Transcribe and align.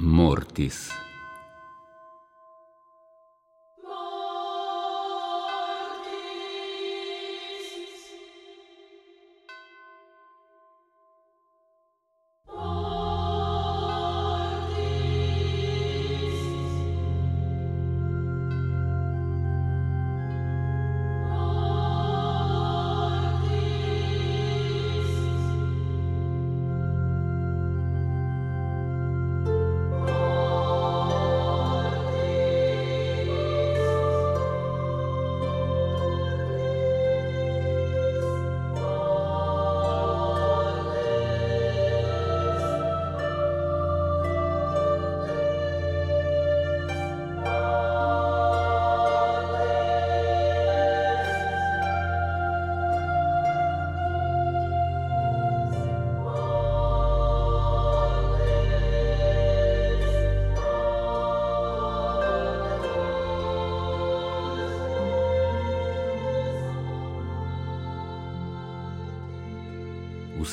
Mortis. 0.00 0.90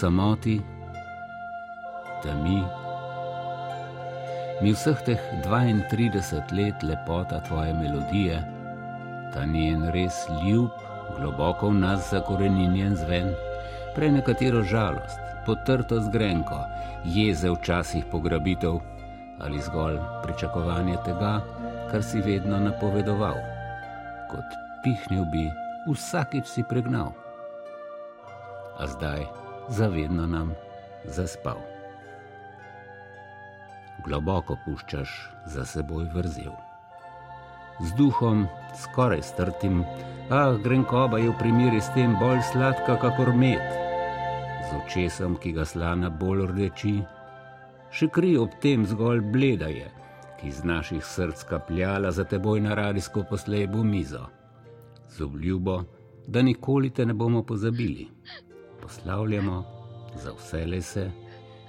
Samoti, 0.07 0.55
temi. 2.23 2.63
Mi 4.63 4.71
vseh 4.71 4.99
teh 5.03 5.19
32 5.43 6.55
let 6.55 6.83
lepota 6.83 7.41
tvoje 7.43 7.73
melodije, 7.75 8.39
ta 9.33 9.43
njen 9.45 9.89
res 9.91 10.23
ljub, 10.39 10.71
globoko 11.17 11.73
v 11.73 11.79
nas 11.83 12.07
zakoreninjen 12.11 12.95
zven, 12.95 13.33
prej 13.95 14.13
nekatero 14.15 14.61
žalost, 14.63 15.19
potrto 15.45 15.99
z 15.99 16.07
grenko, 16.13 16.61
jeze 17.03 17.51
včasih 17.51 18.05
pograbitev 18.11 18.79
ali 19.43 19.59
zgolj 19.61 19.99
pričakovanje 20.23 20.95
tega, 21.05 21.33
kar 21.91 22.03
si 22.03 22.23
vedno 22.23 22.61
napovedoval, 22.63 23.35
kot 24.31 24.55
pihnil 24.87 25.27
bi, 25.35 25.43
vsakič 25.91 26.47
si 26.47 26.63
pregnal. 26.63 27.11
A 28.79 28.87
zdaj 28.87 29.46
zavedno 29.69 30.27
nam 30.27 30.51
zaspal. 31.05 31.57
Globoko 34.05 34.57
puščaš 34.65 35.09
za 35.45 35.65
seboj 35.65 36.05
vrzel. 36.13 36.53
Z 37.81 37.93
duhom 37.97 38.45
skoraj 38.83 39.21
strtim, 39.21 39.83
ah, 40.29 40.55
grenkoba 40.63 41.19
je 41.19 41.29
v 41.29 41.37
primeri 41.39 41.81
s 41.81 41.91
tem 41.93 42.15
bolj 42.19 42.41
sladka, 42.51 42.95
kakor 43.01 43.33
med. 43.35 43.61
Z 44.69 44.79
očesom, 44.79 45.35
ki 45.35 45.51
ga 45.51 45.65
slana 45.65 46.09
bolj 46.09 46.47
rdeči, 46.51 46.95
še 47.91 48.07
kri 48.07 48.37
ob 48.37 48.55
tem 48.63 48.85
zgolj 48.85 49.21
bleda 49.33 49.69
je, 49.69 49.91
ki 50.39 50.51
z 50.51 50.65
naših 50.65 51.05
src 51.05 51.43
kapljala 51.49 52.11
za 52.11 52.23
teboj 52.23 52.61
na 52.61 52.75
radijsko 52.75 53.25
poslejbo 53.29 53.83
mizo. 53.83 54.25
Z 55.09 55.23
obljubo, 55.23 55.83
da 56.27 56.41
nikoli 56.41 56.89
te 56.89 57.05
ne 57.05 57.13
bomo 57.13 57.43
pozabili 57.43 58.09
poslavljamo 58.81 59.63
za 60.23 60.31
vse 60.31 60.65
lese, 60.65 61.11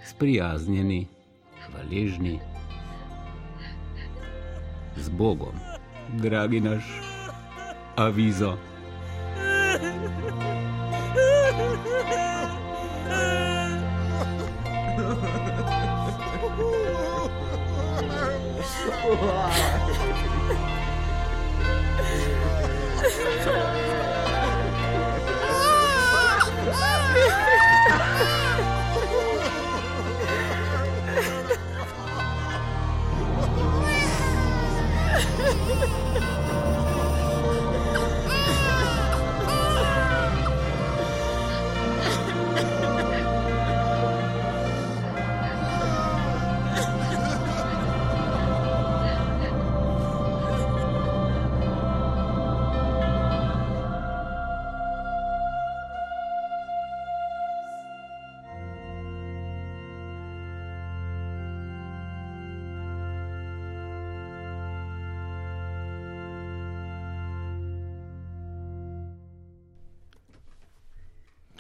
sprijaznjeni, 0.06 1.06
hvaležni. 1.66 2.40
Z 4.96 5.08
Bogom, 5.08 5.54
dragi 6.18 6.60
naš, 6.60 6.84
avizo. 7.96 8.67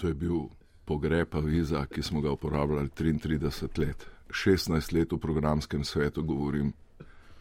To 0.00 0.08
je 0.08 0.14
bil 0.14 0.40
pogreb 0.84 1.34
Aviza, 1.34 1.86
ki 1.86 2.02
smo 2.02 2.20
ga 2.20 2.30
uporabljali 2.30 2.88
33 2.88 3.78
let. 3.78 4.06
16 4.30 4.94
let 4.94 5.12
v 5.12 5.18
programskem 5.18 5.84
svetu 5.84 6.22
govorim, 6.22 6.72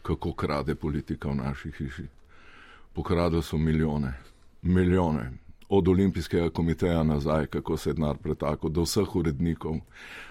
kako 0.02 0.32
krade 0.32 0.74
politika 0.74 1.28
v 1.28 1.34
naši 1.34 1.70
hiši. 1.70 2.06
Pokradili 2.92 3.42
so 3.42 3.58
milijone, 3.58 4.12
milijone. 4.62 5.32
Od 5.68 5.88
olimpijskega 5.88 6.50
komiteja 6.50 7.02
nazaj, 7.02 7.46
kako 7.46 7.76
se 7.76 7.90
je 7.90 7.94
denar 7.94 8.16
pretako, 8.16 8.68
do 8.68 8.82
vseh 8.82 9.16
urednikov, 9.16 9.76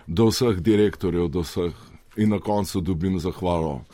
do 0.07 0.27
vseh 0.27 0.59
direktorjev, 0.59 1.27
do 1.27 1.45
vseh. 1.45 1.73
In 2.17 2.29
na 2.29 2.39
koncu 2.39 2.81
dobim 2.81 3.19
zahvalo. 3.19 3.85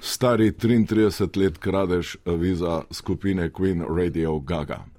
Stari 0.00 0.52
33 0.52 1.38
let 1.42 1.58
kradeš 1.58 2.16
aviza 2.24 2.82
skupine 2.90 3.50
Queen 3.50 3.84
Radio 3.96 4.38
Gaga 4.38 4.91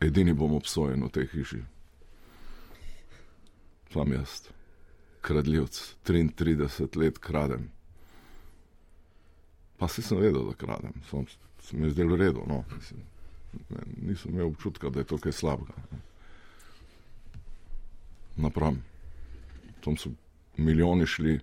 edini 0.00 0.32
bom 0.32 0.54
obsojen 0.54 1.04
v 1.04 1.10
tej 1.10 1.26
hiši. 1.32 1.62
Sam 3.92 4.12
jaz, 4.12 4.48
kradljivc, 5.20 5.94
33 6.06 6.96
let 6.96 7.18
kradem. 7.18 7.70
Pa 9.78 9.88
si 9.88 10.02
sem 10.02 10.18
vedel, 10.18 10.44
da 10.50 10.54
kradem, 10.58 10.92
sem 11.10 11.26
se 11.62 11.76
mi 11.76 11.90
zdel 11.90 12.16
redo. 12.16 12.44
No. 12.46 12.64
Mislim, 12.76 13.00
ne, 13.68 13.82
nisem 14.02 14.34
imel 14.34 14.46
občutka, 14.46 14.90
da 14.90 15.00
je 15.00 15.04
to 15.04 15.18
kaj 15.18 15.32
slabega. 15.32 15.74
Napram. 18.36 18.82
Tam 19.84 19.96
so 19.96 20.10
milijoni 20.56 21.06
šli, 21.06 21.38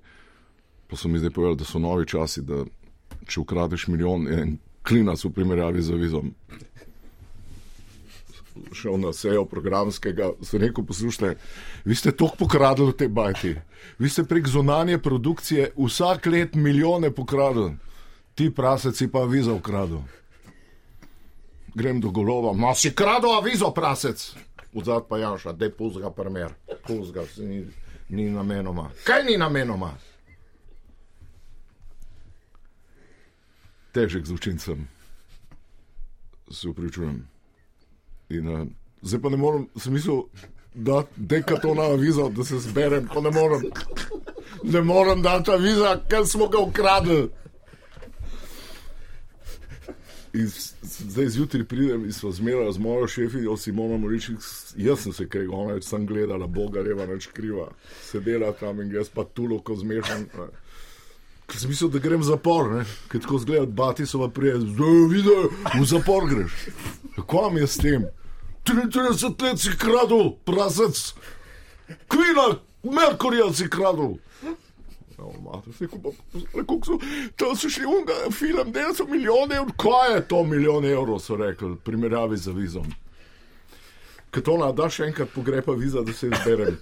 pa 0.87 0.95
so 0.95 1.07
mi 1.07 1.19
zdaj 1.19 1.31
povedali, 1.31 1.57
da 1.57 1.65
so 1.65 1.79
novi 1.79 2.07
časi, 2.07 2.41
da 2.41 2.65
če 3.27 3.39
ukradeš 3.39 3.87
milijon, 3.87 4.27
je 4.27 4.41
en 4.41 4.57
klinac 4.83 5.23
v 5.25 5.31
primerjavi 5.33 5.81
z 5.81 5.93
avizom 5.93 6.33
šel 8.73 8.99
na 8.99 9.13
sejo 9.13 9.45
programskega, 9.45 10.31
sem 10.41 10.61
rekel: 10.61 10.85
Poslušajte, 10.85 11.35
vi 11.85 11.95
ste 11.95 12.11
toliko 12.11 12.35
pokradili 12.45 12.91
v 12.91 12.97
tej 12.97 13.07
bajti, 13.07 13.55
vi 13.99 14.09
ste 14.09 14.23
prek 14.23 14.47
zunanje 14.47 14.97
produkcije 14.97 15.71
vsak 15.77 16.25
let 16.25 16.55
milijone 16.55 17.11
pokradili, 17.11 17.75
ti 18.35 18.49
praseci 18.51 19.07
pa 19.07 19.23
vizo 19.23 19.55
ukradili. 19.55 20.03
Grem 21.75 21.99
do 22.01 22.09
golova, 22.09 22.53
ma 22.53 22.75
si 22.75 22.95
krado 22.95 23.35
avizo, 23.35 23.71
prasec. 23.71 24.35
Vzad 24.73 25.07
pa 25.09 25.17
Janša, 25.17 25.51
da 25.51 25.65
je 25.65 25.71
puzga 25.71 26.11
primer, 26.11 26.53
puzga, 26.87 27.23
ni, 27.37 27.65
ni 28.09 28.29
namenoma. 28.29 28.89
Kaj 29.03 29.23
ni 29.23 29.37
namenoma? 29.37 29.93
Težek 33.91 34.25
z 34.25 34.31
učincem, 34.31 34.87
se 36.51 36.67
upravičujem. 36.67 37.34
In, 38.29 38.47
uh, 38.47 38.67
zdaj 39.01 39.21
pa 39.21 39.29
ne 39.29 39.37
morem, 39.37 39.67
sem 39.77 39.93
mislil, 39.93 40.25
da 40.73 41.03
deka 41.15 41.59
to 41.61 41.73
na 41.73 41.83
avizo, 41.93 42.29
da 42.29 42.43
se 42.43 42.59
zberem, 42.59 43.07
pa 43.13 43.21
ne 43.21 43.31
morem. 43.31 43.61
ne 44.63 44.81
morem 44.81 45.21
dati 45.21 45.51
viza, 45.59 45.99
ker 46.09 46.25
smo 46.27 46.47
ga 46.47 46.59
ukradli. 46.59 47.29
In 50.35 50.49
zdaj 50.83 51.29
zjutraj 51.29 51.63
pridem 51.63 52.05
in 52.05 52.13
smo 52.13 52.31
zmeraj 52.31 52.71
z 52.71 52.79
mojo 52.79 53.07
šefijo, 53.07 53.57
Simono 53.57 53.97
Moričik, 53.97 54.37
jaz 54.75 54.99
sem 54.99 55.13
se 55.13 55.29
kregal, 55.29 55.59
ona 55.59 55.73
je 55.73 55.81
sem 55.81 56.05
gledala, 56.05 56.47
Boga 56.47 56.81
reva, 56.83 57.05
neč 57.05 57.27
kriva, 57.27 57.69
sedela 58.03 58.51
tam 58.51 58.81
in 58.81 58.91
jaz 58.91 59.09
pa 59.09 59.23
tulo, 59.23 59.61
ko 59.63 59.75
zmešam. 59.75 60.27
Ker 61.45 61.59
sem 61.61 61.69
mislil, 61.69 61.91
da 61.93 62.01
grem 62.01 62.23
v 62.23 62.25
zapor, 62.25 62.71
ker 63.11 63.21
tako 63.21 63.39
zgleda, 63.43 63.69
bati 63.69 64.07
so 64.09 64.25
prej, 64.33 64.57
zdaj 64.63 65.01
vidiš, 65.11 65.49
v 65.75 65.85
zapor 65.85 66.25
greš. 66.29 66.53
Kako 67.15 67.49
mi 67.53 67.61
je 67.61 67.67
s 67.67 67.77
tem? 67.77 68.05
33 68.65 69.43
let 69.43 69.61
si 69.61 69.75
kradel, 69.77 70.31
prasec, 70.45 71.13
kvina, 72.09 72.57
Merkurja 72.83 73.53
si 73.53 73.69
kradel. 73.69 74.17
No, 75.17 75.31
mate, 75.41 75.69
rekel, 75.79 75.99
rekel, 76.53 76.79
so, 76.83 76.97
to 77.37 77.53
so 77.55 77.69
še 77.71 77.85
unga, 77.87 78.17
film, 78.35 78.71
da 78.75 78.89
so 78.93 79.05
milijone 79.07 79.55
evrov. 79.61 79.71
Kaj 79.79 80.13
je 80.15 80.23
to 80.27 80.43
milijon 80.43 80.85
evrov, 80.85 81.21
so 81.23 81.37
rekli, 81.39 81.75
primerjavi 81.87 82.37
z 82.37 82.53
vizom. 82.57 82.89
Ker 84.33 84.43
to 84.43 84.57
nada 84.59 84.89
še 84.91 85.07
enkrat 85.07 85.31
pogrepa 85.31 85.77
viza, 85.79 86.03
da 86.03 86.13
se 86.13 86.27
izberem. 86.27 86.75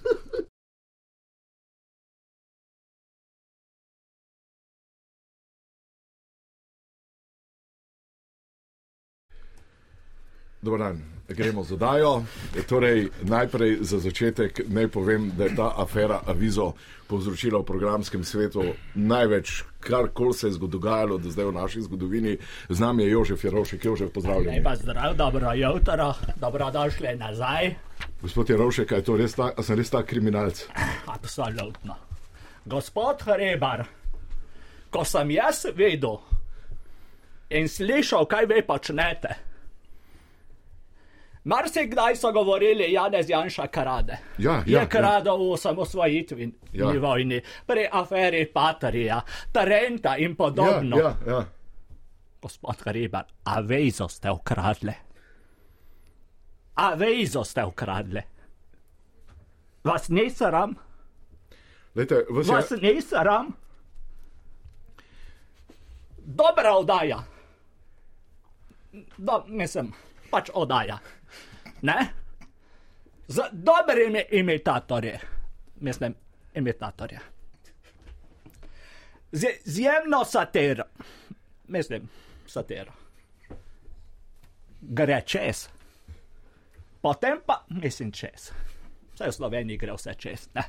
Dobro 10.64 10.84
dan, 10.84 11.02
gremo 11.28 11.64
z 11.64 11.72
odajo. 11.72 12.22
Torej, 12.68 13.10
najprej 13.22 13.84
za 13.84 13.98
začetek 13.98 14.64
naj 14.68 14.88
povem, 14.88 15.28
da 15.36 15.44
je 15.44 15.56
ta 15.56 15.74
afera 15.76 16.22
Avizo 16.26 16.72
povzročila 17.04 17.60
v 17.60 17.68
programskem 17.68 18.24
svetu 18.24 18.72
največ, 18.94 19.60
kar 19.80 20.08
koli 20.08 20.32
se 20.32 20.48
je 20.48 20.56
dogajalo 20.56 21.18
do 21.18 21.28
zdaj 21.28 21.44
v 21.44 21.52
naši 21.52 21.84
zgodovini. 21.84 22.38
Z 22.68 22.80
nami 22.80 23.04
je 23.04 23.10
Jožef 23.10 23.44
Jarovšek, 23.44 23.84
Jožef, 23.84 24.12
pozdravljen. 24.12 24.56
Lepa 24.56 24.76
zdrav, 24.76 25.16
dobro 25.16 25.52
jutro, 25.52 26.14
dobrodošli 26.40 27.16
nazaj. 27.16 27.74
Gospod 28.22 28.50
Jarovšek, 28.50 28.90
je 28.90 29.04
to 29.04 29.20
res 29.20 29.36
ta, 29.36 29.52
a 29.56 29.62
sem 29.62 29.76
res 29.76 29.90
ta 29.90 30.00
kriminalc? 30.02 30.64
Absolutno. 31.06 31.96
Gospod 32.64 33.20
Hrebar, 33.20 33.84
ko 34.88 35.04
sem 35.04 35.30
jaz 35.30 35.66
vedel 35.76 36.22
in 37.52 37.68
slišal, 37.68 38.24
kaj 38.24 38.48
vi 38.48 38.64
počnete. 38.64 39.52
Mar 41.44 41.68
se 41.68 41.86
kdaj 41.86 42.16
so 42.16 42.32
govorili, 42.32 42.92
Janez 42.92 43.30
Janša 43.30 43.66
krade. 43.66 44.18
Ja, 44.38 44.62
ja, 44.66 44.80
je 44.80 44.88
kradel 44.88 45.34
ja. 45.34 45.38
v 45.38 45.50
osamosvojitveni 45.52 46.52
ja. 46.72 46.92
vojni, 47.00 47.42
pri 47.66 47.88
aferi 47.92 48.46
Patrija, 48.52 49.20
Tarenta 49.52 50.16
in 50.16 50.36
podobno. 50.36 50.96
Ja, 50.96 51.16
ja, 51.26 51.32
ja. 51.32 51.44
Gospod 52.42 52.80
Hribar, 52.84 53.24
a 53.44 53.60
vezo 53.60 54.08
ste 54.08 54.30
ukradli. 54.30 54.94
A 56.74 56.94
vezo 56.94 57.44
ste 57.44 57.64
ukradli. 57.64 58.22
Vas 59.84 60.08
ne 60.08 60.30
sram? 60.30 60.74
Lejte, 61.94 62.24
vas, 62.30 62.48
vas 62.48 62.70
je... 62.70 62.76
ne 62.76 63.02
sram? 63.02 63.52
Dobra 66.24 66.72
oddaja. 66.76 67.22
Do, 69.16 69.44
mislim, 69.48 69.92
pač 70.34 70.50
oddaja 70.54 70.98
ne? 71.84 72.06
Z 73.28 73.42
dobrimi 73.52 74.24
imitatorji, 74.30 75.18
mislim, 75.80 76.14
imitatorje. 76.54 77.20
Z 79.32 79.46
izjemno 79.64 80.24
satiro, 80.24 80.84
mislim, 81.68 82.08
satiro. 82.46 82.92
Gre 84.80 85.22
čez, 85.26 85.68
potem 87.00 87.38
pa 87.46 87.64
mislim 87.68 88.12
čez. 88.12 88.52
Vse 89.14 89.28
v 89.28 89.32
Sloveniji 89.32 89.76
gre 89.76 89.92
vse 89.92 90.14
čez. 90.18 90.48
Ne? 90.54 90.62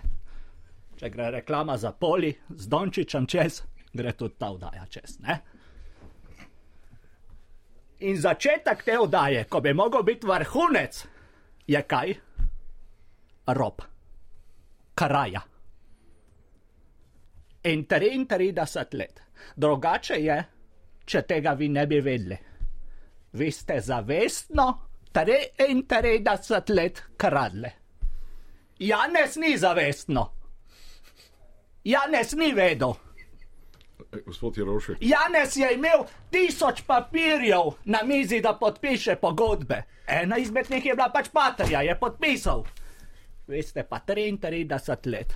Če 1.00 1.10
gre 1.10 1.32
reklama 1.32 1.78
za 1.78 1.92
poli 1.92 2.34
z 2.50 2.68
Dončičem 2.68 3.28
čez, 3.28 3.62
gre 3.94 4.14
tudi 4.14 4.36
ta 4.40 4.52
vdaja 4.52 4.86
čez. 4.90 5.20
Ne? 5.20 5.40
In 8.06 8.18
začetek 8.22 8.84
te 8.86 8.98
oddaje, 9.02 9.48
ko 9.50 9.62
bi 9.66 9.74
mogel 9.74 10.04
biti 10.06 10.28
vrhunec, 10.28 10.98
je 11.68 11.82
kaj? 11.90 12.14
Rob, 13.58 13.82
kraja. 14.94 15.42
In 17.66 17.86
33 17.90 18.94
let. 18.94 19.22
Drugače 19.56 20.20
je, 20.22 20.38
če 21.06 21.22
tega 21.26 21.54
vi 21.58 21.70
ne 21.70 21.88
bi 21.90 22.02
vedeli. 22.02 22.38
Vi 23.34 23.52
ste 23.52 23.80
zavestno 23.82 24.68
33 25.14 26.74
let 26.76 27.02
kradli. 27.18 27.72
Janes 28.80 29.36
ni 29.36 29.58
zavestno. 29.58 30.32
Janes 31.84 32.34
ni 32.34 32.52
vedel. 32.54 32.94
Gospod 34.26 34.58
Jerošek. 34.58 34.98
Janes 35.02 35.56
je 35.56 35.74
imel 35.74 36.06
tisoč 36.32 36.82
papirjev 36.88 37.76
na 37.86 38.00
mizi, 38.04 38.42
da 38.42 38.54
podpiše 38.54 39.16
pogodbe. 39.16 39.84
Ena 40.08 40.38
izmed 40.38 40.70
njih 40.70 40.86
je 40.86 40.96
bila 40.96 41.10
pač 41.10 41.30
Patrija, 41.34 41.82
je 41.82 42.00
podpisal. 42.00 42.64
Veste 43.48 43.84
pa 43.84 44.00
33 44.08 45.12
let. 45.12 45.34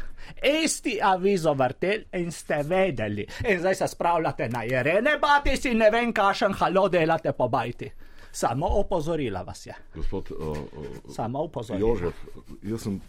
Isti 0.64 1.00
avizo 1.02 1.54
vrtel 1.54 2.02
in 2.14 2.32
ste 2.32 2.64
vedeli. 2.64 3.28
In 3.48 3.60
zdaj 3.60 3.76
se 3.76 3.88
spravljate 3.88 4.50
na 4.50 4.64
jerene, 4.64 5.18
bati 5.22 5.58
si 5.58 5.74
ne 5.74 5.90
vem, 5.92 6.14
kašen 6.14 6.54
halo 6.54 6.90
delate 6.90 7.32
po 7.32 7.48
bajti. 7.48 7.92
Samo 8.32 8.68
opozorila 8.68 9.42
vas 9.42 9.66
je. 9.66 9.76
Gospod, 9.96 10.32
uh, 10.32 10.58
uh, 10.58 11.16
Samo 11.16 11.44
opozorila. 11.44 11.90
Jožef, 11.90 12.16
jaz 12.64 12.82
sem, 12.82 13.02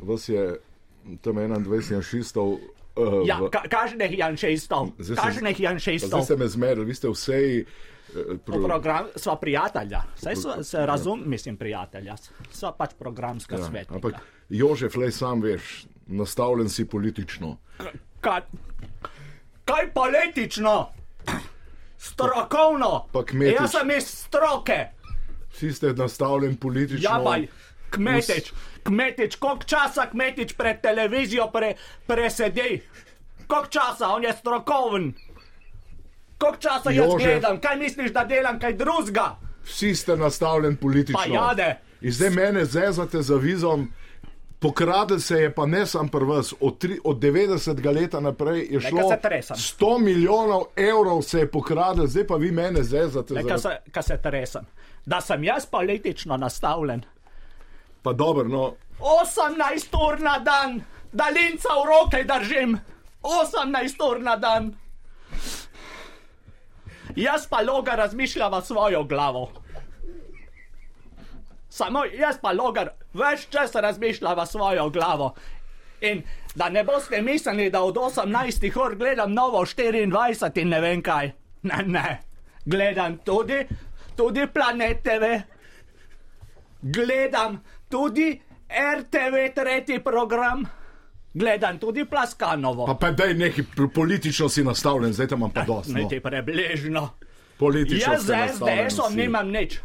vas 0.00 0.28
je 0.28 0.60
tam 1.22 1.36
21 1.36 1.92
janšistov 1.92 2.58
Uh, 2.96 3.22
ja, 3.26 3.38
ka, 3.52 3.62
kažnih 3.70 4.18
janšistov. 4.18 4.92
Kažnih 4.98 5.60
janšistov. 5.60 6.08
Zdaj 6.08 6.24
ste 6.24 6.36
me 6.36 6.48
zmedli, 6.48 6.84
vi 6.84 6.94
ste 6.94 7.08
vsej. 7.08 7.64
Uh, 8.10 8.38
pro... 8.44 8.58
program, 8.66 9.06
sva 9.16 9.36
prijatelja, 9.36 10.02
saj 10.18 10.36
so, 10.36 10.62
se 10.66 10.86
razum, 10.86 11.22
mislim, 11.26 11.56
prijatelja, 11.56 12.16
sva 12.50 12.72
pač 12.74 12.96
programska 12.98 13.56
ja, 13.56 13.64
svet. 13.64 13.92
Ampak 13.92 14.18
Jožef, 14.48 14.96
le 14.96 15.12
sam 15.14 15.42
veš, 15.42 15.86
nastavljen 16.06 16.68
si 16.68 16.88
politično. 16.88 17.56
Ka, 18.20 18.40
kaj 19.64 19.92
politično? 19.94 20.90
Strokovno. 22.00 23.06
Jaz 23.44 23.70
sem 23.76 23.90
iz 23.94 24.08
stroke. 24.08 24.78
Vsi 25.52 25.72
ste 25.72 25.92
nastavljen 25.92 26.56
politično. 26.56 27.10
Ja, 27.10 27.18
baj, 27.24 27.46
kmetič. 27.90 28.52
Kmetič, 28.82 29.36
koliko 29.36 29.64
časa 29.64 30.06
kmetič 30.10 30.54
pred 30.56 30.80
televizijo 30.80 31.50
pre, 31.52 31.74
presedi, 32.06 32.80
koliko 33.46 33.68
časa 33.68 34.08
on 34.08 34.24
je 34.24 34.32
strokoven, 34.32 35.12
koliko 36.38 36.58
časa 36.58 36.90
jaz 36.90 37.06
Jožef, 37.06 37.28
gledam, 37.28 37.60
kaj 37.60 37.76
misliš, 37.76 38.12
da 38.12 38.24
delam 38.24 38.60
kaj 38.60 38.72
drugega. 38.72 39.36
Vsi 39.64 39.94
ste 39.94 40.16
nastavljen 40.16 40.76
politično. 40.76 41.20
Pa 41.20 41.34
jade. 41.34 41.76
In 42.00 42.12
zdaj 42.12 42.30
mene 42.30 42.64
zezate 42.64 43.22
za 43.22 43.36
vizom. 43.36 43.92
Pokrade 44.60 45.20
se 45.20 45.36
je 45.36 45.54
pa 45.54 45.66
ne 45.66 45.86
sam 45.86 46.08
prvs, 46.08 46.52
od, 46.60 46.78
tri, 46.78 46.98
od 47.04 47.16
90. 47.18 47.94
leta 47.94 48.20
naprej 48.20 48.66
je 48.70 48.80
šlo 48.80 49.00
100 49.00 49.98
milijonov 50.00 50.62
evrov 50.76 51.22
se 51.22 51.38
je 51.38 51.50
pokradel, 51.50 52.06
zdaj 52.06 52.26
pa 52.26 52.34
vi 52.34 52.50
mene 52.50 52.82
zezate. 52.82 53.34
Kaj 53.34 53.58
za... 53.58 53.76
se, 53.94 54.02
se 54.02 54.18
tresem? 54.22 54.66
Da 55.06 55.20
sem 55.20 55.44
jaz 55.44 55.66
politično 55.66 56.36
nastavljen. 56.36 57.02
Pa 58.02 58.12
dobro, 58.12 58.48
no. 58.48 58.74
18 59.00 59.96
ur 60.08 60.20
na 60.20 60.38
dan, 60.38 60.84
daljnca 61.12 61.68
v 61.68 61.86
roke 61.88 62.24
držim, 62.24 62.78
18 63.22 64.10
ur 64.10 64.20
na 64.20 64.36
dan. 64.36 64.74
Jaz 67.16 67.46
pa 67.48 67.60
loga 67.60 67.94
razmišljam 67.94 68.62
svojo 68.62 69.04
glavo. 69.04 69.50
Samo 71.68 72.04
jaz 72.04 72.38
pa 72.42 72.52
logar 72.52 72.90
več 73.14 73.46
časa 73.50 73.80
razmišljam 73.80 74.46
svojo 74.46 74.90
glavo. 74.90 75.34
In 76.00 76.22
da 76.54 76.68
ne 76.68 76.84
boste 76.84 77.22
mislili, 77.22 77.70
da 77.70 77.82
od 77.82 77.96
18 77.96 78.84
ur 78.84 78.96
gledam 78.96 79.32
novo 79.32 79.64
24 79.64 80.60
in 80.60 80.68
ne 80.68 80.80
vem 80.80 81.02
kaj. 81.02 81.32
Ne, 81.62 81.82
ne. 81.86 82.20
Gledam 82.64 83.18
tudi, 83.18 83.66
tudi 84.16 84.46
planeteve. 84.46 85.42
Gledam 86.82 87.60
tudi 87.90 88.40
RTV 88.70 89.54
tretji 89.54 90.00
program, 90.04 90.64
gledam 91.34 91.78
tudi 91.78 92.04
Plaskanovo. 92.04 92.86
Pa, 92.86 92.94
pa 92.94 93.10
da 93.10 93.24
je 93.24 93.34
neki 93.34 93.64
politično 93.94 94.48
si 94.48 94.64
nastavljen, 94.64 95.12
zdaj 95.12 95.28
tam 95.28 95.50
pa 95.54 95.62
dosti. 95.62 95.92
Ne, 95.92 96.02
no. 96.02 96.08
ti 96.08 96.20
prebližno. 96.20 97.08
Politično. 97.58 98.12
Jaz 98.12 98.22
z 98.22 98.34
SDS-om 98.56 99.16
nimam 99.16 99.50
nič. 99.50 99.80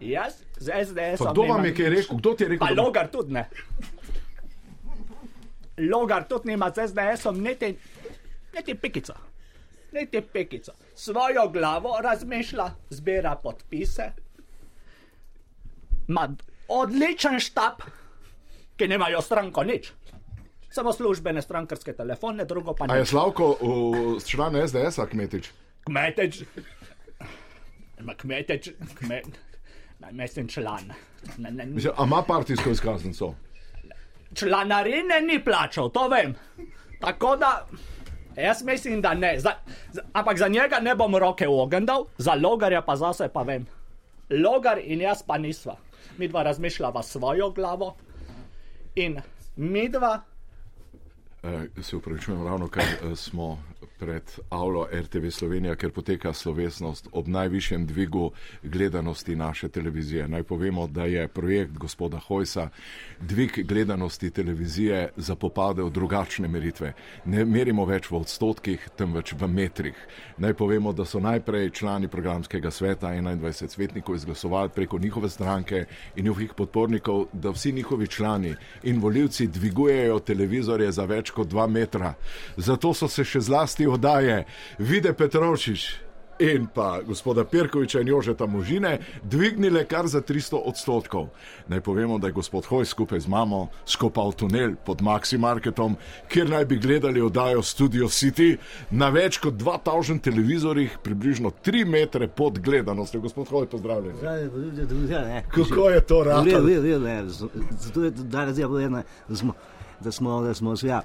Jaz 0.00 0.40
z 0.58 0.72
SDS-om. 0.86 1.32
Kdo 1.32 1.42
vam 1.42 1.64
je 1.64 1.74
kaj 1.74 1.90
rekel? 1.90 2.16
Kdo 2.16 2.34
ti 2.34 2.44
je 2.44 2.48
rekel? 2.48 2.66
Pa 2.66 2.82
logar 2.82 3.10
tudi 3.10 3.32
ne. 3.32 3.44
Logar 5.78 6.24
tudi 6.28 6.50
nima 6.50 6.70
z 6.74 6.88
SDS-om, 6.88 7.38
niti, 7.42 7.76
niti 8.54 8.74
pikico. 8.74 9.14
Niti 9.92 10.20
pikico. 10.20 10.72
Svojo 10.94 11.48
glavo 11.48 12.00
razmišlja, 12.02 12.70
zbira 12.90 13.36
podpise. 13.36 14.10
Ma 16.08 16.28
odličen 16.80 17.40
štab, 17.40 17.84
ki 18.76 18.88
nemajo 18.88 19.20
stranko 19.20 19.64
nič. 19.64 19.92
Samo 20.72 20.92
službene 20.92 21.42
strankarske 21.42 21.92
telefone, 21.92 22.44
drugo 22.44 22.74
pa 22.74 22.86
A 22.88 22.96
je. 22.96 23.06
Slavko 23.06 23.56
v 23.60 24.20
član 24.24 24.56
SDS-a 24.68 25.06
kmetič? 25.06 25.50
Kmeteč. 25.84 26.42
Ma 28.00 28.14
kmeteč, 28.14 28.70
kmet. 28.98 29.26
Naj 30.00 30.12
mislim 30.12 30.48
član. 30.48 30.92
Ne, 31.36 31.50
ne, 31.50 31.64
ne. 31.64 31.66
Mislim, 31.66 31.92
a 31.96 32.04
ima 32.04 32.22
partijsko 32.22 32.70
izkaznico? 32.70 33.34
Članarine 34.34 35.20
ni 35.20 35.44
plačal, 35.44 35.90
to 35.90 36.08
vem. 36.08 36.34
Tako 37.00 37.36
da, 37.36 37.66
jaz 38.36 38.62
mislim, 38.62 39.00
da 39.00 39.14
ne. 39.14 39.40
Za, 39.40 39.52
za, 39.92 40.02
ampak 40.12 40.38
za 40.38 40.48
njega 40.48 40.80
ne 40.80 40.94
bom 40.94 41.16
roke 41.16 41.46
v 41.46 41.60
ogenj 41.60 41.86
dal, 41.86 42.06
za 42.18 42.34
logarja 42.34 42.82
pa 42.82 42.96
zase 42.96 43.28
pa 43.28 43.42
vem. 43.42 43.66
Logar 44.30 44.80
in 44.84 45.00
jaz 45.00 45.22
pa 45.26 45.38
nisva. 45.38 45.76
Mi 46.18 46.28
dva 46.28 46.42
razmišljava 46.42 47.02
svojo 47.02 47.50
glavo 47.50 47.94
in 48.94 49.20
mi 49.56 49.88
dva 49.88 50.22
Eh, 51.42 51.82
Se 51.82 51.96
upravičujem, 51.96 52.44
ravno 52.46 52.68
kar 52.68 52.84
eh, 52.84 53.16
smo 53.16 53.58
pred 54.02 54.22
avlo 54.50 54.88
RTV 54.92 55.30
Slovenija, 55.30 55.76
ker 55.78 55.92
poteka 55.94 56.32
slovesnost 56.34 57.06
ob 57.12 57.28
najvišjem 57.28 57.86
dvigu 57.86 58.32
gledanosti 58.62 59.36
naše 59.36 59.68
televizije. 59.68 60.26
Naj 60.28 60.42
povemo, 60.42 60.86
da 60.86 61.04
je 61.04 61.28
projekt 61.28 61.78
gospoda 61.78 62.18
Hojsa 62.18 62.68
dvig 63.20 63.62
gledanosti 63.68 64.30
televizije 64.30 65.12
zapopadel 65.16 65.90
drugačne 65.90 66.48
meritve. 66.48 66.92
Ne 67.24 67.44
merimo 67.44 67.84
več 67.86 68.10
v 68.10 68.18
odstotkih, 68.24 68.88
temveč 68.98 69.36
v 69.38 69.46
metrih. 69.46 70.02
Naj 70.42 70.54
povemo, 70.58 70.92
da 70.92 71.06
so 71.06 71.22
najprej 71.22 71.70
člani 71.70 72.10
programskega 72.10 72.70
sveta 72.70 73.14
21 73.14 73.68
svetnikov 73.68 74.18
izglasovali 74.18 74.74
preko 74.74 74.98
njihove 74.98 75.30
stranke 75.30 75.84
in 76.16 76.24
njihovih 76.24 76.54
podpornikov, 76.58 77.28
da 77.32 77.54
vsi 77.54 77.72
njihovi 77.72 78.08
člani 78.08 78.54
in 78.82 78.98
voljivci 79.00 79.46
dvigujejo 79.46 80.18
televizorje 80.18 80.90
za 80.92 81.04
več 81.04 81.30
kot 81.30 81.48
dva 81.48 81.66
metra. 81.66 82.14
Zato 82.56 82.94
so 82.94 83.08
se 83.08 83.24
še 83.24 83.40
zlasti 83.40 83.91
oddaje 83.92 84.44
Vide 84.78 85.12
Petrovčič 85.14 85.90
in 86.40 86.66
pa 86.66 87.00
gospoda 87.02 87.44
Pirkoviča 87.44 88.00
in 88.00 88.08
Jožeta 88.08 88.46
Možine 88.46 88.96
dvignile 89.22 89.84
kar 89.84 90.06
za 90.06 90.20
300 90.20 90.56
odstotkov. 90.64 91.28
Naj 91.68 91.80
povemo, 91.80 92.18
da 92.18 92.26
je 92.26 92.32
gospod 92.32 92.66
Hoj 92.66 92.84
skupaj 92.84 93.20
z 93.20 93.28
mamo 93.28 93.60
skopal 93.86 94.32
tunel 94.32 94.74
pod 94.76 94.98
Maxi 95.00 95.38
Marketom, 95.38 95.94
kjer 96.28 96.50
naj 96.50 96.64
bi 96.64 96.76
gledali 96.78 97.20
oddajo 97.20 97.62
Studio 97.62 98.08
City 98.08 98.56
na 98.90 99.08
več 99.10 99.38
kot 99.38 99.54
2000 99.54 100.20
televizorjih, 100.20 100.98
približno 100.98 101.50
3 101.52 101.84
metre 101.86 102.28
pod 102.28 102.58
gledanostjo. 102.58 103.20
Gospod 103.20 103.48
Hoj, 103.48 103.66
pozdravljen. 103.68 104.16
Kako 105.44 105.90
je 105.90 106.00
to 106.02 106.24
Real, 106.24 106.44
rado? 106.44 106.66
real, 106.66 106.82
real, 106.82 107.00
ne. 107.02 107.22
Z- 107.24 107.46
Zato 107.78 108.02
je 108.02 108.10
tudi 108.10 108.28
danes 108.30 108.58
je 108.58 108.66
povedano, 108.66 109.02
da 109.28 109.36
smo, 109.36 109.52
da 110.00 110.12
smo, 110.12 110.40
da 110.40 110.54
smo 110.54 110.76
se, 110.76 110.86
ja. 110.88 111.02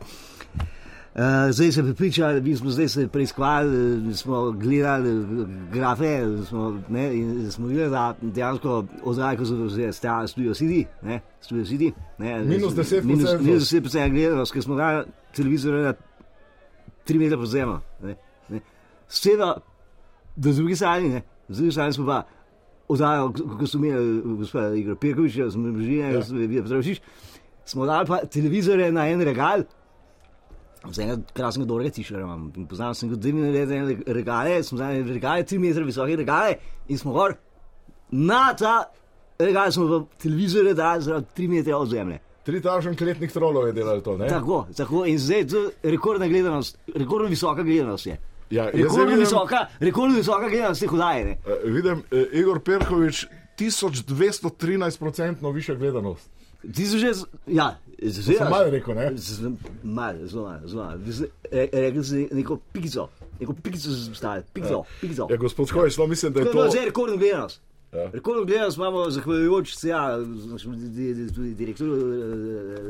Uh, 1.18 1.24
zdaj 1.52 1.72
se 1.72 1.84
pripričali, 1.84 2.42
mi 2.42 2.56
smo 2.56 2.70
zdaj 2.70 2.88
se 2.88 3.08
preiskovali, 3.08 4.10
eh, 4.10 4.14
smo 4.14 4.52
gledali 4.52 5.10
eh, 5.10 5.46
grafe, 5.74 6.26
smo, 6.48 6.82
ne, 6.90 7.18
in 7.18 7.52
smo 7.52 7.68
videli, 7.68 7.90
da 7.90 8.16
dejansko 8.22 8.86
ko 9.04 9.46
so 9.46 9.70
se 9.70 9.92
stali 9.92 10.28
Studio 10.28 10.54
City, 10.54 10.86
ne, 11.02 11.20
Studio 11.42 11.66
City, 11.66 11.92
ne, 12.18 12.46
Minus 12.46 12.74
10%. 12.74 13.04
minus, 13.04 13.30
minus 13.40 13.74
10% 13.74 14.10
gledanost, 14.10 14.54
ker 14.54 14.64
smo 14.64 14.76
dali 14.76 15.06
televizor 15.34 15.74
na 15.74 15.94
3 17.08 17.18
metre 17.18 17.38
pod 17.38 17.48
zemljo. 17.48 17.80
Scena, 19.08 19.56
da 20.36 20.52
z 20.52 20.56
druge 20.56 20.76
strani, 20.76 21.10
ne, 21.10 21.22
z 21.50 21.58
druge 21.58 21.72
strani 21.72 21.94
smo 21.94 22.06
pa 22.06 22.24
oddajo, 22.88 23.34
ko 23.60 23.68
so 23.68 23.78
imeli 23.78 24.22
gospod 24.38 24.78
Igor 24.78 24.98
Mržina, 25.58 26.08
jaz 26.08 26.28
sem 26.28 26.38
Vija 26.38 26.62
Petrovčič, 26.62 27.02
smo 27.66 27.86
dali 27.86 28.08
pa 28.08 28.18
televizore 28.18 28.92
na 28.92 29.10
en 29.10 29.22
regal, 29.22 29.64
z 30.92 31.00
enega 31.00 31.22
krasnega 31.34 31.68
dolga 31.68 31.90
tišera 31.90 32.22
imam. 32.22 32.52
In 32.56 32.68
Poznam 32.68 32.94
sem 32.94 33.10
kot 33.10 33.20
dimne 33.20 33.52
lede 33.52 33.80
regale, 34.08 34.64
smo 34.64 34.78
znali 34.78 35.04
regale, 35.04 35.44
3 35.44 35.60
metre 35.60 35.84
visoke 35.84 36.16
regale 36.16 36.56
in 36.88 36.98
smo 36.98 37.12
gor 37.12 37.34
na 38.10 38.54
ta 38.54 38.84
regal 39.40 39.72
smo 39.72 39.86
v 39.88 40.06
televizore 40.18 40.74
dali 40.74 41.02
za 41.02 41.22
3 41.34 41.48
metre 41.50 41.76
od 41.76 41.90
zemlje. 41.90 42.20
3000 42.46 42.96
kletnih 42.96 43.32
trolov 43.32 43.68
je 43.68 43.74
delalo 43.74 44.02
to, 44.02 44.18
ne? 44.18 44.28
Tako, 44.28 44.68
tako 44.78 45.06
in 45.06 45.20
zdaj 45.20 45.48
to 45.48 45.58
je 45.58 45.70
rekordna 45.86 46.28
gledanost, 46.28 46.78
rekordno 46.96 47.28
visoka 47.28 47.64
gledanost 47.64 48.06
je. 48.06 48.18
Ja, 48.50 48.66
Rekordno 48.66 49.04
vidim- 49.06 49.20
visoka, 49.20 49.66
rekordno 49.80 50.18
visoka 50.18 50.50
gledanost 50.50 50.82
te 50.82 50.88
hudaje. 50.88 51.26
ne. 51.26 51.32
Eh, 51.32 51.38
Vidim, 51.66 52.04
eh, 52.12 52.26
Igor 52.34 52.60
Perkovič, 52.62 53.26
1213% 53.58 55.52
više 55.52 55.76
gledanost. 55.76 56.30
Ti 56.76 56.86
so 56.86 56.98
že, 56.98 57.12
ja, 57.48 57.80
sem 58.14 58.50
malo 58.50 58.70
rekel, 58.70 58.96
ne? 58.96 59.12
Malo, 59.84 60.28
zelo 60.28 60.44
malo, 60.44 60.68
zelo 60.68 60.84
malo. 60.84 60.98
Vi 60.98 61.14
ste 61.14 61.26
re- 61.52 61.70
Rekli 61.74 62.04
ste 62.04 62.28
neko 62.32 62.58
pikico, 62.74 63.08
neko 63.40 63.54
pikico 63.56 63.90
ste 63.92 64.16
stali, 64.16 64.44
pikico, 64.54 64.84
pikico. 65.02 65.28
Ja, 65.30 65.38
gospod 65.38 65.70
Hoj, 65.70 65.90
no, 65.98 66.08
mislim, 66.08 66.34
da 66.34 66.40
je 66.40 66.44
To 66.44 66.50
je 66.50 66.54
to. 66.54 66.58
bilo 66.58 66.72
zdaj 66.72 66.86
rekordno 66.86 67.18
gledanost. 67.18 67.62
Ja. 67.94 68.10
Rekordno 68.12 68.46
gledanost 68.46 68.78
imamo 68.78 69.10
zahvaljujoč 69.10 69.76
se 69.76 69.90
ja, 69.90 70.18
direktorju 71.56 71.94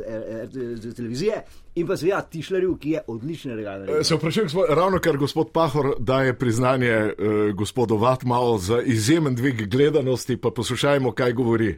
eh, 0.04 0.46
RTV 0.46 0.96
televizije 0.96 1.42
in 1.76 1.88
pa 1.88 1.98
seveda 1.98 2.22
Tišlerju, 2.24 2.78
ki 2.78 2.90
je 2.90 3.02
odlične 3.08 3.56
regale. 3.56 3.88
Eh, 3.90 4.04
Se 4.04 4.16
vprašujem, 4.16 4.46
gospod, 4.46 4.66
ravno 4.70 5.00
kar 5.00 5.18
gospod 5.18 5.52
Pahor 5.52 5.96
daje 6.00 6.34
priznanje 6.34 6.88
eh, 6.88 7.14
gospodu 7.54 7.98
Vatmao 7.98 8.58
za 8.58 8.82
izjemen 8.82 9.36
dvig 9.36 9.68
gledanosti, 9.68 10.38
pa 10.38 10.50
poslušajmo, 10.52 11.12
kaj 11.12 11.34
govori. 11.34 11.78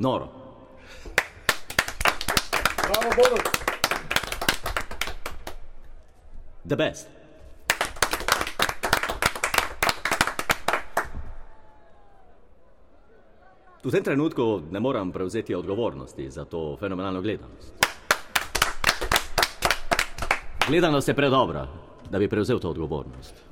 Noro. 0.00 0.28
Bravo, 2.76 3.10
Borut. 3.16 3.48
The 6.64 6.76
best. 6.76 7.08
V 13.84 13.90
tem 13.90 14.02
trenutku 14.02 14.62
ne 14.70 14.80
morem 14.80 15.12
prevzeti 15.12 15.54
odgovornosti 15.54 16.30
za 16.30 16.44
to 16.44 16.76
fenomenalno 16.80 17.20
gledanost. 17.20 17.74
Gledanost 20.68 21.08
je 21.08 21.14
predobra, 21.14 21.66
da 22.10 22.18
bi 22.18 22.28
prevzel 22.28 22.58
to 22.58 22.70
odgovornost. 22.70 23.49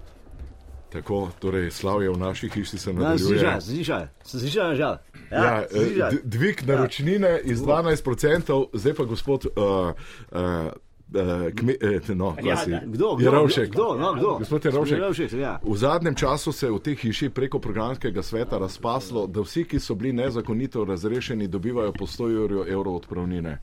Tako, 0.89 1.31
torej, 1.39 1.71
slavje 1.71 2.11
v 2.11 2.17
naši 2.17 2.49
hiši 2.49 2.79
se 2.79 2.91
Ja, 2.91 2.95
nadaljuje. 2.95 3.19
slišal, 3.29 3.61
slišal, 3.61 4.03
slišal, 4.25 4.75
žal. 4.75 4.97
Ja, 5.31 5.65
slišal. 5.71 6.11
d- 6.11 6.21
dvig 6.25 6.63
naročnine 6.63 7.41
iz 7.45 7.61
12%, 7.61 8.49
zdaj 8.73 8.95
pa 8.95 9.05
gospod. 9.05 9.47
Uh, 9.47 9.93
uh, 10.33 10.73
kme, 11.51 11.75
no, 12.11 12.35
Ja, 12.37 12.43
glasi, 12.43 12.71
da. 12.71 12.81
Kdo, 12.81 13.17
kdo, 13.17 13.25
Jerovšek. 13.25 13.71
kdo, 13.71 13.97
no, 13.97 14.15
kdo? 14.15 14.39
Gospod 14.39 14.65
Jerovšek. 14.65 14.93
Jerovšek, 14.95 15.33
ja. 15.35 15.61
V 15.63 15.77
zadnjem 15.77 16.15
času 16.15 16.53
se 16.53 16.67
je 16.67 16.73
v 16.73 16.79
tej 16.79 16.95
hiši 16.97 17.29
preko 17.31 17.59
programskega 17.59 18.23
sveta 18.23 18.59
razpaslo, 18.59 19.27
da 19.27 19.41
vsi, 19.41 19.65
ki 19.65 19.79
so 19.79 19.95
bili 19.95 20.13
nezakonito 20.15 20.85
razrešeni, 20.85 21.49
dobivajo 21.49 21.93
po 21.93 22.07
100 22.07 22.29
evrov 22.67 22.97
odpravnine. 22.97 23.59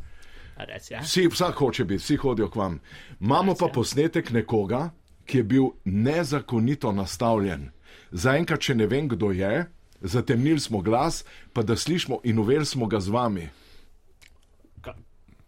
Res 0.58 0.91
je. 0.91 1.00
Vsi, 1.00 1.27
vsak 1.27 1.55
hoče 1.55 1.86
biti, 1.86 2.00
vsi 2.00 2.15
hodijo 2.17 2.50
k 2.50 2.55
vam. 2.55 2.79
Imamo 3.20 3.53
pa 3.53 3.67
posnetek 3.67 4.32
nekoga, 4.32 4.89
ki 5.25 5.38
je 5.38 5.44
bil 5.44 5.65
nezakonito 5.86 6.91
nastavljen. 6.91 7.70
Zaenkrat, 8.12 8.60
če 8.62 8.75
ne 8.75 8.88
vem, 8.88 9.08
kdo 9.08 9.32
je, 9.32 9.65
zatemnili 10.01 10.60
smo 10.60 10.82
glas, 10.82 11.24
pa 11.53 11.63
da 11.63 11.75
slišimo 11.75 12.20
in 12.24 12.39
uveli 12.39 12.65
smo 12.65 12.88
ga 12.88 13.00
z 13.00 13.10
vami. 13.10 13.48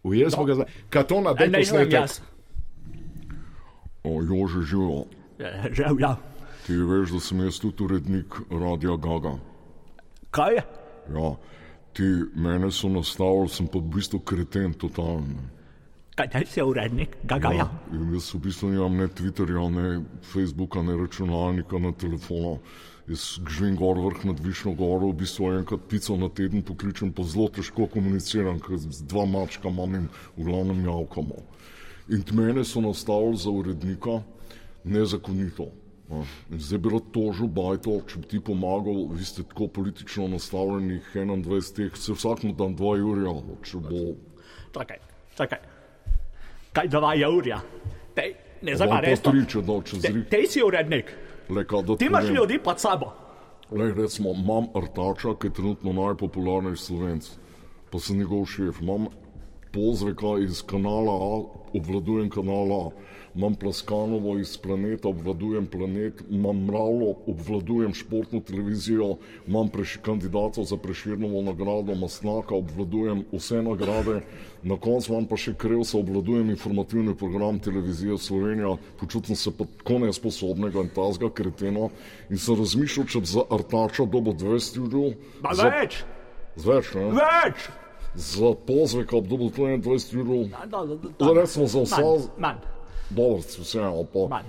Ujeli 0.03 0.31
smo 0.31 0.43
ga 0.46 0.53
z 0.53 0.57
vami. 0.57 0.72
Katona, 0.89 1.34
da 1.34 1.46
Ne, 1.46 1.51
ne, 1.51 1.60
je 1.60 1.65
vem 1.65 1.72
posnetek. 1.72 1.93
jaz. 1.93 2.22
O, 4.03 4.22
Jože, 4.24 4.62
živo. 4.62 5.05
Ja, 5.39 5.51
Žal, 5.72 6.00
ja. 6.00 6.15
Ti 6.65 6.74
veš, 6.75 7.12
da 7.12 7.19
sem 7.19 7.39
jaz 7.39 7.60
tudi 7.60 7.84
urednik 7.84 8.36
Radia 8.51 8.96
Gaga. 8.98 9.36
Kaj 10.31 10.55
je? 10.55 10.63
Ja, 11.13 11.36
ti 11.93 12.03
mene 12.36 12.72
so 12.72 12.89
nastavili, 12.89 13.50
sem 13.50 13.67
pa 13.67 13.79
v 13.79 13.91
bistvu 13.93 14.19
kreten, 14.19 14.74
totalno. 14.74 15.48
Kaj 16.17 16.29
ti 16.33 16.45
si 16.50 16.62
urednik? 16.65 17.17
Gaga, 17.29 17.51
ja. 17.53 17.65
In 17.93 18.13
jaz 18.15 18.31
v 18.33 18.39
bistvu 18.47 18.71
nimam 18.74 18.95
ne 18.97 19.05
Twitterja, 19.05 19.67
ne 19.69 20.00
Facebooka, 20.25 20.81
ne 20.81 20.95
računalnika 20.97 21.77
na 21.77 21.91
telefonu. 21.93 22.55
Jaz 23.05 23.38
živim 23.45 23.75
gor 23.77 24.01
vrh 24.01 24.25
nad 24.25 24.41
Višno 24.41 24.74
goro, 24.74 25.12
v 25.12 25.19
bistvu 25.19 25.51
enkrat 25.59 25.86
pico 25.86 26.17
na 26.17 26.31
teden 26.33 26.65
pokličem, 26.65 27.12
pa 27.13 27.21
zelo 27.21 27.45
težko 27.53 27.86
komuniciram, 27.93 28.57
ker 28.57 28.81
z 28.81 29.05
dva 29.05 29.27
mačka 29.29 29.69
imam 29.69 29.93
in 29.93 30.09
v 30.39 30.47
glavnem 30.50 30.81
javkamo. 30.89 31.38
In 32.09 32.25
mene 32.33 32.65
so 32.65 32.81
nastavili 32.81 33.38
za 33.38 33.53
urednika 33.53 34.17
nezakonito. 34.89 35.69
In 36.09 36.57
zdaj 36.57 36.81
bi 36.81 36.97
rad 36.97 37.13
tožil 37.13 37.53
bajto, 37.53 38.01
če 38.09 38.25
bi 38.25 38.33
ti 38.33 38.41
pomagal, 38.41 39.05
vi 39.13 39.21
ste 39.21 39.45
tako 39.45 39.69
politično 39.69 40.31
nastavljeni, 40.33 41.03
21 41.13 41.74
teh, 41.77 41.93
se 41.93 42.17
vsak 42.17 42.41
mu 42.41 42.57
dan 42.57 42.74
2 42.74 43.00
urja, 43.05 43.39
če 43.62 43.86
bo. 43.86 44.05
Čakaj, 44.74 45.03
čakaj. 45.38 45.76
Kaj 46.77 46.88
dva 46.93 47.15
urja? 47.34 47.57
Tej, 48.13 48.36
ne 48.62 48.75
pa 48.77 49.00
resno. 49.01 49.31
tri, 49.31 49.46
če 49.50 49.62
Te- 50.01 50.12
rik. 50.13 50.27
Tej 50.29 50.46
si 50.46 50.62
urednik. 50.62 51.10
Le, 51.50 51.63
Ti 51.98 52.05
imaš 52.05 52.29
ljudi 52.29 52.60
pod 52.60 52.79
sabo. 52.79 53.13
Le, 53.72 53.93
recimo, 53.93 54.36
imam 54.38 54.69
Artača, 54.77 55.34
ki 55.39 55.48
je 55.48 55.53
trenutno 55.53 55.93
najpopularnejši 55.93 56.84
slovenc, 56.84 57.29
pa 57.89 58.00
sem 58.00 58.19
njegov 58.19 58.46
šef. 58.46 58.81
Imam 58.81 59.07
Pozveka 59.77 60.39
iz 60.41 60.63
kanala 60.65 61.13
A, 61.13 61.34
obvladujem 61.77 62.29
kanal 62.34 62.72
A. 62.74 62.89
Imam 63.38 63.55
Plaskanovo 63.55 64.39
iz 64.39 64.57
planeta, 64.57 65.07
obvladujem 65.07 65.67
planet, 65.67 66.24
imam 66.29 66.63
Mravlo, 66.65 67.15
obvladujem 67.27 67.93
športno 67.93 68.39
televizijo, 68.39 69.17
imam 69.48 69.69
preš, 69.69 70.00
kandidatov 70.01 70.65
za 70.65 70.77
preširnovo 70.77 71.41
nagrado, 71.46 71.96
Masnaka, 71.96 72.55
obvladujem 72.55 73.24
vse 73.31 73.62
nagrade, 73.62 74.22
na 74.63 74.79
koncu 74.81 75.13
imam 75.13 75.29
pa 75.29 75.38
še 75.38 75.53
Krevsa, 75.53 76.00
obvladujem 76.01 76.50
informativni 76.50 77.13
program 77.15 77.60
televizije 77.60 78.17
Slovenija, 78.17 78.74
počutim 78.98 79.36
se 79.36 79.53
pa 79.53 79.69
tako 79.77 80.00
nesposobnega 80.07 80.81
in 80.81 80.93
tazga 80.96 81.29
kretena 81.29 81.91
in 82.29 82.41
sem 82.41 82.57
razmišljal, 82.57 83.05
če 83.05 83.22
bi 83.22 83.36
za 83.38 83.46
Artača 83.53 84.10
dobo 84.10 84.34
200 84.34 84.81
ljudi. 84.81 85.17
Pa 85.46 85.53
za, 85.53 85.69
več, 85.69 86.01
Več, 86.57 86.96
ne? 86.98 87.12
več. 87.13 87.69
Za 88.17 88.53
pozveka 88.67 89.21
bi 89.21 89.27
dobil 89.29 89.47
21 89.47 90.13
ljudi. 90.13 90.50
Da, 90.50 90.65
da, 90.65 90.86
da, 90.86 91.09
Da, 91.19 91.41
recimo 91.41 91.67
za 91.67 91.81
vsa, 91.81 92.01
Manj, 92.01 92.21
manj, 92.38 92.55
dobro, 93.09 93.38
vseeno 93.62 94.03
pa. 94.13 94.27
manj. 94.29 94.45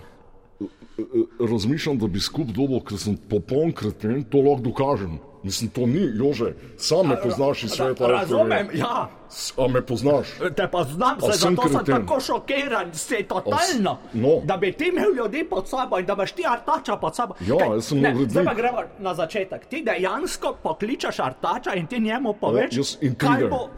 razmišljam, 1.50 1.98
da 1.98 2.06
bi 2.06 2.20
skup 2.20 2.46
dobil, 2.46 2.80
ker 2.80 2.98
sem 2.98 3.16
popoln 3.30 3.72
kreten, 3.72 4.24
to 4.24 4.40
lahko 4.40 4.62
dokažem. 4.62 5.18
Mislim, 5.42 5.70
to 5.70 5.80
ni, 5.82 6.00
Jože, 6.14 6.44
sam 6.76 7.06
me 7.06 7.16
poznaš 7.18 7.62
iz 7.64 7.70
sveta. 7.70 8.04
Ra- 8.04 8.08
Razumem, 8.10 8.68
ja. 8.74 9.08
S- 9.30 9.52
A 9.56 9.68
me 9.68 9.82
poznaš? 9.82 10.26
Te 10.56 10.68
poznam, 10.68 11.16
A 11.18 11.20
se, 11.22 11.32
sem 11.34 11.50
zato 11.50 11.68
sem 11.68 11.78
kreten? 11.78 11.94
tako 11.96 12.20
šokiran, 12.20 12.94
se 12.94 13.22
totalno. 13.24 13.98
no. 14.12 14.40
Da 14.44 14.56
bi 14.56 14.72
ti 14.72 14.84
imel 14.86 15.14
ljudi 15.16 15.44
pod 15.44 15.68
sabo 15.68 15.98
in 15.98 16.06
da 16.06 16.12
imaš 16.12 16.32
ti 16.32 16.42
artača 16.48 16.96
pod 16.96 17.16
sabo. 17.16 17.34
Ja, 17.42 17.56
Kaj, 17.56 17.68
jaz 17.68 17.84
sem 17.84 17.98
ne, 17.98 18.08
urednik. 18.08 18.30
Zdaj 18.30 18.44
pa 18.44 18.54
gremo 18.54 18.78
na 18.98 19.14
začetek. 19.14 19.66
Ti 19.66 19.82
dejansko 19.84 20.56
pokličeš 20.62 21.18
artača 21.20 21.74
in 21.74 21.86
ti 21.86 22.00
njemu 22.00 22.32
poveš, 22.34 22.72
jaz 22.72 22.96
in 23.00 23.14
kaj 23.14 23.46
bo. 23.46 23.68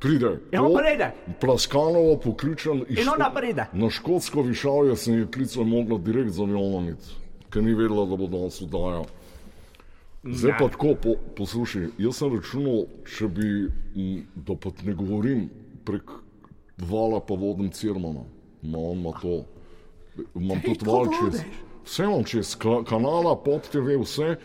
Pride. 0.00 0.38
Ja, 0.52 0.60
To 0.60 0.74
pride. 0.76 1.10
Plaskanovo 1.40 2.16
pokličem 2.18 2.84
iz 2.88 2.98
In 2.98 3.08
ona 3.10 3.30
pride. 3.30 3.66
Na 3.72 3.90
škotsko 3.90 4.42
višavje 4.42 4.96
sem 4.96 5.14
je 5.14 5.26
klical 5.26 5.64
mogla 5.64 5.98
direkt 5.98 6.30
za 6.30 6.42
Jolanic, 6.44 6.98
ker 7.50 7.62
ni 7.62 7.74
vedela, 7.74 8.04
da 8.06 8.16
bo 8.16 8.26
danes 8.28 8.60
vdajal. 8.60 9.04
Zdaj 10.26 10.52
pa 10.58 10.68
tako, 10.68 10.94
po, 10.94 11.14
poslušaj, 11.36 11.88
jaz 11.98 12.16
sem 12.16 12.32
računal, 12.32 12.84
če 13.06 13.28
bi, 13.28 13.48
da 14.36 14.56
pa 14.56 14.70
ne 14.82 14.94
govorim 14.94 15.50
prek 15.84 16.10
vala 16.80 17.20
pa 17.20 17.34
vodim 17.34 17.70
Cirmana, 17.70 18.24
no 18.62 18.78
on 18.80 18.98
ima 18.98 19.12
to, 19.20 19.44
imam 20.34 20.60
Kaj 20.60 20.64
tudi 20.64 20.86
val 20.86 21.06
čez. 21.06 21.20
vodiš? 21.20 21.60
Vse 21.84 22.04
imam 22.04 22.24
čez 22.24 22.54
ka- 22.56 22.84
kanala, 22.84 23.36
pop 23.36 23.62
TV, 23.64 23.98
vse. 24.00 24.36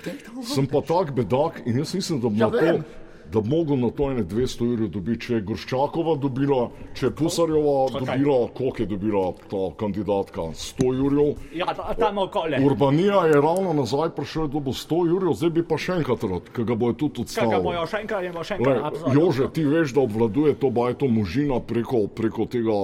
Sem 0.44 0.68
pa 0.68 0.82
tak 0.82 1.14
bedak 1.14 1.62
in 1.66 1.78
jaz 1.78 1.94
mislim, 1.96 2.20
da 2.20 2.30
bi 2.30 2.40
Ja, 2.40 2.50
to, 2.50 2.58
vem. 2.58 2.84
Da 3.32 3.42
bi 3.42 3.50
mogel 3.50 3.78
na 3.78 3.90
to 3.90 4.12
ene 4.12 4.24
200 4.24 4.64
ur 4.66 4.90
dobiti, 4.90 5.22
če 5.22 5.34
je 5.34 5.42
Gorščakova 5.44 6.16
dobila, 6.18 6.62
če 6.94 7.06
je 7.06 7.12
Pusarjeva 7.12 7.76
Čakaj. 7.88 8.18
dobila, 8.18 8.48
koliko 8.50 8.78
je 8.78 8.86
dobila 8.88 9.24
ta 9.46 9.62
kandidatka, 9.76 10.42
100 10.54 10.88
urjev. 11.00 11.36
Ja, 11.54 11.66
ta- 11.68 11.94
tam 11.96 12.18
okoli. 12.20 12.58
Urbanija 12.62 13.26
je 13.26 13.34
ravno 13.36 13.74
nazaj 13.74 14.10
prišel 14.12 14.48
do 14.50 14.60
100 14.60 14.96
urjev, 15.08 15.34
zdaj 15.34 15.50
bi 15.52 15.64
pa 15.64 15.78
še 15.78 15.94
enkrat 15.94 16.24
rad, 16.24 16.50
ki 16.50 16.64
ga 16.64 16.76
bojo 16.76 16.94
tudi 16.96 17.26
Kaj 17.26 17.48
ga 17.48 17.60
bojo 17.60 17.82
odstavili. 17.82 17.88
še 17.88 17.98
enkrat 17.98 18.24
in 18.24 18.32
bo 18.32 18.44
še 18.44 18.54
Le, 18.54 18.60
enkrat 18.60 18.86
absolutno. 18.86 19.14
Jože, 19.16 19.50
ti 19.52 19.64
veš, 19.66 19.94
da 19.94 20.02
obvladuje 20.02 20.54
to 20.56 20.70
bajto 20.72 21.08
možina 21.08 21.60
preko, 21.62 22.08
preko 22.10 22.46
tega 22.46 22.78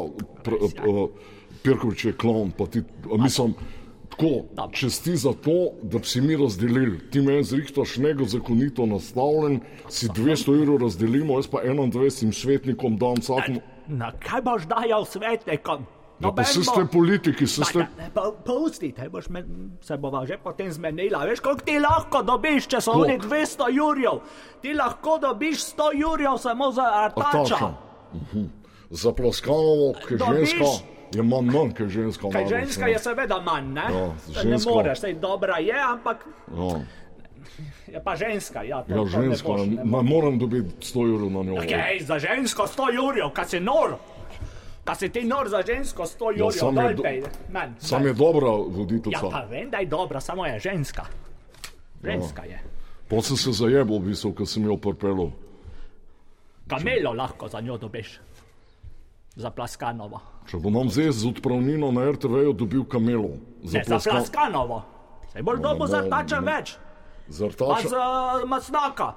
pr, 0.43 0.53
uh, 0.53 1.10
Pirkovič 1.63 2.05
je 2.05 2.13
klon, 2.13 2.51
pa 2.51 2.65
ti, 2.67 2.84
mislim, 3.12 3.55
tako, 4.17 4.71
česti 4.71 5.15
za 5.15 5.34
to, 5.34 5.51
da 5.84 5.97
bi 5.97 6.06
si 6.06 6.21
mi 6.21 6.36
razdelili. 6.36 7.10
Ti 7.10 7.21
meni 7.21 7.43
zrihtaš 7.43 7.97
nego 7.97 8.25
zakonito 8.25 8.86
nastavljen, 8.86 9.60
si 9.89 10.08
200 10.08 10.56
evrov 10.56 10.78
razdelimo, 10.78 11.34
jaz 11.36 11.47
pa 11.47 11.58
21 11.60 12.32
svetnikom 12.34 12.97
dam 12.97 13.13
vsakmu. 13.13 13.62
Na 13.88 14.12
kaj 14.12 14.41
boš 14.41 14.63
dajal 14.65 15.06
svetnikom? 15.06 15.86
Ja, 16.19 16.32
pa 16.32 16.43
se 16.43 16.60
bo- 16.60 16.63
ste 16.63 16.86
politiki, 16.88 17.47
se 17.47 17.63
ste... 17.63 17.86
Pa 18.13 18.32
Pusti, 18.45 18.91
te 18.91 19.10
boš 19.10 19.28
me, 19.30 19.43
se 19.82 19.97
bova 19.97 20.25
že 20.25 20.38
potem 20.38 20.71
zmenila. 20.71 21.25
Veš, 21.25 21.39
koliko 21.39 21.62
ti 21.62 21.80
lahko 21.80 22.23
dobiš, 22.23 22.67
če 22.67 22.82
so 22.82 22.91
oni 22.93 23.19
200 23.19 23.67
jurjev? 23.69 24.21
Ti 24.62 24.73
lahko 24.73 25.17
dobiš 25.17 25.65
100 25.67 25.89
jurjev 25.93 26.38
samo 26.38 26.71
za 26.71 26.88
artača. 26.95 27.73
Mhm. 28.13 28.45
Za 28.89 29.12
Plaskanovo, 29.12 29.93
ki 30.08 30.13
je 30.13 30.17
Dobiš- 30.17 30.58
ženska, 30.58 30.94
je 31.15 31.23
manj 31.23 31.47
manj, 31.47 31.71
ki 31.71 31.84
je 31.84 31.89
ženska. 31.91 32.30
Kaj 32.30 32.45
ženska 32.47 32.88
je 32.88 32.99
seveda 32.99 33.41
manj, 33.41 33.73
ne? 33.73 33.82
Ja, 33.84 34.06
Saj 34.25 34.43
ne 34.43 34.51
ženska- 34.51 34.71
moreš, 34.71 34.99
sej 34.99 35.13
dobra 35.15 35.58
je, 35.60 35.73
ampak 35.73 36.25
Ja, 36.49 36.80
je 37.88 38.04
pa 38.04 38.15
ženska. 38.15 38.63
Ja, 38.63 38.84
to, 38.84 38.91
ja 38.91 38.95
to 38.95 39.04
ne 39.04 39.10
ženska, 39.10 39.47
boš, 39.47 39.62
ne, 39.62 39.75
ne 39.75 39.84
ne 39.84 40.01
moram 40.04 40.39
dobiti 40.39 40.69
100 40.82 41.06
evrov 41.06 41.30
na 41.32 41.43
njo. 41.43 41.56
Kaj, 41.62 41.99
za 42.01 42.19
žensko 42.19 42.67
100 42.67 42.89
jurjev, 42.91 43.30
kaj 43.30 43.45
si 43.47 43.60
nor? 43.62 43.95
Kaj 44.84 44.95
si 44.95 45.10
ti 45.10 45.23
nor 45.23 45.49
za 45.49 45.63
žensko 45.63 46.04
100 46.06 46.25
jurjev? 46.32 46.45
Ja, 46.45 46.51
sam 46.54 46.78
je 46.78 46.93
do- 46.93 47.04
manj. 47.49 47.71
Sam 47.80 48.06
je 48.06 48.13
dobra 48.13 48.47
Ja, 48.47 48.65
voditeljica. 48.69 49.30
pa 49.32 49.41
vem, 49.41 49.69
da 49.69 49.78
je 49.78 49.86
dobra, 49.88 50.19
samo 50.19 50.45
je 50.45 50.60
ženska. 50.60 51.06
Ja. 52.04 52.12
Ženska 52.12 52.43
je. 52.43 52.60
Pa 53.08 53.21
sem 53.21 53.38
se 53.38 53.51
zajebal, 53.54 53.97
v 53.97 54.06
bistvu, 54.08 54.34
ker 54.34 54.45
sem 54.45 54.63
jo 54.63 54.78
prpelil. 54.78 55.30
Kamelo 56.67 57.13
lahko 57.13 57.47
za 57.47 57.62
njo 57.62 57.78
dobiš. 57.78 58.19
Za 59.35 59.49
Plaskanovo. 59.49 60.19
Če 60.45 60.57
bo 60.57 60.69
nam 60.69 60.87
zdaj 60.87 61.11
z 61.11 61.27
odpravnino 61.27 61.91
na 61.91 62.07
RTV-ju 62.07 62.53
dobil 62.53 62.83
kamelo. 62.85 63.35
Za 63.61 63.77
Ne, 63.77 63.83
za 63.83 63.91
Plaska- 63.91 64.11
Plaskanovo. 64.11 64.81
Sej 65.27 65.41
boš 65.41 65.59
dobo 65.59 65.87
za 65.87 66.01
tačem 66.03 66.39
več. 66.41 66.77
Za 67.27 67.49
Pa 67.49 67.65
Artača. 67.67 67.87
za 67.89 68.03
Masnaka. 68.45 69.09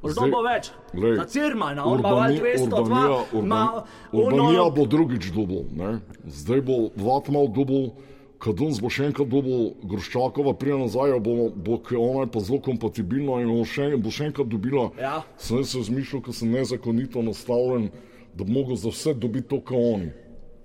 Zdaj- 0.00 0.32
več. 0.46 0.70
Glej, 0.94 1.16
Za 1.16 1.24
Cirmana, 1.26 1.84
Urbani- 1.84 2.38
202. 2.38 2.80
Urbanija, 2.80 3.24
Urban, 3.32 3.84
Urbanija 4.14 4.62
ono- 4.62 4.70
bo 4.70 4.86
drugič 4.86 5.30
dobil, 5.30 5.64
ne? 5.70 6.00
zdaj 6.24 6.60
bo 6.62 6.88
Vatmal 6.96 7.48
dobil, 7.48 7.90
Kadunc 8.38 8.80
bo 8.80 8.88
še 8.88 9.04
enkrat 9.04 9.28
dobil, 9.28 9.74
Groščakova 9.84 10.54
prije 10.54 10.78
nazaj, 10.78 11.20
bo, 11.20 11.50
bo 11.50 11.76
ona 11.92 12.20
je 12.20 12.26
pa 12.28 12.40
zelo 12.40 12.60
kompatibilna 12.60 13.42
in 13.42 13.48
bo 13.50 13.64
še, 13.64 13.92
bo 13.98 14.08
še 14.08 14.24
enkrat 14.26 14.48
dobila. 14.48 14.88
Ja. 14.96 15.20
Sem 15.36 15.58
jaz 15.58 15.74
razmišljal, 15.76 16.22
ker 16.22 16.32
sem 16.32 16.48
nezakonito 16.48 17.20
nastavljen, 17.20 17.90
da 18.34 18.44
bi 18.44 18.52
mogel 18.52 18.76
za 18.76 18.88
vse 18.88 19.14
dobiti 19.14 19.48
to, 19.48 19.60
kar 19.60 19.76
oni. 19.76 20.10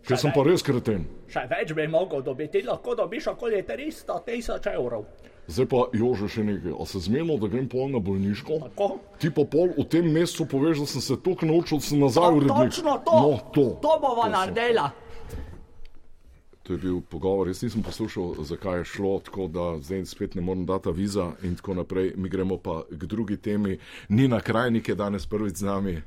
Ker 0.06 0.18
sem 0.18 0.32
pa 0.36 0.44
res 0.46 0.62
kreten. 0.62 1.08
Še 1.28 1.48
več 1.50 1.74
bi 1.74 1.88
mogel 1.90 2.22
dobiti, 2.22 2.60
ti 2.60 2.68
lahko 2.68 2.94
dobiš 2.96 3.32
okoli 3.34 3.64
300 3.66 4.20
tisoč 4.26 4.68
evrov. 4.70 5.06
Zdaj 5.48 5.66
pa 5.70 5.80
Jože 5.94 6.28
še 6.30 6.44
nekaj. 6.44 6.74
A 6.74 6.86
se 6.90 7.00
zmenimo, 7.00 7.38
da 7.38 7.48
grem 7.48 7.66
pol 7.70 7.90
na 7.94 8.00
bolniško? 8.02 8.60
Tako? 8.70 8.88
Ti 9.22 9.30
pa 9.30 9.46
pol 9.46 9.74
v 9.78 9.86
tem 9.86 10.06
mesecu 10.10 10.46
poveš, 10.50 10.80
da 10.82 10.88
sem 10.90 11.02
se 11.02 11.18
toliko 11.22 11.46
naučil, 11.46 11.82
da 11.82 11.86
sem 11.86 12.00
nazaj 12.02 12.30
To, 12.30 12.38
urednik. 12.38 12.70
točno 12.74 12.94
to. 13.06 13.18
No, 13.22 13.32
to. 13.54 13.66
to 13.82 13.94
bova 14.02 14.26
To 14.26 14.32
naredila. 14.34 14.88
To 16.66 16.74
je 16.74 16.78
bil 16.82 17.02
pogovor, 17.02 17.48
jaz 17.48 17.62
nisem 17.62 17.84
poslušal, 17.86 18.42
zakaj 18.42 18.80
je 18.80 18.86
šlo, 18.86 19.20
tako 19.20 19.46
da 19.48 19.66
zdaj 19.86 20.06
spet 20.06 20.34
ne 20.36 20.42
morem 20.42 20.66
dati 20.66 20.90
viza 20.92 21.32
in 21.46 21.54
tako 21.56 21.74
naprej. 21.78 22.14
Mi 22.18 22.30
gremo 22.30 22.58
pa 22.58 22.82
k 22.90 23.06
drugi 23.06 23.38
temi. 23.38 23.78
Nina 24.10 24.42
Krajnik 24.42 24.90
je 24.90 24.96
danes 24.96 25.26
prvič 25.30 25.62
z 25.62 25.66
nami. 25.66 26.02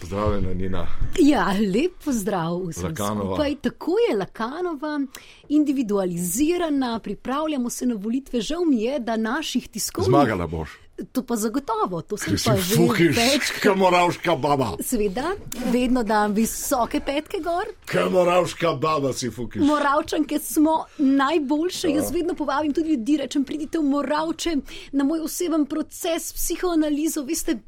Pozdravljena, 0.00 0.54
Nina. 0.54 0.86
Ja, 1.18 1.46
lep 1.74 1.92
pozdrav 2.04 2.60
vsem 2.68 2.84
Lakanova. 2.84 3.34
skupaj. 3.34 3.54
Tako 3.62 3.96
je 4.10 4.16
Lakanova, 4.16 5.00
individualizirana, 5.48 6.98
pripravljamo 6.98 7.70
se 7.70 7.86
na 7.86 7.94
volitve. 7.94 8.40
Žal 8.40 8.64
mi 8.64 8.82
je, 8.82 8.98
da 9.00 9.16
naših 9.16 9.68
tiskovnih. 9.68 10.08
Zmagala 10.08 10.46
boš. 10.46 10.70
To 11.12 11.22
pa 11.22 11.36
zagotovo, 11.36 12.00
to 12.02 12.16
sem 12.16 12.38
si 12.38 12.48
pa 12.48 12.56
že 12.56 12.76
več. 13.12 13.50
kamoravška 13.62 14.36
baba. 14.36 14.70
Seveda, 14.80 15.34
vedno 15.72 16.02
dam 16.02 16.32
visoke 16.32 17.00
petke 17.00 17.36
gor. 17.44 17.68
Kamoravška 17.84 18.72
baba 18.80 19.12
si 19.12 19.30
fukiš. 19.30 19.62
Moravčanke 19.62 20.38
smo 20.38 20.84
najboljše. 20.98 21.90
Jaz 21.90 22.12
vedno 22.12 22.34
povabim 22.34 22.72
tudi 22.72 22.90
ljudi, 22.90 23.16
rečem, 23.16 23.44
pridite 23.44 23.78
v 23.78 23.82
Moravče 23.82 24.56
na 24.92 25.04
moj 25.04 25.20
oseben 25.20 25.66
proces, 25.66 26.32
psihoanalizo. 26.32 27.22
Veste, 27.22 27.58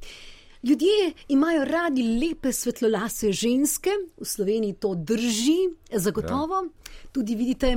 ljudje 0.63 0.97
imajo 1.29 1.65
radi 1.65 2.03
lepe 2.19 2.53
svetlolase 2.53 3.33
ženske, 3.33 3.91
v 4.17 4.25
Sloveniji 4.25 4.73
to 4.75 4.95
drži, 4.97 5.59
zagotovo. 5.93 6.67
Tudi 7.13 7.35
vidite, 7.35 7.77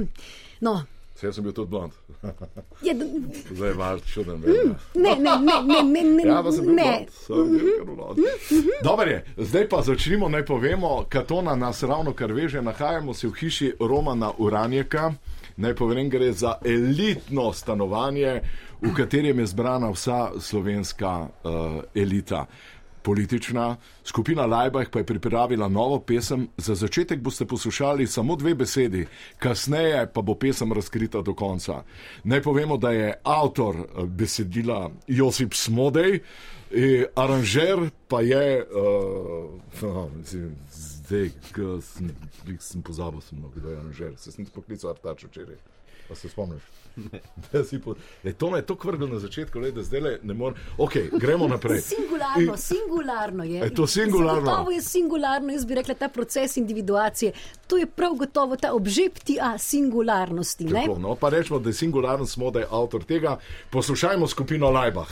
no. 0.62 0.84
Vse 1.16 1.34
sem 1.34 1.44
bil 1.44 1.54
tudi 1.54 1.70
blond. 1.70 1.92
Je, 2.82 2.94
d- 2.94 3.06
Zdaj 3.52 3.70
je 3.70 3.74
vaš 3.74 4.02
čuden. 4.04 4.36
Mm. 4.38 4.74
ne, 4.96 5.16
ne, 5.16 5.32
ne, 5.38 5.56
ne, 5.64 5.84
ne, 5.84 6.04
ne, 6.16 6.24
Ja, 6.26 6.42
pa 6.44 6.52
sem 6.52 6.66
bil 6.66 6.74
ne. 6.74 6.84
blond. 6.84 7.10
Sem 7.20 7.52
bil 7.52 7.96
blond. 7.96 8.20
Dobro 8.84 9.06
je, 9.06 9.20
zdaj 9.40 9.70
pa 9.70 9.82
začnimo, 9.82 10.30
naj 10.30 10.46
povemo, 10.46 11.06
Katona 11.10 11.56
nas 11.56 11.84
ravno 11.84 12.14
kar 12.14 12.32
veže, 12.32 12.62
nahajamo 12.62 13.14
se 13.14 13.28
v 13.28 13.34
hiši 13.34 13.74
Romana 13.80 14.32
Uranjeka. 14.38 15.14
Naj 15.58 15.76
povem, 15.76 16.10
gre 16.10 16.32
za 16.34 16.56
elitno 16.66 17.54
stanovanje, 17.54 18.42
v 18.82 18.94
katerem 18.94 19.40
je 19.40 19.46
zbrana 19.46 19.90
vsa 19.90 20.32
slovenska 20.40 21.20
uh, 21.22 21.84
elita. 21.96 22.46
Politična 23.02 23.78
skupina 24.04 24.46
Lajbah 24.46 24.90
pa 24.92 25.00
je 25.00 25.06
pripravila 25.06 25.68
novo 25.68 26.00
pesem. 26.00 26.48
Za 26.58 26.76
začetek 26.76 27.20
boste 27.20 27.46
poslušali 27.46 28.08
samo 28.08 28.36
dve 28.36 28.54
besedi, 28.56 29.08
kasneje 29.38 30.06
pa 30.14 30.22
bo 30.22 30.36
pesem 30.36 30.74
razkrita 30.74 31.22
do 31.22 31.34
konca. 31.34 31.84
Naj 32.24 32.42
povemo, 32.42 32.78
da 32.78 32.92
je 32.92 33.14
avtor 33.24 33.76
eh, 33.76 34.06
besedila 34.06 34.92
Josip 35.08 35.54
Smodej, 35.54 36.20
eh, 36.72 37.06
aranžer 37.16 37.90
pa 38.08 38.22
je, 38.22 38.66
uh, 38.66 39.82
no, 39.82 40.10
mislim, 40.18 40.56
zdaj, 40.72 41.30
ko 41.56 41.82
sem, 41.82 42.12
sem 42.60 42.82
pozabil, 42.82 43.22
sem, 43.22 43.42
no, 43.42 43.50
kdo 43.56 43.70
je 43.70 43.78
aranžer, 43.78 44.14
se 44.18 44.32
sem 44.32 44.46
poklical 44.46 44.90
Artač 44.90 45.24
včeraj. 45.24 45.58
Pa 46.08 46.16
se 46.16 46.30
spomniš? 46.30 46.62
Da 47.52 47.64
si 47.64 47.80
po- 47.80 47.96
Lej, 48.24 48.34
to 48.34 48.50
me 48.50 48.58
je 48.58 48.66
to 48.66 48.78
vrglo 48.84 49.08
na 49.08 49.20
začetku, 49.20 49.60
le, 49.60 49.72
da 49.72 49.84
zdaj 49.84 50.02
le 50.02 50.20
ne 50.24 50.34
morem. 50.34 50.58
Ok, 50.78 50.94
gremo 51.12 51.48
naprej. 51.48 51.82
Singularno, 51.96 52.58
singularno 52.58 53.44
je. 53.44 53.60
Je 53.60 53.74
to 53.74 53.88
singularno? 53.88 54.42
Zagotovo 54.42 54.72
je 54.72 54.82
singularno, 54.82 55.54
jaz 55.54 55.66
bi 55.66 55.76
rekla, 55.76 55.94
ta 55.94 56.10
proces 56.10 56.58
individuacije. 56.58 57.32
To 57.68 57.78
je 57.78 57.86
prav 57.86 58.14
gotovo 58.14 58.56
ta 58.56 58.74
obžepti 58.74 59.38
a 59.42 59.58
singularnosti. 59.58 60.66
Ne? 60.66 60.82
Tako, 60.82 61.00
no, 61.00 61.16
pa 61.16 61.30
rečemo, 61.30 61.60
da 61.60 61.70
je 61.70 61.74
singularno 61.74 62.26
smo, 62.26 62.52
da 62.52 62.60
je 62.60 62.68
avtor 62.72 63.04
tega. 63.04 63.40
Poslušajmo 63.70 64.28
skupino 64.28 64.70
Lajbah. 64.70 65.08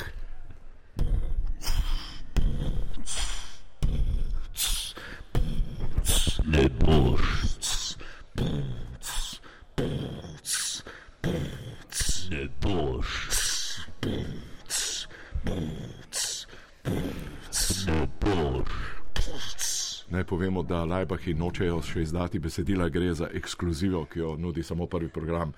Ne 6.46 6.70
boš. 12.62 13.30
Ne 14.02 14.20
boš. 15.46 16.46
Ne 17.88 18.08
boš. 18.22 18.79
Naj 20.10 20.24
povemo, 20.24 20.64
da 20.64 20.86
Lajbahi 20.86 21.34
nočejo 21.38 21.82
še 21.86 22.02
izdati 22.02 22.40
besedila, 22.40 22.90
gre 22.90 23.14
za 23.14 23.28
ekskluzivo, 23.34 24.06
ki 24.10 24.20
jo 24.20 24.36
nudi 24.38 24.64
samo 24.64 24.88
prvi 24.90 25.10
program 25.10 25.52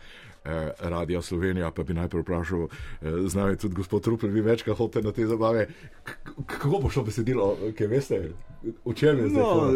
eh, 0.43 0.71
Radia 0.79 1.21
Slovenija. 1.21 1.71
Pa 1.71 1.83
bi 1.83 1.93
najprej 1.93 2.25
vprašal, 2.25 2.65
eh, 2.67 3.21
z 3.27 3.35
nami 3.35 3.53
je 3.55 3.61
tudi 3.63 3.75
gospod 3.75 4.07
Rupel, 4.07 4.29
vi 4.29 4.41
večkrat 4.41 4.77
hodite 4.77 5.01
na 5.01 5.11
te 5.11 5.27
zabave. 5.27 5.67
K 6.03 6.17
kako 6.47 6.81
bo 6.83 6.89
šlo 6.89 7.03
besedilo, 7.07 7.55
kaj 7.77 7.87
veste, 7.87 8.19
v 8.63 8.93
čem 8.95 9.23
je 9.23 9.29
zdaj? 9.29 9.43
No, 9.43 9.71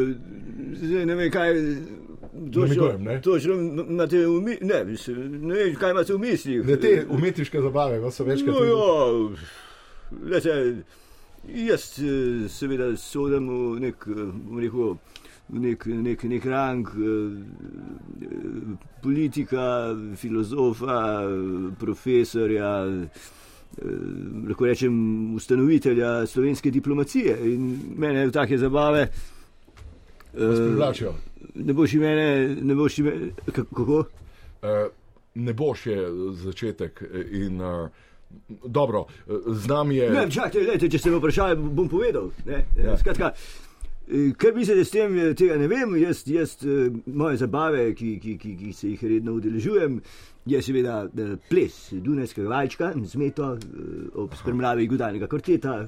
zdaj 0.82 1.06
ne 1.06 1.16
vem, 1.16 1.32
kaj. 1.32 1.56
Namigujem, 2.36 3.04
ne? 3.04 3.22
Točno 3.22 3.56
imate 3.56 4.26
v 4.28 4.42
mislih. 4.44 4.68
Ne, 4.68 4.84
ne 5.40 5.56
vem, 5.56 5.76
kaj 5.80 5.96
imate 5.96 6.14
v 6.14 6.20
mislih. 6.20 6.66
Ne, 6.68 6.76
te 6.76 7.06
umetniške 7.10 7.62
zabave, 7.64 8.00
vas 8.04 8.20
so 8.20 8.28
večkrat. 8.28 8.56
No, 8.56 8.66
ja, 8.68 10.28
lete, 10.36 10.56
jaz 11.48 12.00
eh, 12.00 12.50
seveda 12.50 12.98
sodem 12.98 13.48
v 13.50 13.80
nek, 13.80 14.08
eh, 14.08 14.32
rekel, 14.62 14.98
nek, 15.50 15.86
nek, 15.86 16.24
nek 16.24 16.46
rang 16.46 16.88
eh, 16.88 18.26
eh, 18.26 18.76
politika, 19.04 19.96
filozofa, 20.16 21.00
profesorja, 21.80 22.72
eh, 22.86 23.94
lahko 24.48 24.66
rečem 24.66 25.36
ustanovitelja 25.36 26.26
slovenske 26.28 26.72
diplomacije. 26.72 27.38
In 27.54 27.72
mene 27.98 28.28
v 28.28 28.32
take 28.32 28.58
zabave. 28.58 29.08
Vas 30.34 30.60
eh, 30.60 30.68
privlačijo. 30.68 31.16
Ne 31.56 31.74
boš 31.74 31.94
imene, 31.94 32.56
ne 32.62 32.76
boš 32.76 33.00
imene, 33.00 33.32
kako? 33.52 34.06
Eh, 34.62 34.88
ne 35.36 35.54
bo 35.54 35.74
še 35.76 35.96
začetek. 36.42 37.04
In, 37.36 37.60
uh, 37.62 38.06
dobro, 38.66 39.06
z 39.48 39.68
nami 39.68 39.96
je. 39.96 40.10
Ne, 40.12 40.26
čakajte, 40.32 40.60
gledajte, 40.60 40.90
če 40.90 41.00
ste 41.00 41.14
me 41.14 41.22
vprašali, 41.22 41.56
bom 41.56 41.90
povedal. 41.90 42.32
Ne, 42.46 42.66
Ja. 42.78 42.98
Skratka, 42.98 43.32
kar 44.38 44.54
mislite 44.56 44.86
s 44.86 44.94
tem, 44.94 45.16
tega 45.38 45.58
ne 45.58 45.68
vem. 45.68 45.96
Jaz, 46.02 46.24
jaz 46.28 46.58
eh, 46.64 46.90
moje 47.06 47.38
zabave, 47.42 47.88
ki, 47.98 48.18
ki, 48.22 48.38
ki, 48.42 48.56
ki 48.60 48.74
se 48.74 48.92
jih 48.94 49.04
redno 49.16 49.38
udeležujem, 49.40 50.00
je 50.46 50.62
seveda 50.62 51.06
eh, 51.08 51.34
ples 51.50 51.80
Dunajskega 51.92 52.52
valčka, 52.52 52.92
zmeto 53.10 53.56
eh, 53.56 54.06
ob 54.22 54.36
spremljavi 54.38 54.88
Gudanega 54.92 55.32
kvarteta, 55.32 55.82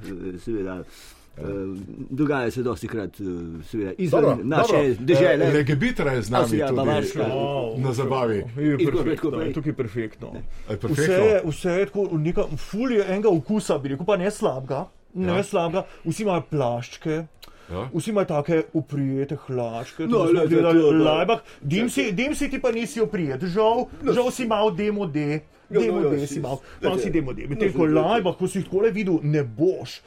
seveda. 0.43 0.81
Eh, 1.37 1.43
Dogaja 2.09 2.51
se 2.51 2.63
dosti 2.63 2.87
krat, 2.87 3.15
seveda, 3.63 3.91
izven 3.97 4.21
Dobro, 4.21 4.37
naše 4.43 4.73
dobro. 4.73 4.95
dežele. 4.99 5.45
Eh, 5.45 5.53
Legebitra 5.53 6.11
je 6.11 6.21
z 6.21 6.29
nami 6.29 6.41
Avstrija, 6.41 6.67
tudi 6.67 6.77
Bavarska. 6.77 7.21
eh, 7.21 7.79
na 7.79 7.93
zabavi. 7.93 8.43
Je 8.57 8.77
perfektno, 8.81 9.41
je 9.41 9.53
tukaj 9.53 9.73
perfektno. 9.73 10.27
Je 10.69 10.77
perfektno. 10.77 11.03
Vse 11.05 11.13
je, 11.13 11.41
vse 11.45 11.69
je 11.71 11.85
tako, 11.85 12.09
neka 12.13 12.43
ful 12.57 12.91
je 12.91 13.05
enega 13.05 13.29
okusa, 13.29 13.77
bi 13.77 13.89
rekel, 13.89 14.05
pa 14.05 14.17
ne 14.17 14.31
slabega, 14.31 14.85
ne 15.15 15.27
Ja. 15.27 15.35
ja. 15.35 15.43
slabega. 15.43 15.85
Vsi 16.05 16.23
imajo 16.23 16.41
plaščke, 16.49 17.25
Ja. 17.67 17.89
vsi 17.93 18.09
imajo 18.09 18.25
take 18.25 18.63
uprijete 18.73 19.35
hlačke. 19.37 20.05
No, 20.05 20.23
glejte, 20.23 20.47
gledali 20.47 20.79
to- 20.81 20.87
v 20.87 20.91
to- 20.93 21.03
Lajbah. 21.05 21.39
Dim 21.61 21.89
si, 21.89 22.11
dim 22.13 22.35
si 22.35 22.49
ti 22.49 22.59
pa 22.59 22.71
nisi 22.71 23.01
oprijet, 23.01 23.43
žal, 23.45 23.85
žal 24.05 24.31
si 24.31 24.45
mal 24.45 24.71
demo 24.71 25.05
D. 25.05 25.39
No, 25.69 25.81
Demo 25.81 25.99
no, 25.99 26.09
D 26.09 26.15
ja, 26.15 26.27
si 26.27 26.39
glejte, 26.39 26.63
mal 26.81 26.97
si 26.97 27.09
demo 27.09 27.33
D. 27.33 27.43
Medtem 27.45 27.67
no, 27.67 27.73
ko. 27.75 27.85
Lajbah, 27.85 28.33
ko 28.33 28.47
si 28.47 28.59
jih 28.59 28.65
takole 28.65 28.87
videl, 28.89 29.19
ne 29.21 29.43
boš. 29.43 29.99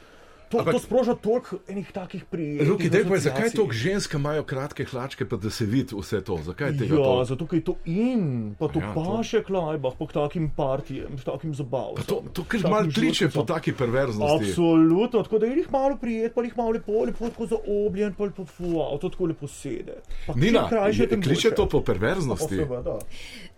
To, 0.51 0.57
Ampak- 0.57 0.73
to 0.73 0.79
sproža 0.81 1.15
toliko 1.15 1.57
enih 1.65 1.87
takih 1.89 2.25
prijetnih. 2.25 2.67
Ruki, 2.67 2.89
dej 2.89 3.05
pa, 3.05 3.15
zakaj 3.17 3.49
toliko 3.51 3.71
žensk 3.73 4.13
imajo 4.13 4.43
kratke 4.43 4.83
hlačke, 4.83 5.23
pa 5.23 5.37
da 5.37 5.49
se 5.49 5.63
vidi 5.65 5.95
vse 5.95 6.19
to? 6.21 6.37
Zakaj 6.39 6.71
tega 6.73 6.91
Ja, 6.91 6.99
toliko? 6.99 7.25
zato 7.25 7.43
ker 7.45 7.55
je 7.55 7.63
to 7.63 7.75
in, 7.85 8.23
pa 8.55 8.67
to 8.67 8.79
Ja, 8.79 8.89
to- 8.89 9.05
paše 9.07 9.39
klajbah, 9.41 9.93
pa 9.93 10.03
k 10.03 10.11
takim 10.11 10.49
partijem, 10.51 11.15
k 11.15 11.23
takim 11.23 11.53
zabavam. 11.53 11.95
Pa 11.95 12.03
to, 12.03 12.19
to 12.29 12.43
kar 12.43 12.59
malo 12.65 12.91
kliče 12.91 13.29
po 13.29 13.43
taki 13.43 13.71
perverznosti. 13.73 14.45
Absolutno, 14.45 15.23
tako 15.23 15.39
da 15.39 15.45
je 15.45 15.55
jih 15.55 15.71
malo 15.71 15.95
prijet, 15.97 16.35
pa 16.35 16.43
jih 16.43 16.53
malo 16.53 16.71
lepo, 16.71 16.99
lepo 17.01 17.29
tako 17.29 17.47
zaobljen, 17.47 18.13
pa 18.13 18.23
lepo 18.25 18.43
fuau, 18.45 18.99
to 18.99 19.09
tako 19.09 19.25
lepo 19.25 19.47
sede. 19.47 20.03
Pa 20.27 20.33
Nina, 20.35 20.67
krajše, 20.67 21.07
kliče 21.07 21.29
boljše. 21.47 21.51
to 21.53 21.63
po 21.65 21.79
Pa 21.79 21.85
perverznosti. 21.87 22.55
seveda. 22.57 22.99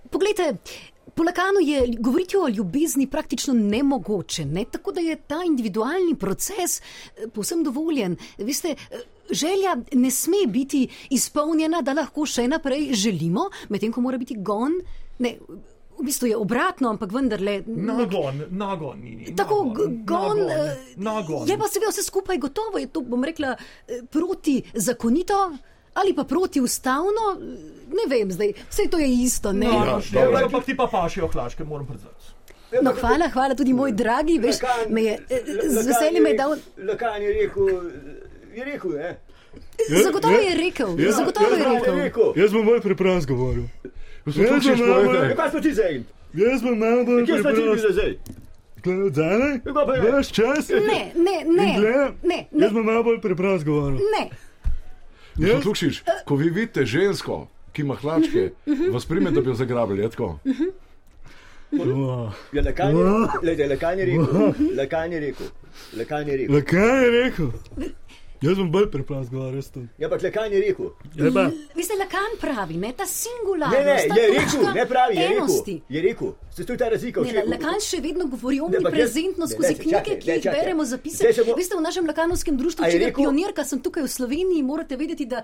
Poglejte, 0.05 0.53
po 1.15 1.23
Lakanu 1.23 1.59
je 1.61 1.95
govoriti 1.99 2.37
o 2.37 2.47
ljubezni 2.47 3.07
praktično 3.07 3.53
nemogoče, 3.53 4.45
ne? 4.45 4.65
tako 4.71 4.91
da 4.91 5.01
je 5.01 5.15
ta 5.15 5.41
individualni 5.45 6.15
proces 6.19 6.81
eh, 6.81 7.27
povsem 7.33 7.63
dovoljen. 7.63 8.17
Veste, 8.37 8.75
eh, 8.91 8.97
želja 9.31 9.77
ne 9.91 10.11
sme 10.11 10.37
biti 10.47 10.87
izpolnjena, 11.09 11.81
da 11.81 11.93
lahko 11.93 12.25
še 12.25 12.47
naprej 12.47 12.93
želimo, 12.93 13.49
medtem 13.69 13.91
ko 13.91 14.01
mora 14.01 14.17
biti 14.17 14.35
gon. 14.37 14.73
Ne, 15.19 15.37
v 15.99 16.05
bistvu 16.05 16.27
je 16.27 16.37
obratno, 16.37 16.89
ampak 16.89 17.11
vendarle. 17.11 17.61
Nagon, 17.67 18.41
nagon, 18.49 18.99
ni, 18.99 19.15
ni. 19.15 19.35
Tako 19.35 19.63
nagon, 19.63 19.99
gon, 20.05 20.39
nagon, 20.39 20.49
eh, 20.49 20.95
nagon. 20.95 21.49
je 21.49 21.57
pa 21.57 21.69
seveda 21.69 21.91
vse 21.91 22.03
skupaj 22.03 22.37
gotovo, 22.37 22.81
je 22.81 22.87
to, 22.87 23.01
bom 23.01 23.23
rekla, 23.23 23.53
protizakonito 24.11 25.51
ali 25.93 26.13
pa 26.13 26.23
protiustavno, 26.25 27.25
ne 27.89 28.05
vem 28.09 28.31
zdaj, 28.31 28.53
vse 28.69 28.87
to 28.87 28.97
je 28.97 29.09
isto. 29.15 29.53
Ne? 29.53 29.65
No, 29.67 29.73
Ja, 29.73 29.85
ja, 30.11 30.25
dobro. 30.25 30.45
ampak 30.45 30.65
ti 30.65 30.75
pa 30.75 30.87
pašijo 30.87 31.27
hlačke, 31.27 31.63
moram 31.63 31.85
priznati. 31.85 32.25
No, 32.81 32.93
hvala, 32.93 33.27
hvala 33.29 33.55
tudi 33.55 33.73
moj 33.73 33.91
dragi, 33.93 34.39
veš, 34.39 34.55
me 34.89 35.03
je 35.03 35.13
eh, 35.29 35.41
z 35.63 35.87
veseljem 35.87 36.25
je 36.25 36.33
dal. 36.33 36.55
Lakan 36.79 37.21
je 37.21 37.33
rekel, 37.35 37.67
je 38.51 38.65
rekel, 38.65 38.91
ne? 38.91 39.11
Zagotovo 39.99 40.33
je 40.33 40.55
rekel, 40.57 40.87
zagotovo 41.09 41.45
je 41.45 41.51
Lakan 41.51 41.73
je 41.73 41.79
rekel. 41.79 41.95
rekel. 41.95 42.33
Jaz 42.35 42.51
bom 42.51 42.65
bolj 42.65 42.81
preprost 42.81 43.27
govoril. 43.27 43.63
Gospod 44.25 44.43
Ja, 44.43 44.53
Lučič, 44.53 44.65
to 44.69 44.73
imamo- 44.75 44.99
Ja, 44.99 45.05
povejte. 45.05 45.35
kaj 45.35 45.49
smo 45.49 45.59
ti 45.59 45.73
zdaj? 45.73 45.93
Jaz 46.33 46.61
bom 46.61 46.79
najbolj 46.79 47.25
Kje 47.25 47.39
smo 47.39 47.51
ti 47.51 47.61
bili 47.61 47.93
zdaj? 47.93 48.11
Pa 49.85 49.93
je? 49.93 50.01
Veš 50.03 50.27
čas? 50.29 50.69
Ne, 50.69 50.79
ne, 51.15 51.35
ne, 51.47 51.69
ne, 52.23 52.47
ne, 52.51 52.69
bom 52.69 52.85
najbolj 52.85 53.21
preprost 53.21 53.65
govoril. 53.65 53.99
ne. 54.11 54.29
Lukšič, 55.37 56.03
ko 56.25 56.35
vi 56.35 56.49
vidite 56.49 56.85
žensko, 56.85 57.47
ki 57.73 57.81
ima 57.81 57.95
hlačke, 57.95 58.51
vas 58.93 59.05
prime, 59.05 59.31
da 59.31 59.41
bi 59.41 59.49
jo 59.49 59.55
zagrabili, 59.57 60.01
je 60.03 60.09
tako? 60.09 60.39
Ja, 62.53 62.61
Lakan 62.65 62.97
je, 62.97 63.03
glejte, 63.41 63.67
Lakan 63.67 63.99
je 63.99 64.05
rekel, 64.05 64.53
Lakan 64.77 65.11
je 65.11 65.19
rekel, 65.19 65.47
Lakan 65.97 66.27
je 66.27 66.37
rekel. 66.37 66.61
Kaj 66.61 67.03
je 67.03 67.11
rekel? 67.11 67.51
Jaz 68.43 68.57
bom 68.57 68.67
bolj 68.69 68.89
preprost 68.91 69.31
govoril, 69.31 69.55
res 69.55 69.69
to. 69.69 69.81
Ja, 69.97 70.09
pa 70.09 70.17
Lakan 70.17 70.51
je 70.51 70.59
rekel. 70.61 70.89
Jeba. 71.15 71.45
Veste, 71.73 71.95
Lakan 71.95 72.35
pravi, 72.37 72.75
ne, 72.75 72.91
ta 72.91 73.03
Ne, 73.03 73.09
singularnost. 73.09 73.85
ne, 73.85 74.07
ta 74.09 74.15
je 74.15 74.27
rekel, 74.29 74.63
ne 74.73 74.85
pravi, 74.85 75.15
je 75.15 75.27
rekel. 75.29 75.77
Je 75.89 76.01
rekel. 76.01 76.33
Se 76.51 76.63
tu 76.63 76.75
ta 76.75 76.89
razlika 76.89 77.21
Ne, 77.21 77.43
Lakan 77.47 77.79
še 77.79 77.97
vedno 77.99 78.27
govori 78.27 78.57
Ne, 78.57 78.63
ampak 78.77 78.93
jaz- 78.93 79.15
omniprezentno 79.15 79.45
ne, 79.45 79.49
skozi 79.49 79.69
ne, 79.69 79.79
knjige, 79.79 80.11
ki 80.17 80.27
ne, 80.27 80.35
jih 80.35 80.43
beremo, 80.51 80.85
zapise. 80.85 81.33
Se 81.33 81.43
bo- 81.43 81.55
Veste, 81.55 81.73
v 81.73 81.81
našem 81.81 82.05
lakanovskem 82.05 82.57
društvu, 82.57 82.83
A 82.83 82.87
je 82.87 82.91
če 82.93 83.05
je 83.05 83.13
pionirka, 83.13 83.63
sem 83.63 83.79
tukaj 83.79 84.03
v 84.03 84.09
Sloveniji, 84.09 84.61
morate 84.61 84.97
vedeti, 84.97 85.25
da 85.25 85.43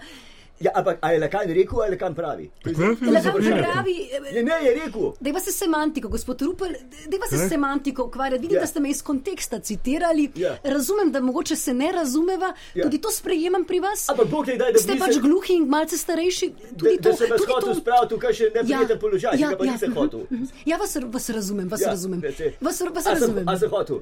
Ja, 0.59 0.71
ampak 0.73 0.97
a 0.99 1.11
je 1.11 1.19
lekan 1.19 1.41
rekel 1.49 1.79
ali 1.79 1.91
lekan 1.91 2.13
pravi? 2.13 2.49
Je 2.65 2.71
je 2.71 2.75
vprašanje. 3.21 3.63
pravi, 3.63 3.93
Je, 4.29 4.43
ne, 4.43 4.51
je 4.59 4.73
rekel. 4.75 5.13
Dejva 5.19 5.39
se 5.39 5.51
semantiko, 5.53 6.07
gospod 6.09 6.41
Rupel, 6.41 6.73
dejva 7.07 7.27
se 7.27 7.37
s 7.37 7.49
semantiko 7.49 8.03
ukvarjati. 8.03 8.41
Vidim, 8.41 8.55
Ja. 8.55 8.61
da 8.61 8.67
ste 8.67 8.79
me 8.79 8.89
iz 8.89 9.01
konteksta 9.01 9.59
citirali. 9.59 10.31
Ja. 10.35 10.57
Razumem, 10.65 11.11
da 11.11 11.19
mogoče 11.21 11.55
se 11.57 11.73
ne 11.73 11.91
razumeva, 11.91 12.53
Ja. 12.75 12.83
tudi 12.83 12.97
to 12.99 13.11
sprejemam 13.11 13.65
pri 13.65 13.79
vas. 13.79 14.09
Ampak 14.09 14.27
Bog 14.27 14.47
ne 14.47 14.57
daj, 14.57 14.73
da 14.73 14.79
Ste 14.79 14.93
bi 14.93 14.99
pač 14.99 15.13
se- 15.13 15.19
gluhi 15.21 15.53
in 15.53 15.65
malce 15.65 15.97
starejši. 15.97 16.47
Tudi 16.73 16.97
Da, 16.97 17.03
to, 17.03 17.09
da 17.09 17.15
se 17.15 17.25
vas 17.25 17.37
tudi 17.37 17.51
hotel 17.53 17.69
to. 17.69 17.75
spraviti 17.75 18.15
v 18.15 18.19
kakšen 18.19 18.47
neprijeten 18.55 18.99
položaj, 18.99 19.31
ki 19.31 19.43
ga 19.45 19.57
pa 19.57 19.65
nisem 19.65 19.89
mhm, 19.89 19.97
hotel. 19.97 20.19
mhm. 20.29 20.45
Ja, 20.65 20.77
vas, 20.77 20.95
vas 21.05 21.29
razumem, 21.31 21.67
vas 21.67 21.81
Ja, 21.81 21.87
razumem. 21.89 22.21
Vas, 22.61 22.81
vas 22.83 22.97
A 22.97 23.01
sem- 23.01 23.13
razumem. 23.15 23.47
A 23.47 23.57
se 23.57 23.67
hotel? 23.67 23.99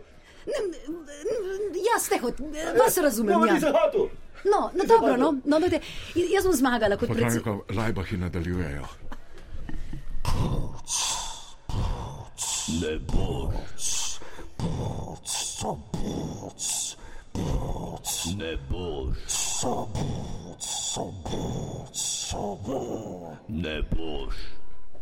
Ne, 0.48 0.54
ne, 0.63 0.78
Ja, 1.86 2.00
ste 2.00 2.17
hot, 2.17 2.34
vas 2.78 2.98
razumem. 2.98 3.32
Ja, 3.32 3.46
Ja. 3.46 3.54
nisem 3.54 3.74
hotel. 3.76 4.08
No, 4.45 4.71
no 4.73 4.86
dobro, 4.88 5.17
no, 5.17 5.36
no, 5.45 5.60
dajte, 5.60 5.80
jaz 6.15 6.45
bom 6.45 6.56
zmagala 6.56 6.97
kot 6.97 7.10
predsednik. 7.10 7.43
Potem 7.43 7.62
pa 7.67 7.82
lajbahi 7.82 8.17
nadaljujejo. 8.17 8.88
Ne 12.82 13.00
boš. 13.00 14.19
Ne 18.38 18.58
boš. 18.69 19.38
Ne 23.47 23.82
boš. 23.82 24.36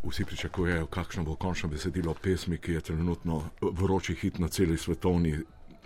Vsi 0.03 0.25
pričakujejo, 0.25 0.85
kakšno 0.85 1.23
bo 1.23 1.35
končno 1.35 1.69
besedilo 1.69 2.13
pesmi, 2.13 2.57
ki 2.57 2.71
je 2.71 2.81
trenutno 2.81 3.43
vroči 3.61 4.15
hit 4.15 4.39
na 4.39 4.47
celi 4.47 4.77
svetovni. 4.77 5.39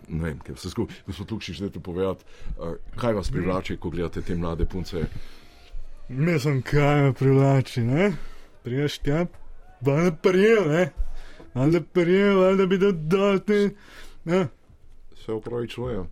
Ne 0.10 0.24
vem, 0.26 0.39
kaj 0.39 0.56
se 0.56 0.69
skupaj. 0.69 0.95
Gospod 1.08 1.32
Lukšič, 1.32 1.58
želite 1.58 1.80
povedati, 1.80 2.26
kaj 2.95 3.13
vas 3.13 3.32
privlači, 3.32 3.78
ko 3.78 3.89
gledate 3.89 4.22
te 4.22 4.36
mlade 4.36 4.65
punce? 4.65 5.06
Mislim, 6.10 6.62
kaj 6.62 7.02
me 7.04 7.13
privlači, 7.13 7.82
ne? 7.82 8.12
Priješ 8.63 8.98
tja, 8.98 9.26
valjda 9.82 10.12
prijel, 10.12 10.67
ne? 10.67 10.89
Valjda 11.54 11.82
prijel, 11.93 12.39
valjda 12.39 12.65
bi 12.65 12.78
dal 12.93 13.39
te. 13.39 13.69
Ne? 14.26 14.48
Se 15.26 15.34
upravičujem. 15.34 16.08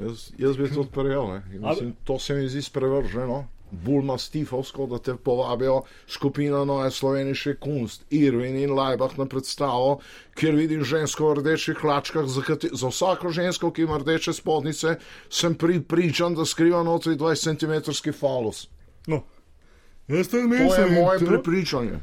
Jaz, 0.00 0.30
jaz 0.38 0.56
bi 0.56 0.70
to 0.70 0.80
odprl, 0.80 1.26
ne. 1.32 1.42
Mislim, 1.58 1.94
to 2.04 2.18
se 2.18 2.34
mi 2.34 2.48
zdi 2.48 2.62
sprevrženo. 2.62 3.44
Bolj 3.72 4.04
mastifovsko, 4.04 4.86
da 4.86 4.98
te 4.98 5.14
povabijo 5.16 5.76
skupina 6.06 6.64
Noe 6.64 6.90
Slovenije 6.90 7.30
Kunst, 7.56 8.04
Irvin 8.10 8.56
in 8.56 8.72
Lajbah 8.72 9.18
na 9.18 9.26
predstavo, 9.26 10.00
kjer 10.34 10.54
vidim 10.54 10.84
žensko 10.84 11.28
v 11.28 11.34
rdečih 11.34 11.76
hlačkah, 11.76 12.26
za, 12.26 12.42
za 12.72 12.88
vsako 12.88 13.30
žensko, 13.30 13.70
ki 13.70 13.82
ima 13.82 13.98
rdeče 13.98 14.32
spodnice, 14.32 14.96
sem 15.30 15.54
pripričan, 15.54 16.34
da 16.34 16.44
skriva 16.44 16.82
notri 16.82 17.14
20 17.14 17.58
cm 17.84 18.10
falus. 18.12 18.68
No, 19.06 19.22
jaz 20.08 20.28
to 20.28 20.36
To 20.36 20.42
mislim. 20.44 20.70
je 20.82 20.88
in 20.88 20.94
moje 20.96 21.18
to- 21.18 21.26
prepričanje. 21.26 21.98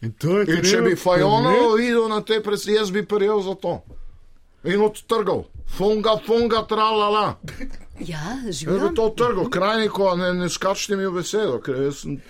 In 0.00 0.12
to 0.12 0.38
je 0.38 0.46
In 0.48 0.64
če 0.64 0.80
bi 0.80 0.96
Fajonovo 0.96 1.42
ponet- 1.68 1.78
videl 1.78 2.08
na 2.08 2.20
te 2.22 2.40
predstavi, 2.40 2.76
jaz 2.76 2.90
bi 2.90 3.04
prijel 3.04 3.42
za 3.42 3.54
to. 3.54 3.82
In 4.64 4.80
odtrgal, 4.80 5.44
funga, 5.68 6.18
funga, 6.26 6.64
tralala. 6.64 7.34
Ja, 8.00 8.36
živim. 8.50 8.94
to 8.94 9.08
trgal, 9.10 9.50
krajniko, 9.50 10.16
ne, 10.16 10.34
ne 10.34 10.48
skačite 10.48 10.96
mi 10.96 11.06
v 11.06 11.12
besedo, 11.12 11.58
ker 11.60 11.76
jaz 11.82 11.94
sem. 11.96 12.20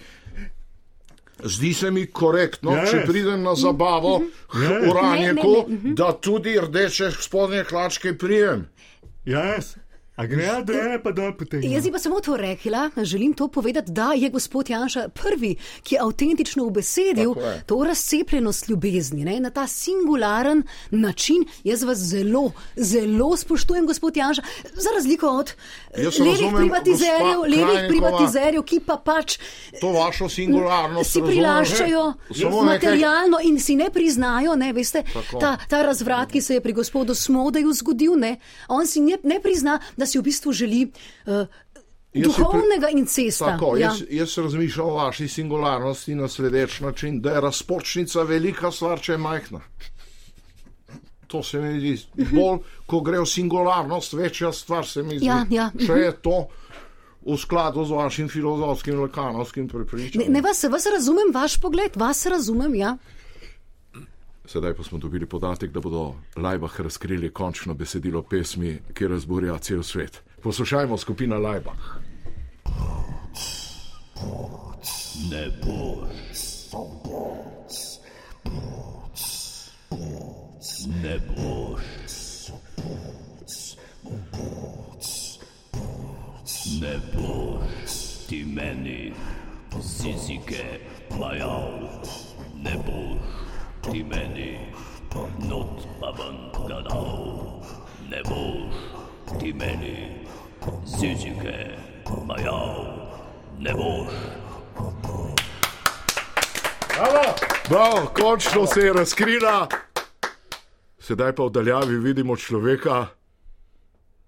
Zdi 1.40 1.74
se 1.74 1.90
mi 1.90 2.06
korektno, 2.06 2.72
Ja, 2.72 2.84
če 2.84 3.04
pridem 3.06 3.42
na 3.42 3.54
zabavo 3.54 4.20
Ja. 4.54 4.80
v 4.80 4.92
Ranjeku, 4.92 5.54
Ne, 5.68 5.78
ne, 5.82 5.94
da 5.94 6.12
tudi 6.12 6.60
rdeče 6.60 7.10
spodnje 7.12 7.64
hlačke 7.64 8.18
prijem. 8.18 8.66
Ja, 9.24 9.44
jaz. 9.46 9.76
A 10.20 10.26
gre, 10.26 10.44
ja, 10.44 10.60
da 10.60 10.72
je 10.72 10.98
pa 11.02 11.12
dol 11.16 11.32
potem. 11.32 11.62
Jaz 11.64 11.84
bi 11.84 11.92
pa 11.92 11.98
samo 11.98 12.20
to 12.20 12.36
rekla, 12.36 12.90
želim 13.02 13.32
to 13.32 13.48
povedati, 13.48 13.92
da 13.92 14.12
je 14.12 14.28
gospod 14.30 14.70
Janša 14.70 15.08
prvi, 15.08 15.54
ki 15.82 15.94
je 15.94 16.00
avtentično 16.00 16.64
ubesedil 16.64 17.32
je. 17.36 17.62
to 17.66 17.78
razcepljenost 17.84 18.68
ljubezni 18.68 19.24
ne, 19.24 19.40
na 19.40 19.50
ta 19.50 19.66
singularen 19.66 20.62
način. 20.90 21.44
Jaz 21.64 21.82
vas 21.82 21.98
zelo, 21.98 22.52
zelo 22.76 23.36
spoštujem, 23.36 23.86
gospod 23.86 24.16
Janša, 24.16 24.42
za 24.74 24.90
razliko 24.94 25.28
od 25.28 25.52
eh, 25.94 26.02
levih 26.20 26.52
privatizerjev, 26.56 27.40
levih 27.40 27.80
privatizerjev, 27.88 28.62
ki 28.62 28.80
pa 28.86 28.96
pač 29.04 29.38
To 29.80 29.92
vašo 29.92 30.28
singularnost 30.28 31.12
si 31.12 31.22
prilaščajo. 31.22 32.12
Samo 32.34 32.62
nekaj- 32.62 32.90
materialno 32.90 33.38
in 33.42 33.60
si 33.60 33.76
ne 33.76 33.90
priznajo, 33.90 34.54
ne, 34.54 34.72
veste, 34.72 35.02
Tako. 35.12 35.38
ta, 35.38 35.56
ta 35.68 35.82
razvrat, 35.82 36.32
ki 36.32 36.40
se 36.40 36.54
je 36.54 36.60
pri 36.60 36.72
gospodu 36.72 37.14
Smodeju 37.14 37.72
zgodil, 37.72 38.18
ne, 38.18 38.36
on 38.68 38.86
si 38.86 39.00
ne, 39.00 39.16
ne 39.22 39.40
prizna, 39.40 39.78
da 39.96 40.06
si 40.10 40.18
v 40.18 40.26
bistvu 40.26 40.52
želi 40.52 40.84
uh, 41.26 41.46
duhovnega 42.14 42.90
incesta. 42.92 43.52
Tako, 43.52 43.76
ja. 43.76 43.88
jaz, 43.88 44.02
jaz 44.10 44.38
razmišljam 44.38 44.86
o 44.86 44.94
vaši 44.94 45.28
singularnosti 45.28 46.14
na 46.14 46.28
sledeč 46.28 46.80
način, 46.80 47.20
da 47.20 47.30
je 47.30 47.40
razpočnica 47.40 48.22
velika 48.22 48.70
stvar, 48.70 49.00
če 49.00 49.12
je 49.12 49.18
majhna. 49.18 49.60
To 51.26 51.42
se 51.42 51.60
mi 51.60 51.78
zdi 51.78 52.26
bolj, 52.32 52.58
ko 52.86 53.00
gre 53.06 53.20
v 53.20 53.26
singularnost, 53.26 54.12
večja 54.18 54.52
stvar 54.52 54.86
se 54.86 55.02
mi 55.02 55.18
zdi. 55.18 55.26
Ja, 55.26 55.44
ja, 55.50 55.70
Če 55.86 55.92
je 55.92 56.12
to 56.22 56.48
v 57.26 57.36
skladu 57.38 57.84
z 57.84 57.94
vašim 57.94 58.28
filozofskim, 58.28 59.00
lekanovskim 59.02 59.64
Ne, 59.64 59.68
prepričanjem. 59.68 60.32
ne 60.32 60.40
vas, 60.40 60.64
vas 60.64 60.86
razumem, 60.86 61.30
vaš 61.34 61.60
pogled, 61.60 61.96
vas 61.96 62.26
razumem, 62.26 62.74
ja. 62.74 62.96
Sedaj 64.44 64.74
pa 64.74 64.82
smo 64.82 64.98
dobili 64.98 65.26
podatek, 65.26 65.70
da 65.70 65.80
bodo 65.80 66.14
Lajbah 66.36 66.80
razkrili 66.80 67.32
končno 67.32 67.74
besedilo 67.74 68.22
pesmi, 68.22 68.78
ki 68.94 69.08
razburja 69.08 69.58
cel 69.58 69.82
svet. 69.82 70.22
Poslušajmo 70.42 70.96
skupina 70.96 71.38
Lajbah. 71.38 71.98
Ne 75.30 75.48
boš. 75.62 76.40
Ne 81.02 81.18
boš. 81.28 81.80
Ne 86.80 86.98
boš 87.14 87.92
ti 88.28 88.44
meni 88.44 89.12
zizike 89.82 90.80
majal. 91.18 91.88
Ne 92.64 92.74
boš 92.86 93.39
ti 93.82 94.04
meni 94.04 94.58
not 95.48 95.86
pa 96.00 96.10
ven 96.10 96.36
ga 96.68 96.80
dal. 96.88 97.62
Ne 98.10 98.22
boš 98.22 98.74
ti 99.40 99.52
meni 99.52 100.26
zizike 100.86 101.78
majal. 102.26 103.08
Ne 103.58 103.72
boš. 103.74 104.12
Prav, 107.68 108.06
končno 108.14 108.66
se 108.66 108.80
je 108.80 108.92
razkrila. 108.92 109.68
Sedaj 110.98 111.34
pa 111.34 111.44
v 111.44 111.50
daljavi 111.50 111.98
vidimo 111.98 112.36
človeka. 112.36 113.06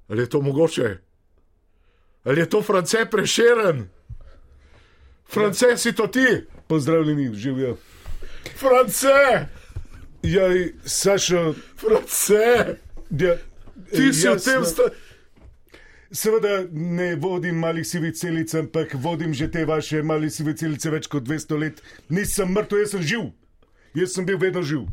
Ali 0.08 0.22
je 0.22 0.28
to 0.28 0.40
mogoče? 0.40 0.98
Ali 2.24 2.40
je 2.40 2.48
to 2.48 2.62
France 2.62 3.06
preširen? 3.10 3.88
France 5.26 5.76
si 5.76 5.92
to 5.92 6.06
ti, 6.06 6.46
Pozdravljeni, 6.66 7.34
živijo. 7.34 7.76
France, 8.56 9.06
Ja, 10.22 10.42
Sašo, 10.84 11.54
France, 11.76 12.30
ja, 13.10 13.36
ti 13.90 14.12
si 14.12 14.22
v 14.22 14.28
jasno. 14.28 14.38
tem 14.44 14.64
sta... 14.64 14.82
Seveda 16.12 16.68
ne 16.70 17.16
vodim 17.16 17.56
malih 17.56 17.82
sivih 17.82 18.12
celic, 18.12 18.54
ampak 18.54 18.94
vodim 18.94 19.32
že 19.32 19.48
te 19.48 19.64
vaše 19.64 20.02
male 20.02 20.28
sive 20.30 20.52
celice 20.54 20.90
več 20.90 21.06
kot 21.06 21.24
200 21.24 21.58
let. 21.58 21.80
Nisem 22.08 22.52
mrtev, 22.52 22.78
jaz 22.78 22.90
sem 22.90 23.02
živ. 23.02 23.24
Jaz 23.94 24.12
sem 24.12 24.24
bil 24.24 24.36
vedno 24.36 24.62
živ. 24.62 24.84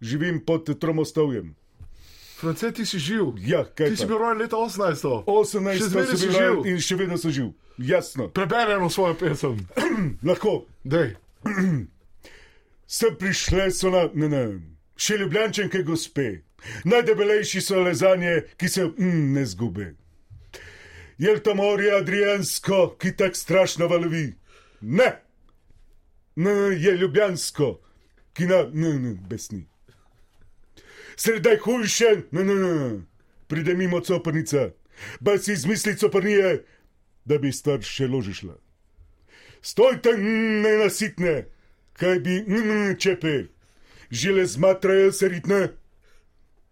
Živim 0.00 0.38
pod 0.40 0.70
tromostovjem. 0.72 1.52
France, 2.36 2.70
ti 2.70 2.86
si 2.86 2.98
živ. 2.98 3.34
Ja, 3.42 3.64
kaj 3.66 3.90
Ti 3.90 3.96
si 3.96 4.02
pa? 4.02 4.08
bil 4.08 4.18
rojen 4.18 4.38
leta 4.38 4.56
18. 4.56 5.26
18 5.26 5.76
Še 5.76 5.90
zmeraj 5.90 6.06
sem 6.06 6.16
si 6.16 6.30
živ. 6.30 6.62
in 6.64 6.78
še 6.80 6.96
vedno 6.96 7.18
sem 7.18 7.30
živ. 7.32 7.48
Jasno. 7.76 8.30
Preberemo 8.30 8.86
svojo 8.88 9.14
pesem. 9.16 9.58
Lahko. 10.22 10.62
Dej. 10.84 11.18
Sem 12.88 13.16
prišle 13.20 13.70
so 13.70 13.90
na, 13.92 14.06
ne, 14.16 14.28
ne, 14.32 14.44
še 14.96 15.18
ljubljančenke 15.20 15.82
gospe. 15.84 16.40
Najdebelejši 16.88 17.60
so 17.60 17.82
lezanje, 17.84 18.46
ki 18.56 18.68
se 18.68 18.86
mm, 18.88 19.32
ne 19.36 19.44
zgube. 19.46 19.92
Je 21.18 21.34
to 21.44 21.54
morje 21.54 21.92
Adrijansko, 21.94 22.96
ki 22.98 23.12
tako 23.16 23.36
strašno 23.36 23.88
valovi? 23.92 24.32
Ne, 24.80 25.10
ne, 26.36 26.54
je 26.80 26.94
ljubljansko, 26.96 27.68
ki 28.32 28.48
na 28.48 28.62
ne, 28.72 28.94
ne, 28.98 29.12
besni. 29.28 29.66
Sredaj 31.16 31.58
hujše, 31.66 32.14
ne, 32.30 32.44
ne, 32.44 32.54
ne, 32.54 32.88
pride 33.52 33.74
mimo 33.74 34.00
coprnica, 34.00 34.70
ba 35.20 35.36
si 35.38 35.52
izmisli 35.52 35.96
coprnije, 35.98 36.62
da 37.28 37.38
bi 37.38 37.52
stvar 37.52 37.82
še 37.84 38.08
ložišla. 38.08 38.56
Stojte, 39.60 40.16
mm, 40.16 40.60
nenasitne, 40.64 41.36
kaj 41.98 42.20
bi 42.24 42.40
mm, 42.46 42.96
čepe, 42.98 43.48
žile 44.10 44.46
zmatrajo 44.46 45.12
se 45.12 45.28
ritne, 45.28 45.68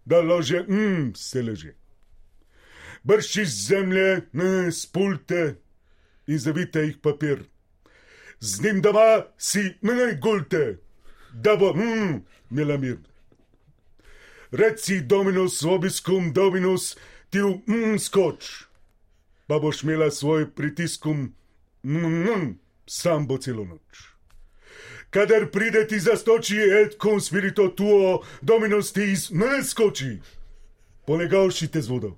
da 0.05 0.21
lože 0.21 0.63
mm, 0.63 1.13
se 1.15 1.41
leže. 1.41 1.75
Bršči 3.03 3.45
z 3.45 3.67
zemlje, 3.67 4.21
mm, 4.33 4.71
spulte, 4.71 5.55
in 6.27 6.39
zavite 6.39 6.79
jih 6.79 6.97
papir. 7.01 7.43
Z 8.39 8.61
njim 8.63 8.81
doma 8.81 9.25
si 9.37 9.73
mene 9.81 10.15
gulte, 10.21 10.77
da 11.33 11.55
bo, 11.55 11.73
hm, 11.73 12.19
imela 12.51 12.77
mir. 12.77 12.97
Reci 14.51 15.01
Dominus 15.01 15.61
vobiscum 15.61 16.33
Dominus, 16.33 16.95
ti 17.29 17.41
v 17.41 17.59
hm 17.67 17.97
skoč, 17.99 18.67
pa 19.47 19.59
boš 19.59 19.83
imela 19.83 20.11
svoj 20.11 20.51
pritiskum, 20.55 21.33
hm, 21.83 22.23
hm, 22.27 22.53
sam 22.85 23.27
bo 23.27 23.37
celo 23.37 23.65
noč. 23.65 24.06
Kadar 25.09 25.47
pride 25.51 25.87
ti 25.87 25.99
zastoči 25.99 26.57
et 26.57 26.97
cum 27.01 27.19
spirito 27.21 27.67
tuo, 27.67 28.23
Dominus 28.41 28.91
ti 28.91 29.11
iz 29.11 29.31
mene 29.31 29.63
skoči, 29.63 30.17
polegavši 31.05 31.67
te 31.71 31.81
z 31.81 31.89
vodo. 31.89 32.17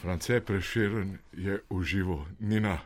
France 0.00 0.40
Preširen 0.40 1.18
je 1.32 1.60
uživo, 1.70 2.26
Nina. 2.40 2.78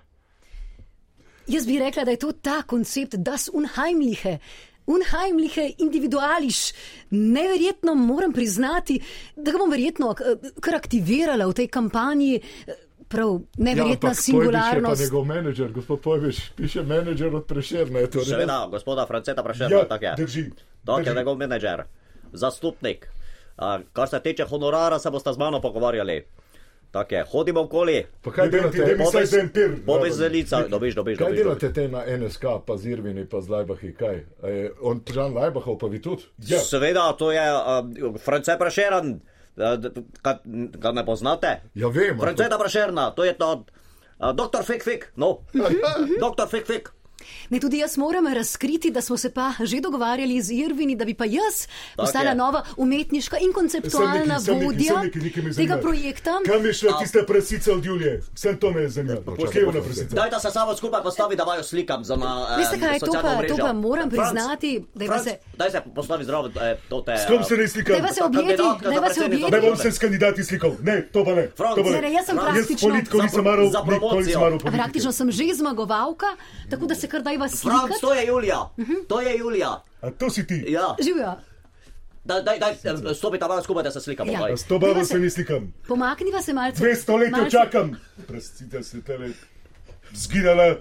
Jaz 1.46 1.66
bi 1.66 1.79
rekla, 1.79 2.05
da 2.05 2.11
je 2.11 2.16
to 2.16 2.33
ta 2.33 2.62
koncept 2.62 3.14
das 3.14 3.48
unheimliche. 3.53 4.38
Unheimliche 4.87 5.72
individuališ. 5.79 6.72
Neverjetno 7.11 7.94
moram 7.94 8.33
priznati, 8.33 9.00
da 9.37 9.53
ga 9.53 9.59
bom 9.59 9.70
verjetno 9.70 10.14
eh, 10.18 10.50
kar 10.61 10.74
aktivirala 10.74 11.46
v 11.46 11.55
tej 11.55 11.68
kampanji. 11.68 12.40
Prav, 13.10 13.40
neverjetna 13.58 14.08
ja, 14.08 14.10
Pa 14.10 14.14
singularnost. 14.16 15.02
njegov 15.02 15.24
menedžer, 15.24 15.72
gospod 15.72 16.00
Pojbiš, 16.00 16.50
piše 16.52 16.82
menedžer 16.82 17.34
od 17.34 17.44
Preširna. 17.44 17.98
je 17.98 18.06
to 18.08 18.18
res? 18.18 18.28
Seveda, 18.28 18.68
gospoda 18.70 19.06
Franceta 19.06 19.42
Prašerna, 19.42 19.76
Ja, 19.76 19.84
tako 19.84 20.04
je. 20.04 20.14
drži. 20.16 20.44
Tak 20.86 21.06
je 21.06 21.14
njegov 21.14 21.36
menedžer, 21.36 21.82
zastupnik. 22.32 23.08
A, 23.56 23.78
kar 23.92 24.08
se 24.08 24.20
tiče 24.20 24.44
honorara, 24.44 24.98
se 24.98 25.10
boste 25.10 25.32
z 25.32 25.38
mano 25.38 25.60
pogovarjali. 25.60 26.24
Tako 26.90 27.14
je, 27.14 27.24
hodimo 27.24 27.60
okoli, 27.60 28.06
Pa 28.22 28.30
kaj 28.32 28.48
delate? 28.48 28.78
daj 28.78 28.94
mi 28.94 29.04
Povej- 29.04 29.22
vsaj 29.22 29.40
en 29.40 29.48
pir. 29.48 29.70
bobi 29.84 30.10
zelica, 30.12 30.62
dobiš, 30.68 30.94
dobiš, 30.94 31.18
Kaj 31.18 31.26
dobiš. 31.26 31.38
delate 31.38 31.72
te 31.72 31.88
na 31.88 32.04
NSK, 32.08 32.44
pa 32.66 32.76
z 32.76 32.86
Irvini, 32.86 33.26
pa 33.26 33.40
z 33.40 33.48
Lajbahi, 33.48 33.94
kaj? 33.94 34.16
Je 34.44 34.72
on 34.80 35.00
Žan 35.04 35.34
Lajbahov, 35.34 35.78
pa 35.78 35.86
vi 35.86 36.00
tudi? 36.00 36.22
Ja. 36.40 36.58
Seveda, 36.60 37.12
to 37.12 37.32
je 37.32 37.42
uh, 37.44 37.60
France 38.16 38.56
Prašeran, 38.58 39.20
ga, 39.60 40.32
ga 40.74 40.90
ne 40.92 41.04
poznate? 41.04 41.60
Ja, 41.74 41.88
vem. 41.88 42.10
ampak- 42.10 42.22
Franceta 42.22 42.56
Prašerna, 42.56 43.10
to 43.10 43.22
je 43.22 43.32
to, 43.34 43.64
uh, 44.16 44.32
doktor 44.32 44.62
Fik 44.62 44.82
Fik, 44.82 45.12
no, 45.16 45.44
doktor 46.24 46.48
Fik 46.48 46.66
Fik. 46.66 46.84
Ne, 47.50 47.61
tudi 47.61 47.78
jaz 47.78 47.96
moram 47.96 48.26
razkriti, 48.26 48.90
da 48.90 49.00
smo 49.00 49.16
se 49.16 49.30
pa 49.30 49.52
že 49.61 49.80
dogovarjali 49.80 50.40
z 50.40 50.50
Irvini, 50.52 50.96
da 50.96 51.04
bi 51.04 51.14
pa 51.14 51.24
jaz 51.26 51.66
postala 51.96 52.24
je. 52.26 52.35
nova 52.37 52.64
umetniška 52.76 53.37
in 53.38 53.52
konceptualna 53.52 54.11
Sem 54.12 54.28
neki- 54.28 54.40
sem 54.40 54.54
neki- 54.54 54.66
vodja 54.66 54.92
sem 54.92 55.02
neki, 55.02 55.18
nekaj 55.20 55.42
me 55.42 55.52
tega 55.52 55.76
projekta. 55.78 56.33
Kam 56.42 56.66
je 56.66 56.72
šla 56.74 56.98
tista 56.98 57.18
prasica 57.22 57.72
od 57.72 57.85
Julije? 57.85 58.20
Vse 58.35 58.56
to 58.56 58.70
me 58.70 58.88
zanima. 58.88 59.20
Kje 59.44 59.61
je 59.61 59.66
ona 59.66 59.80
prasica? 59.80 60.14
Dajte 60.14 60.37
se 60.38 60.50
samo 60.50 60.76
skupaj 60.76 61.02
postavi, 61.02 61.37
da 61.37 61.44
vajo 61.44 61.62
slikam 61.62 62.04
za 62.04 62.16
na. 62.16 62.46
eh, 62.48 62.56
Veste 62.56 62.78
kaj, 62.78 62.98
to 63.00 63.12
pa- 63.14 63.42
to 63.44 63.56
pa 63.59 63.72
moram 63.74 64.11
Franc, 64.11 64.30
priznati, 64.30 64.70
da 64.94 65.04
je 65.06 65.11
se- 65.20 65.38
Daj 65.56 65.70
se 65.70 65.80
postavi 65.94 66.24
zdravo, 66.24 66.48
eh, 66.50 66.76
to 66.88 67.00
te. 67.00 67.14
S 67.14 67.26
kom 67.26 67.44
se 67.44 67.56
ne 67.56 67.68
slikam? 67.68 67.92
Dajva 67.94 68.09
se 68.11 68.24
objeti, 68.24 68.62
dajva 68.83 69.09
se 69.11 69.24
objeti. 69.24 69.50
Ne 69.50 69.61
bom 69.61 69.76
se 69.76 69.90
s 69.90 69.98
kandidati 69.98 70.44
slikal. 70.44 70.72
Ne, 70.83 71.02
to 71.04 71.24
pa 71.24 71.33
ne. 71.33 71.48
Franc, 71.50 71.74
To 71.76 71.83
pa 71.85 71.90
Ne, 71.92 72.12
jaz 72.12 72.26
sem 72.26 72.37
Jaz 72.37 72.44
praktično- 72.46 72.88
politikov 72.88 73.18
Za 73.18 73.24
nisem 73.24 73.44
maral, 73.44 73.64
nikoli 73.66 73.85
promocijo. 73.90 74.20
nisem 74.20 74.40
maral. 74.40 74.59
Praktično 74.59 75.12
sem 75.12 75.30
že 75.30 75.44
zmagovalka, 75.54 76.26
tako 76.70 76.87
da 76.87 76.94
se 76.94 77.06
kar 77.10 77.22
dajva 77.22 77.48
slikati. 77.48 78.00
to 78.00 78.14
je 78.14 78.26
Julija, 78.26 78.60
to 79.08 79.20
je 79.20 79.38
Julija. 79.38 79.82
A 80.00 80.10
to 80.10 80.30
si 80.30 80.46
ti. 80.46 80.64
Ja, 80.68 80.96
Živijo, 80.98 81.34
daj, 82.24 82.42
daj, 82.42 82.58
daj, 82.58 82.74
stopite 83.14 83.44
malo 83.44 83.62
skupaj, 83.62 83.82
da 83.82 83.90
se 83.90 84.00
slikamo. 84.00 84.32
Ja. 84.32 84.56
s 84.56 84.64
to 84.64 84.78
babo 84.78 85.04
se 85.04 85.18
ne 85.18 85.30
slikam. 85.30 85.72
pomakniva 85.88 86.42
se 86.42 86.52
malce. 86.52 86.82
200 86.84 87.18
let 87.18 87.30
malce- 87.32 87.50
čakam. 87.50 87.96
Prasita 88.26 88.82
se 88.82 89.02
tele 89.02 89.30
zginala. 90.12 90.76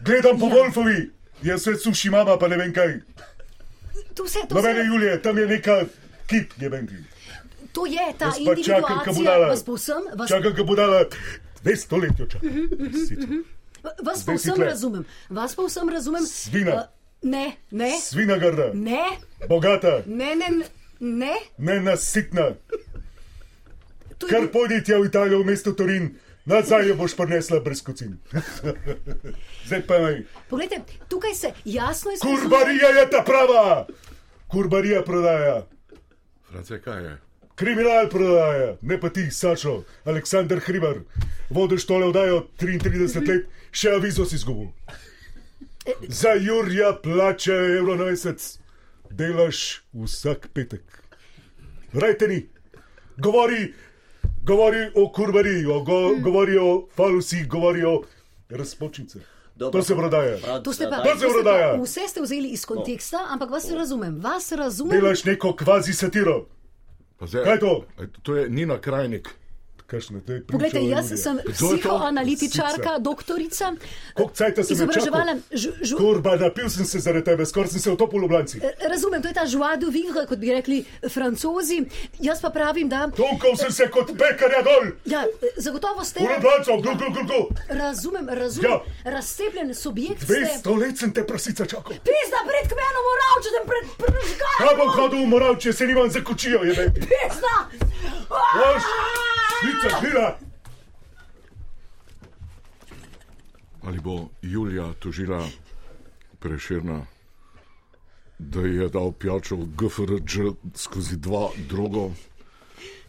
Gledam 0.00 0.38
po 0.38 0.46
Ja. 0.46 0.54
Wolfovi. 0.54 1.10
Jaz 1.42 1.62
se 1.62 1.74
suši 1.74 2.10
mama, 2.10 2.38
pa 2.38 2.48
ne 2.48 2.56
vem 2.56 2.72
kaj. 2.72 3.00
To, 4.14 4.24
vse, 4.24 4.38
to, 4.48 4.54
Na 4.54 4.60
mene 4.62 4.84
Julije, 4.84 5.22
tam 5.22 5.38
je 5.38 5.46
neka 5.46 5.84
kip, 6.26 6.52
je 6.60 6.68
meni. 6.70 6.88
to 7.72 7.86
je 7.86 8.00
ta 8.18 8.32
pa 8.46 8.54
čakam, 8.56 8.98
ko 9.04 9.12
bo 9.12 9.22
dala. 9.22 9.56
Čakam, 10.28 10.52
ga 10.52 10.62
bo 10.62 10.74
dala. 10.74 11.04
200 11.64 12.02
let 12.02 12.18
jo 12.18 12.26
čakam. 12.26 12.48
Mhm, 12.48 12.66
Prasita. 12.78 13.22
vas 13.22 13.26
Zdaj 13.26 13.65
si 14.16 14.26
povsem 14.26 14.54
tle. 14.54 14.64
razumem. 14.66 15.04
Vas 15.30 15.54
povsem 15.54 15.88
razumem. 15.88 16.26
Svina. 16.26 16.74
Uh, 16.74 16.80
ne, 17.22 17.56
ne, 17.70 17.90
Svina 18.00 18.36
grda, 18.36 18.70
ne, 18.74 19.04
bogata, 19.48 20.02
ne, 20.06 20.34
ne, 20.36 20.48
ne. 21.00 21.34
nenasitna. 21.58 22.50
To 24.18 24.26
je 24.26 24.30
Kar 24.30 24.40
bil- 24.40 24.50
pojdi 24.50 24.84
tja 24.84 24.98
v 24.98 25.06
Italijo, 25.06 25.42
v 25.42 25.46
mesto 25.46 25.72
Torin, 25.72 26.14
nazaj 26.44 26.88
jo 26.88 26.94
boš 26.94 27.16
prinesla 27.16 27.60
brez 27.60 27.82
kocin. 27.82 28.16
Zdaj 29.66 29.82
pa 29.86 29.98
naj. 29.98 30.22
Poglejte, 30.48 30.80
tukaj 31.08 31.34
se 31.34 31.52
jasno 31.64 32.12
izkazuje. 32.12 32.40
Kurbarija 32.40 32.88
je 32.88 33.10
ta 33.10 33.22
prava! 33.22 33.86
Kurbarija 34.46 35.02
prodaja, 35.02 35.66
France, 36.48 36.80
kaj 36.82 37.04
je? 37.04 37.16
Kriminal 37.56 38.08
prodaja, 38.08 38.76
ne 38.82 39.00
pa 39.00 39.08
ti, 39.08 39.30
Sačo, 39.30 39.82
Aleksandr 40.04 40.60
Hribar. 40.60 41.00
Vodiš 41.50 41.86
tole 41.86 42.08
vdajo 42.10 42.42
33 42.60 43.28
let, 43.28 43.46
še 43.72 43.94
avizo 43.96 44.24
si 44.28 44.36
izgubil. 44.36 44.68
Za 46.08 46.34
Jurja 46.36 46.92
plače 47.02 47.54
evro 47.78 47.96
na 47.96 48.10
mesec, 48.10 48.58
delaš 49.10 49.82
vsak 49.94 50.48
petek. 50.54 50.82
Rajte 51.94 52.28
ni, 52.28 52.42
govori, 53.16 53.72
govori 54.44 54.90
o 54.94 55.06
kurbariji, 55.12 55.64
o 55.66 55.80
go, 55.86 56.00
govori 56.20 56.58
o 56.58 56.88
falusih, 56.96 57.48
govori 57.48 57.84
o 57.84 58.02
razpočnicah. 58.50 59.22
Dobro, 59.56 59.80
To 59.80 59.86
se 59.86 59.94
prodaja. 59.96 60.60
To 60.62 60.72
ste 60.72 60.84
pa. 60.90 60.98
To 61.00 61.18
se 61.18 61.26
prodaja. 61.32 61.70
vse 61.82 62.00
ste 62.08 62.20
vzeli 62.20 62.48
iz 62.52 62.66
konteksta, 62.66 63.22
ampak 63.30 63.50
vas 63.50 63.70
razumem. 63.70 64.20
Vas 64.20 64.52
razumem. 64.52 65.00
Delaš 65.00 65.24
neko 65.24 65.54
kvazi 65.56 65.92
satiro. 65.92 66.44
Zdaj- 67.20 67.44
Kaj 67.44 67.52
je 67.52 67.60
to? 67.60 67.84
To 68.22 68.34
je 68.34 68.48
Nina 68.48 68.78
Krajnik. 68.78 69.28
Kakšne, 69.86 70.18
to 70.20 70.32
je 70.32 70.40
priča 70.40 70.50
Poglejte, 70.52 70.80
jaz 70.82 71.12
sem 71.14 71.38
psihoanalitičarka, 71.46 72.98
doktorica. 72.98 73.72
Izobraževala. 74.68 75.36
žu- 75.52 75.96
Kurba, 75.96 76.36
napil 76.36 76.66
sem 76.68 76.84
se 76.84 76.98
zaradi 76.98 77.24
tebe, 77.24 77.46
skoraj 77.46 77.68
sem 77.68 77.80
se 77.80 77.90
utopil 77.90 78.18
v 78.18 78.22
Ljubljanci. 78.22 78.60
Razumem, 78.82 79.22
to 79.22 79.28
je 79.28 79.34
ta 79.34 79.44
joie 79.46 79.76
de 79.76 79.86
vivre, 79.88 80.26
kot 80.26 80.38
bi 80.38 80.50
rekli 80.50 80.80
francozi. 81.08 81.86
Jaz 82.18 82.40
pa 82.40 82.50
pravim, 82.50 82.88
da 82.88 83.06
Tolkal 83.08 83.54
sem 83.56 83.70
se 83.70 83.86
kot 83.88 84.10
pekarja 84.10 84.62
dol, 84.62 84.90
ja, 85.06 85.22
zagotovo 85.56 86.04
ste. 86.04 86.20
v 86.20 86.34
Ljubljancu, 86.34 86.70
glu, 86.82 86.92
glu, 86.96 87.10
glu, 87.12 87.22
glu. 87.24 87.42
Razumem, 87.70 88.26
razumem. 88.28 88.70
Ja. 88.70 88.82
Razcepljen 89.06 89.74
subjekt 89.74 90.22
ste. 90.22 90.34
200 90.34 90.78
let 90.78 90.98
sem 90.98 91.12
te 91.12 91.22
prasica 91.22 91.62
čakal. 91.64 91.94
Pizda 92.02 92.40
pred 92.42 92.66
kmenom, 92.66 93.02
moral, 93.04 93.34
če 93.38 93.48
sem 93.50 93.64
pred 93.64 93.84
prežgal. 93.96 94.54
Kaj 94.58 94.74
bom 94.76 94.90
hodil 94.90 95.20
v 95.20 95.28
moral, 95.28 95.54
če 95.56 95.72
se 95.72 95.86
nimam 95.86 96.10
za 96.10 96.20
kočijo, 96.20 96.64
je 96.64 96.74
meni. 96.74 97.06
Pizda! 97.06 97.54
Boš, 98.28 98.82
švica, 99.78 100.00
žila. 100.02 100.28
Ali 103.82 104.00
bo 104.00 104.28
Julija 104.42 104.92
tožila 104.94 105.46
Preširna, 106.38 107.06
da 108.38 108.60
je 108.60 108.88
dal 108.88 109.12
pijačo 109.12 109.56
GFRČ 109.56 110.36
skozi 110.74 111.16
dva 111.16 111.48
drogo? 111.60 112.10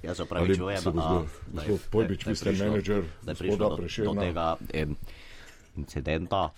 Jaz 0.03 0.17
se 0.17 0.23
zgodilo? 0.23 1.25
da 1.47 1.62
je- 1.63 1.77
Pojbič, 1.91 2.21
je 2.21 2.30
vi 2.30 2.36
ste 2.36 2.45
prišlo- 2.45 2.65
menedžer 2.65 3.03
da 3.23 3.32
je 3.32 3.36
prišlo 3.36 3.58
do- 3.60 3.77
Do 4.06 4.13
tega 4.15 4.56
em, 4.71 4.95
incidenta. 5.75 6.49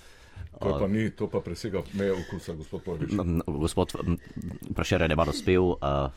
To 0.60 0.76
pa 0.76 0.88
ni, 0.88 1.10
to 1.10 1.28
pa 1.28 1.40
presega 1.40 1.84
meje 1.94 2.12
okusa, 2.14 2.54
gospod 2.54 2.84
Pojbič. 2.84 3.10
Gospod 3.48 3.88
m, 3.98 4.18
Prešeren 4.76 5.10
je 5.10 5.16
malo 5.16 5.32
spil, 5.32 5.64
uh, 5.64 6.12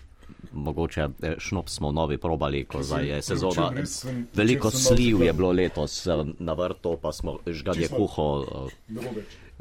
mogoče 0.53 1.01
eh, 1.23 1.35
šnop 1.39 1.69
smo 1.69 1.93
novi 1.93 2.19
probali, 2.19 2.65
ko 2.65 2.83
zdaj 2.83 3.09
je 3.09 3.23
sezona. 3.23 3.67
Včeraj 3.69 3.87
sem- 3.87 4.27
Veliko 4.35 4.71
sliv 4.71 4.89
je 5.17 5.25
spil. 5.25 5.33
bilo 5.33 5.53
letos 5.53 6.07
eh, 6.07 6.11
na 6.39 6.53
vrtu, 6.53 6.97
pa 6.97 7.13
smo 7.13 7.39
Čisto. 7.75 7.97
kuho 7.97 8.27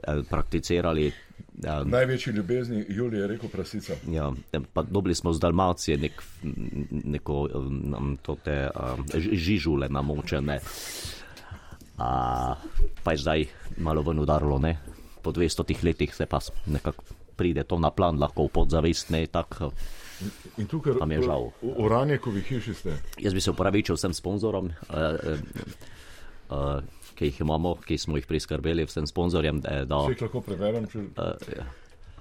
eh, 0.04 0.22
prakticirali. 0.24 1.08
Eh, 1.08 1.84
Največji 1.86 2.34
ljubezni 2.34 2.86
Julija 2.90 3.22
je 3.22 3.28
rekel 3.28 3.50
prasica. 3.50 3.94
Ja, 4.08 4.32
pa 4.74 4.82
dobili 4.84 5.16
smo 5.16 5.34
z 5.34 5.40
Dalmacije 5.40 5.98
nek, 5.98 6.24
neko 6.92 7.50
um, 7.54 8.18
tote, 8.18 8.70
um, 8.72 9.06
žižule 9.16 9.90
namočene. 9.90 10.60
A, 11.98 12.56
pa 13.04 13.12
je 13.12 13.18
zdaj 13.18 13.46
malo 13.78 14.02
ven 14.02 14.20
udarilo, 14.20 14.58
ne? 14.60 14.78
Po 15.22 15.32
200 15.32 15.62
letih 15.84 16.16
se 16.16 16.26
pa 16.26 16.40
nekako 16.66 17.04
pride 17.36 17.64
to 17.64 17.80
na 17.80 17.90
plan, 17.90 18.18
lahko 18.18 18.44
v 18.44 18.50
podzavest, 18.50 19.10
ne 19.10 19.28
tako. 19.28 19.72
In 20.58 20.68
tukaj 20.68 20.98
Pa 21.00 21.06
mi 21.06 21.16
je 21.16 21.26
žal. 21.26 21.52
v 21.62 21.74
Oranjekovi 21.86 22.42
hiši 22.42 22.74
ste. 22.74 22.96
Jaz 23.20 23.34
bi 23.34 23.42
se 23.42 23.52
upravičil 23.52 23.96
vsem 23.96 24.14
sponzorom, 24.14 24.66
uh, 24.66 24.96
uh, 24.96 25.40
uh, 26.50 26.82
ki 27.16 27.32
jih 27.32 27.42
imamo, 27.42 27.76
ki 27.86 27.98
smo 27.98 28.18
jih 28.18 28.28
priskrbeli, 28.28 28.86
vsem 28.86 29.08
sponzorjem, 29.08 29.62
da, 29.62 29.84
da, 29.86 30.04
Če 30.06 30.18
jih 30.18 30.26
lahko 30.28 30.42
preverjam, 30.46 30.88
če... 30.92 31.06
uh, 31.18 31.54
ja, 31.58 31.68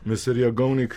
Meserija 0.05 0.51
Govnik, 0.51 0.96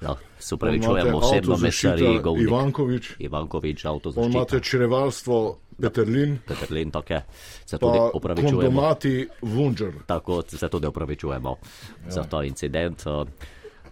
da 0.00 0.16
se 0.38 0.54
on 0.54 0.74
imate 0.74 0.80
upravičujem 0.80 1.14
osebno 1.14 1.54
avtozaščita 1.54 1.94
mesarji 1.94 2.18
Govnik. 2.22 2.48
Ivankovič, 2.48 3.10
Ivankovič, 3.18 3.84
on 3.84 3.94
avtozaščita. 3.94 4.36
imate 4.38 4.60
črevalstvo 4.60 5.40
Peterlin, 5.80 6.38
Peterlin, 6.46 6.90
tako 6.90 7.12
je. 7.12 7.22
Se 7.66 7.78
tudi 7.78 7.98
pa 7.98 8.10
opravičujemo. 8.14 8.60
kondomati 8.60 9.28
Vunžer. 9.42 9.92
Tako 10.06 10.42
se 10.46 10.68
tudi 10.68 10.86
opravičujemo 10.86 11.56
ja. 12.04 12.10
za 12.10 12.22
ta 12.22 12.44
incident. 12.44 13.06
Uh, 13.06 13.28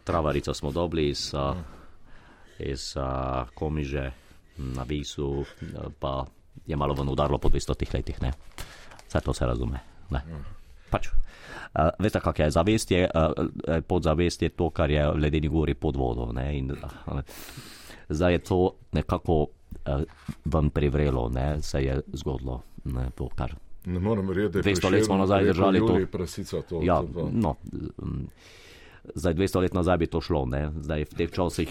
Travarico 0.05 0.55
smo 0.55 0.71
dobili 0.71 1.09
iz, 1.09 1.35
uh, 1.35 1.57
iz 2.59 2.97
uh, 2.97 3.49
Komiže 3.55 4.11
na 4.59 4.83
Visu, 4.83 5.45
pa 5.99 6.27
je 6.67 6.77
malo 6.77 6.95
ven 6.95 7.09
udarilo 7.09 7.39
po 7.39 7.49
200 7.49 7.95
letih. 7.95 8.23
Ne? 8.23 8.33
Vse 9.09 9.21
to 9.21 9.33
se 9.33 9.47
razume. 9.47 9.81
Ne? 10.11 10.23
Pač. 10.91 11.09
Uh, 11.09 11.91
veste, 11.99 12.21
kak 12.21 12.39
je 12.39 12.51
zavest, 12.51 12.91
je, 12.91 13.07
uh, 13.07 13.81
podzavest 13.87 14.43
je 14.43 14.49
to, 14.49 14.71
kar 14.71 14.91
je 14.91 15.05
v 15.11 15.21
ledeni 15.21 15.49
gori 15.49 15.75
pod 15.75 15.97
vodo. 15.97 16.33
Ne? 16.33 16.59
In, 16.59 16.73
uh, 16.73 17.21
zdaj 18.09 18.33
je 18.33 18.39
to 18.39 18.61
nekako 18.93 19.39
uh, 19.43 20.03
vam 20.45 20.71
privrelo, 20.71 21.29
ne? 21.29 21.63
se 21.63 21.85
je 21.85 22.01
zgodilo. 22.13 22.63
Ne? 22.85 23.11
To, 23.15 23.29
kar 23.37 23.55
Ne 23.89 24.01
morem 24.01 24.29
verjeti, 24.29 24.53
da 24.53 24.59
je 24.59 24.75
200 24.75 24.91
let 24.91 25.05
smo 25.05 25.17
nazaj 25.17 25.45
držali 25.45 25.79
to. 25.79 25.87
Jurij 25.87 26.07
Prasica 26.07 26.63
to. 26.63 26.81
Ja, 26.83 27.03
to, 27.03 27.09
to. 27.13 27.29
no, 27.33 27.55
mm, 28.03 28.27
zdaj 29.15 29.35
200 29.35 29.61
let 29.61 29.75
nazaj 29.75 29.97
bi 29.99 30.07
to 30.07 30.21
šlo, 30.21 30.45
ne? 30.47 30.69
zdaj 30.81 31.05
v 31.05 31.15
teh 31.17 31.31
časih. 31.31 31.71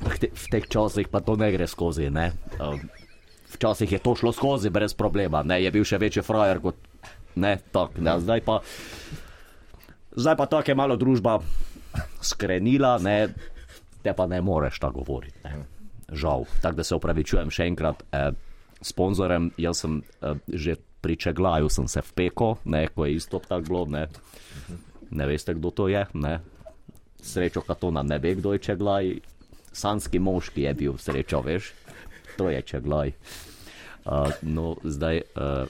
V 0.00 0.16
te- 0.18 0.32
v 0.32 0.46
teh 0.48 0.64
časih 0.64 1.08
pa 1.08 1.20
to 1.20 1.36
ne 1.36 1.52
gre 1.52 1.66
skozi. 1.66 2.10
Ne? 2.10 2.32
Um, 2.56 2.80
Včasih 3.50 3.90
je 3.92 3.98
to 3.98 4.14
šlo 4.14 4.30
skozi 4.32 4.70
brez 4.70 4.94
problema, 4.94 5.42
ne? 5.42 5.58
je 5.58 5.70
bil 5.74 5.82
še 5.84 5.98
večji 5.98 6.22
frajer 6.22 6.60
kot 6.62 6.78
ne, 7.34 7.58
tak, 7.74 7.98
ne? 7.98 8.14
zdaj 8.20 8.40
pa. 8.46 8.60
Zdaj 10.14 10.36
pa 10.38 10.46
tako 10.46 10.70
je 10.70 10.78
malo 10.78 10.96
družba 10.96 11.38
skrenila, 12.22 12.98
ne, 12.98 13.28
te 14.02 14.14
pa 14.14 14.26
ne 14.26 14.40
moreš 14.40 14.78
tako 14.78 15.02
govoriti. 15.02 15.38
Ne. 15.44 15.66
Žal. 16.10 16.46
Tako 16.62 16.76
da 16.76 16.84
se 16.84 16.94
upravičujem 16.94 17.50
še 17.50 17.66
enkrat 17.70 18.02
eh, 18.10 18.30
sponzorem. 18.82 19.50
Jaz 19.58 19.82
sem 19.84 20.00
eh, 20.22 20.38
že 20.48 20.78
pri 21.00 21.16
Čeglaju 21.16 21.70
sem 21.70 21.88
se 21.88 22.02
vpekel, 22.02 22.58
ne, 22.64 22.86
ko 22.90 23.06
je 23.06 23.14
isto 23.14 23.38
tako 23.38 23.62
bilo. 23.66 23.84
Ne. 23.86 24.06
Ne 25.10 25.26
veste, 25.26 25.54
kdo 25.54 25.70
to 25.70 25.88
je. 25.88 26.06
Ne. 26.14 26.40
Srečo 27.20 27.60
Katona 27.66 28.02
ne 28.02 28.18
ve, 28.18 28.34
kdo 28.34 28.52
je 28.52 28.58
Čeglaj. 28.58 29.18
Sanski 29.72 30.18
moški 30.18 30.62
je 30.66 30.74
bil 30.74 30.96
srečo, 30.98 31.42
veš, 31.46 31.72
to 32.36 32.50
je 32.50 32.62
Čeglaj. 32.62 33.12
Uh, 34.06 34.32
no, 34.42 34.76
zdaj. 34.84 35.22
Uh, 35.36 35.68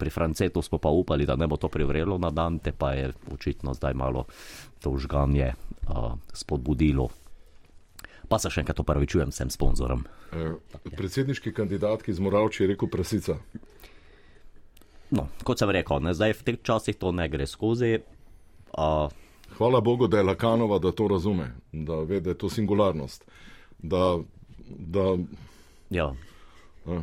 Pri 0.00 0.08
Francetu 0.08 0.62
smo 0.64 0.80
pa 0.80 0.88
upali, 0.88 1.26
da 1.28 1.36
ne 1.36 1.44
bo 1.44 1.60
to 1.60 1.68
privrelo 1.68 2.16
na 2.16 2.30
dan, 2.32 2.56
te 2.56 2.72
pa 2.72 2.96
je 2.96 3.12
očitno 3.28 3.74
zdaj 3.76 3.92
malo 3.92 4.24
to 4.80 4.96
žganje 4.96 5.52
uh, 5.52 6.16
spodbudilo. 6.32 7.10
Pa 8.24 8.38
se 8.40 8.48
še 8.48 8.62
enkrat 8.64 8.80
opravičujem 8.80 9.28
vsem 9.28 9.52
sponzorom. 9.52 10.06
Eh, 10.32 10.54
Predsedniški 10.96 11.52
kandidatki 11.52 12.14
z 12.16 12.22
Moravči 12.24 12.62
je 12.64 12.70
rekel 12.72 12.88
Prasica. 12.88 13.36
No, 15.10 15.26
kot 15.44 15.58
sem 15.58 15.68
rekel, 15.74 16.00
ne, 16.00 16.14
zdaj 16.14 16.38
v 16.38 16.46
teh 16.46 16.58
časih 16.62 16.96
to 16.96 17.10
ne 17.12 17.26
gre 17.28 17.44
skozi. 17.44 17.98
Uh, 18.72 19.10
Hvala 19.50 19.80
Bogu, 19.80 20.06
da 20.06 20.16
je 20.16 20.22
Lakanova, 20.22 20.78
da 20.78 20.92
to 20.92 21.08
razume, 21.08 21.50
da 21.72 21.94
ve, 21.96 22.20
da 22.20 22.30
je 22.30 22.38
to 22.38 22.48
singularnost. 22.48 23.24
Da, 23.78 24.18
da, 24.68 25.16
ja, 25.90 26.14
eh, 26.86 27.00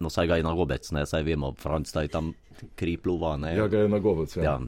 no, 0.00 0.10
saj 0.10 0.26
ga 0.26 0.36
je 0.36 0.42
na 0.42 0.52
gobec, 0.52 0.90
ne, 0.90 1.06
saj 1.06 1.22
vemo, 1.22 1.52
Franc 1.54 1.92
taj 1.92 2.08
tam 2.08 2.32
kri 2.74 2.96
pluva. 2.96 3.36
Ne, 3.36 3.56
ja, 3.56 3.68
ga 3.68 3.78
je 3.78 3.88
na 3.88 3.98
govec. 3.98 4.36
Ja. 4.36 4.42
ja. 4.42 4.60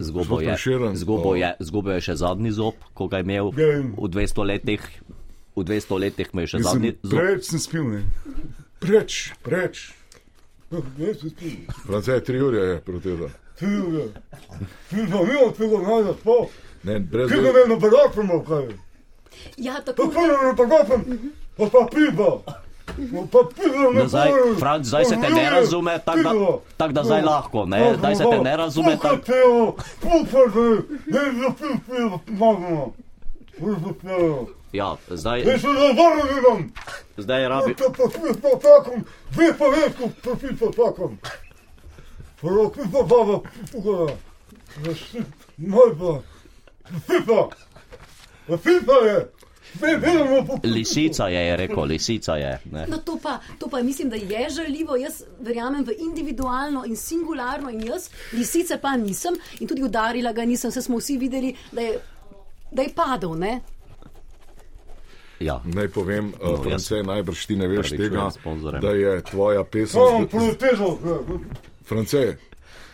Zgubo 0.00 0.40
je, 0.40 0.46
Prešeren, 0.48 0.96
zgubo, 0.96 1.30
pa- 1.30 1.36
je, 1.36 1.54
zgubo 1.60 1.90
je 1.90 2.00
še 2.00 2.14
zadnji 2.16 2.50
zob, 2.50 2.74
ko 2.94 3.08
ga 3.08 3.16
je 3.16 3.22
imel 3.22 3.50
Ja, 3.52 3.82
v 3.92 4.08
200 4.08 4.46
letih. 4.46 4.80
V 5.54 5.64
200 5.64 5.98
letih 5.98 6.34
mu 6.34 6.40
je 6.40 6.46
še 6.46 6.58
zadnji 6.64 6.94
zob. 7.02 7.12
preveč 7.12 7.44
sem 7.44 7.58
spil, 7.58 7.84
ne. 7.84 8.00
Preveč, 8.80 9.32
preveč. 9.42 9.92
Sem 10.70 11.30
spil. 11.30 11.52
France, 11.84 12.20
tri 12.24 12.40
ure 12.40 12.58
je 12.58 12.80
proti 12.80 13.12
tega. 13.58 13.82
Tega. 13.90 14.04
Tega 14.90 15.18
ne 15.22 15.38
od 15.46 15.56
tega 15.56 15.78
najda 15.78 16.14
spal. 16.20 16.46
Ne, 16.82 16.98
brez 17.00 17.28
Tega 17.28 17.52
ne 17.52 17.64
na 17.66 17.76
bagapem, 17.76 18.28
kaj. 18.44 18.66
Ja, 19.56 19.74
Pa 19.74 19.92
tako 19.92 20.08
prvo 20.08 20.38
na 20.42 20.52
bagapem, 20.52 21.02
pa 21.56 21.64
pa 21.66 21.86
piva. 21.86 22.30
Pa 23.32 23.40
piva 23.50 23.90
ne 23.92 24.00
No, 24.00 24.08
zdaj, 24.08 24.30
morem. 24.30 24.56
Franc, 24.56 24.86
zdaj 24.86 25.04
se 25.04 25.16
te 25.16 25.30
ne 25.30 25.50
razume, 25.50 25.98
tako 26.04 26.22
da, 26.22 26.32
tak 26.76 26.92
da 26.92 27.04
zdaj 27.04 27.22
lahko, 27.22 27.66
ne, 27.66 27.94
zdaj 27.98 28.14
se 28.16 28.24
te 28.30 28.38
ne 28.38 28.56
razume. 28.56 28.96
Pukaj 28.96 29.10
Tak, 29.10 29.24
pivo, 29.24 29.76
pukaj 30.00 30.46
pivo, 30.52 30.76
ne 31.06 31.20
zapil 31.38 31.74
pivo, 31.86 32.20
pomagamo. 32.28 32.92
Zapil. 33.58 34.46
ja, 34.72 34.96
zdaj, 35.08 35.40
Jaz 35.40 35.60
se 35.60 35.68
zavarjam. 35.68 36.72
zdaj 37.16 37.48
rabi. 37.48 37.74
Pa 37.74 37.84
pa 37.88 38.04
pa 38.42 38.50
takom, 38.58 39.04
vi 39.30 39.46
pa 39.58 39.64
veliko, 39.66 40.10
pa 40.24 40.30
vi 40.42 40.56
pa 40.56 40.66
takom. 40.66 41.18
Prvo 42.40 42.72
vi 42.76 42.90
pa 42.92 43.02
baba, 43.02 43.40
pukaj. 43.72 44.16
Moj 45.56 45.90
pa, 45.98 46.12
vi 47.08 47.26
pa. 47.26 47.48
Vi 48.48 48.80
pa 48.86 48.92
je. 49.06 49.26
Lisica 50.64 51.28
je, 51.28 51.46
je 51.46 51.56
rekel, 51.56 51.84
lisica 51.84 52.36
je. 52.36 52.60
Ne. 52.72 52.86
No, 52.88 52.96
to 52.96 53.18
pa, 53.22 53.38
to 53.58 53.68
pa 53.68 53.82
mislim, 53.82 54.10
da 54.10 54.16
je 54.16 54.50
žaljivo. 54.50 54.96
Jaz 54.96 55.22
verjamem 55.40 55.84
v 55.84 55.92
individualno 55.98 56.84
in 56.86 56.96
singularno, 56.96 57.70
in 57.70 57.86
jaz, 57.86 58.08
lisice 58.32 58.78
pa 58.80 58.96
nisem, 58.96 59.34
in 59.60 59.68
tudi 59.68 59.82
udarila 59.82 60.32
ga 60.32 60.44
nisem, 60.44 60.70
se 60.70 60.82
smo 60.82 60.96
vsi 60.98 61.18
videli, 61.18 61.54
da 61.72 61.80
je, 61.80 61.98
da 62.70 62.82
je 62.82 62.94
padel. 62.94 63.34
Ne? 63.34 63.60
Ja, 65.40 65.60
Naj 65.64 65.88
povem, 65.88 66.32
No, 66.42 66.50
no, 66.50 66.50
jaz 66.50 66.62
France, 66.62 67.02
najbrž 67.02 67.46
ti 67.46 67.56
ne 67.56 67.68
veš 67.68 67.90
tega, 67.90 68.30
da 68.80 68.90
je 68.90 69.22
tvoja 69.22 69.64
pesem. 69.64 70.00
Samo 70.00 70.26
protezo. 70.26 70.98
France, 71.86 72.36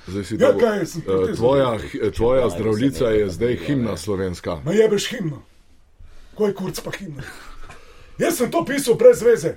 zdaj 0.07 0.25
si 0.25 0.35
Ja, 0.35 0.39
dobil. 0.49 0.61
kaj, 0.61 0.87
sem 0.87 1.03
protestil. 1.03 1.37
Tvoja, 1.37 1.79
tvoja 2.13 2.49
zdravljica 2.51 3.05
je 3.07 3.31
zdaj 3.31 3.57
himna 3.59 3.97
slovenska. 3.97 4.61
Ma 4.65 4.73
jebeš 4.73 5.09
himno. 5.09 5.43
Ko 6.35 6.47
je 6.47 6.55
kurc 6.55 6.81
pa 6.81 6.91
himna. 6.93 7.23
Jaz 8.19 8.37
sem 8.37 8.51
to 8.51 8.65
pisal 8.65 8.95
brez 8.95 9.23
veze. 9.23 9.55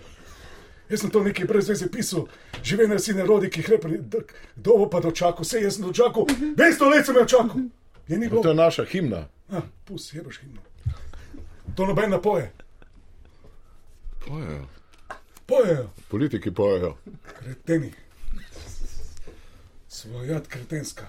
Jaz 0.89 0.99
sem 0.99 1.09
to 1.09 1.23
nekaj 1.23 1.45
brez 1.45 1.69
veze 1.69 1.87
pisal. 1.87 2.27
Živene 2.63 2.99
si 2.99 3.13
narodi, 3.13 3.49
ki 3.49 3.59
jih 3.59 3.69
repri, 3.69 3.99
kdo 4.55 4.77
bo 4.77 4.89
pa 4.89 4.99
dočakal. 4.99 5.41
Vse 5.41 5.61
jaz 5.61 5.75
sem 5.75 5.83
dočakal, 5.83 6.25
200 6.55 6.89
let 6.89 7.05
sem 7.05 7.15
jo 7.15 7.25
čakal. 7.25 7.59
Je 8.07 8.17
ni 8.17 8.29
To 8.29 8.43
je 8.43 8.55
naša 8.55 8.85
himna. 8.85 9.27
Ah, 9.49 9.61
pus, 9.85 10.13
jebeš 10.13 10.39
himno. 10.39 10.61
To 11.75 11.85
noben 11.85 12.09
ne 12.09 12.21
poje. 12.21 12.51
Pojejo. 14.21 14.65
Pojejo, 15.45 15.89
Politiki 16.09 16.51
pojejo. 16.51 16.95
kreteni. 17.35 17.91
Svojat 20.05 20.47
kretenska. 20.47 21.03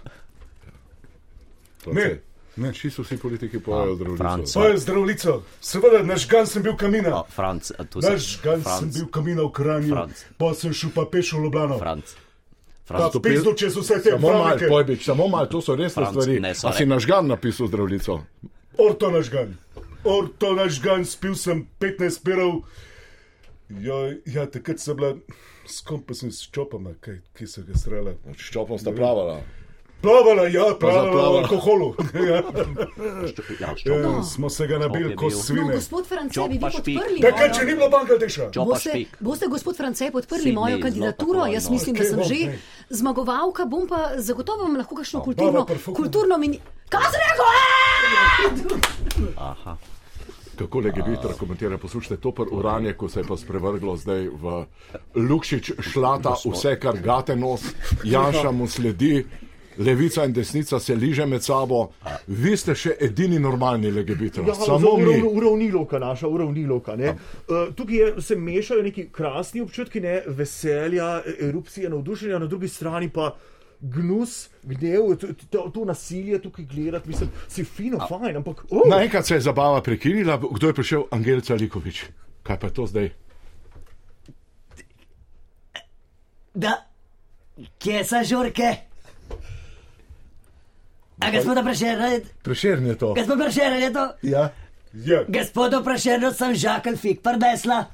France. 1.79 2.01
Ne. 2.57 2.73
Vsi 2.73 2.91
so 2.91 3.03
vsi 3.03 3.17
politiki 3.17 3.61
pojejo 3.61 3.95
zdravljico. 3.95 4.47
Svojo 4.47 4.79
zdravljico. 4.79 5.43
Seveda, 5.61 6.03
naš 6.03 6.29
gan 6.29 6.47
sem 6.47 6.63
bil 6.63 6.77
kamina. 6.77 7.17
a, 7.17 7.23
Franc, 7.31 7.71
tu 7.91 8.03
se. 8.03 8.11
Naš 8.11 8.41
gan 8.43 8.63
sem 8.65 8.91
bil 8.95 9.07
kamina 9.07 9.43
v 9.43 9.51
Kranju. 9.53 9.93
Franc. 9.95 10.25
Pa 10.39 10.55
sem 10.55 10.73
šel 10.73 10.91
pa 10.95 11.05
peš 11.13 11.33
v 11.33 11.43
Ljubljano. 11.45 11.79
Franc. 11.79 12.15
Pa 12.89 12.95
Franc, 12.97 13.13
pizdu 13.23 13.53
čez 13.53 13.77
vse 13.77 14.01
te 14.03 14.11
Samo 14.11 14.33
malo, 14.33 14.57
pojbič, 14.69 15.05
samo 15.05 15.29
malo, 15.29 15.47
to 15.47 15.61
so 15.61 15.75
resne 15.77 16.03
Franc, 16.03 16.15
stvari. 16.17 16.41
ne, 16.41 16.51
A 16.51 16.55
sorry. 16.55 16.77
si 16.77 16.87
nažgan 16.87 17.27
napisal 17.27 17.67
zdravljico? 17.67 18.21
Orto 18.79 19.11
naš 19.11 19.31
gan. 19.31 19.57
Orto 20.05 20.55
naš 20.55 20.81
gan, 20.81 21.05
spil 21.05 21.35
sem 21.35 21.67
15 21.81 22.23
perov. 22.25 22.63
Ja, 23.69 23.95
ja 24.27 24.47
takrat 24.47 24.79
sem 24.81 24.97
bila, 24.97 25.17
s 25.67 25.81
kom 25.81 26.03
pa 26.03 26.15
sem 26.15 26.31
s 26.31 26.47
čopama, 26.47 26.95
kaj, 27.01 27.21
ki 27.35 27.47
so 27.47 27.63
ga 27.63 27.75
strela. 27.75 28.15
S 28.33 28.51
čopom 28.51 28.79
sta 28.79 28.93
plavala. 28.93 29.41
Plavala, 29.97 30.45
ja, 30.47 30.65
plavala 30.77 31.09
v 31.09 31.37
alkoholu. 31.41 31.87
ja, 32.31 32.43
ja, 33.85 33.97
ja, 33.97 34.23
smo 34.23 34.51
se 34.51 34.67
ga 34.67 34.79
nabili 34.79 35.17
kot 35.17 35.33
bil. 35.49 35.57
No, 35.57 35.73
gospod 35.73 36.07
France, 36.07 36.41
bi 36.41 36.49
vi 36.49 36.61
podprli 36.61 37.21
Takrat, 37.21 37.51
če 37.51 37.61
mojo- 37.61 37.67
ni 37.67 37.75
bilo 37.75 37.89
Bangladeša. 37.89 38.45
Boste, 38.55 39.05
boste, 39.21 39.47
gospod 39.49 39.77
France, 39.77 40.11
podprli 40.13 40.43
Sydney, 40.43 40.55
mojo 40.55 40.77
zelo 40.77 40.83
kandidaturo? 40.83 41.41
tako, 41.41 41.53
Jaz 41.53 41.65
no. 41.65 41.73
mislim, 41.73 41.95
da 41.97 42.03
Okej, 42.03 42.11
sem 42.11 42.19
že 42.21 42.35
okej. 42.45 42.59
zmagovalka. 42.91 43.65
Bom 43.65 43.89
pa 43.89 44.01
zagotovo 44.19 44.63
vam 44.63 44.77
lahko 44.77 44.95
kakšno 44.97 45.19
baba 45.21 45.25
kulturno, 45.25 45.67
kulturno 45.95 46.39
mini. 46.39 46.61
Kaj 46.89 47.03
sem 47.11 47.21
rekel? 47.25 47.47
Aha. 49.39 49.77
Kako 50.57 50.81
legebitra 50.81 51.33
komentira, 51.39 51.79
poslušajte, 51.79 52.17
to 52.23 52.33
pr 52.33 52.43
uranje, 52.53 52.93
ko 52.93 53.09
se 53.09 53.21
je 53.21 53.25
pa 53.29 53.37
sprevrglo 53.37 53.97
zdaj 53.97 54.29
v 54.29 54.65
Lukšič 55.15 55.73
šlata, 55.81 56.33
vse 56.45 56.79
kar 56.81 56.97
gate 57.05 57.37
nos, 57.37 57.61
Janša 58.05 58.51
mu 58.51 58.69
sledi, 58.69 59.25
levica 59.79 60.25
in 60.25 60.33
desnica 60.33 60.79
se 60.81 60.95
liže 60.95 61.27
med 61.27 61.45
sabo. 61.45 61.91
Vi 62.27 62.57
ste 62.57 62.75
še 62.75 62.95
edini 63.01 63.39
normalni 63.39 63.91
legebitra, 63.91 64.45
Ja, 64.49 64.55
samo 64.55 64.97
mi. 64.97 65.21
Uravnilovka, 65.23 65.99
naša 65.99 66.29
uravnilovka. 66.29 66.97
ne. 66.97 67.13
Uh, 67.49 67.75
tukaj 67.75 67.97
je, 67.97 68.23
se 68.23 68.37
mešajo 68.37 68.83
neki 68.83 69.09
krasni 69.13 69.61
občutki, 69.61 70.01
ne, 70.01 70.23
veselja, 70.27 71.23
erupcije, 71.41 71.91
navdušenja, 71.91 72.39
na 72.39 72.47
drugi 72.47 72.69
strani 72.69 73.09
pa 73.09 73.35
gnus, 73.81 74.49
gnev, 74.63 75.17
to, 75.21 75.27
to, 75.51 75.71
to 75.75 75.85
nasilje 75.85 76.43
tukaj 76.43 76.65
gledati, 76.65 77.09
mislim, 77.09 77.31
si 77.49 77.65
fino, 77.65 77.99
A, 78.01 78.07
fajn, 78.07 78.37
ampak. 78.37 78.65
Oh. 78.71 78.89
Naenkrat 78.89 79.27
se 79.27 79.35
je 79.35 79.41
zabava 79.41 79.83
prekinila, 79.83 80.41
kdo 80.53 80.67
je 80.67 80.75
prišel, 80.75 81.05
Angelica 81.11 81.55
Likovič. 81.55 82.05
Kaj 82.43 82.61
pa 82.61 82.67
je 82.67 82.75
to 82.75 82.87
zdaj? 82.87 83.11
Da, 86.55 86.87
kje 87.79 88.05
so 88.05 88.23
žurke? 88.25 88.77
A 91.19 91.31
gospoda 91.31 91.63
Prešerna 91.63 92.07
je 92.07 92.21
to? 92.21 92.29
Prešerna 92.43 92.89
je 92.89 92.99
to. 92.99 93.15
Gospod 93.15 93.39
Prešerna 93.39 93.77
je 93.77 93.93
to? 93.93 94.05
Ja. 94.23 94.53
ja. 94.93 95.25
Gospodu 95.29 95.85
Prešernu 95.85 96.33
sem 96.33 96.55
žakal 96.55 96.97
fik 96.97 97.23
prdesla 97.23 97.85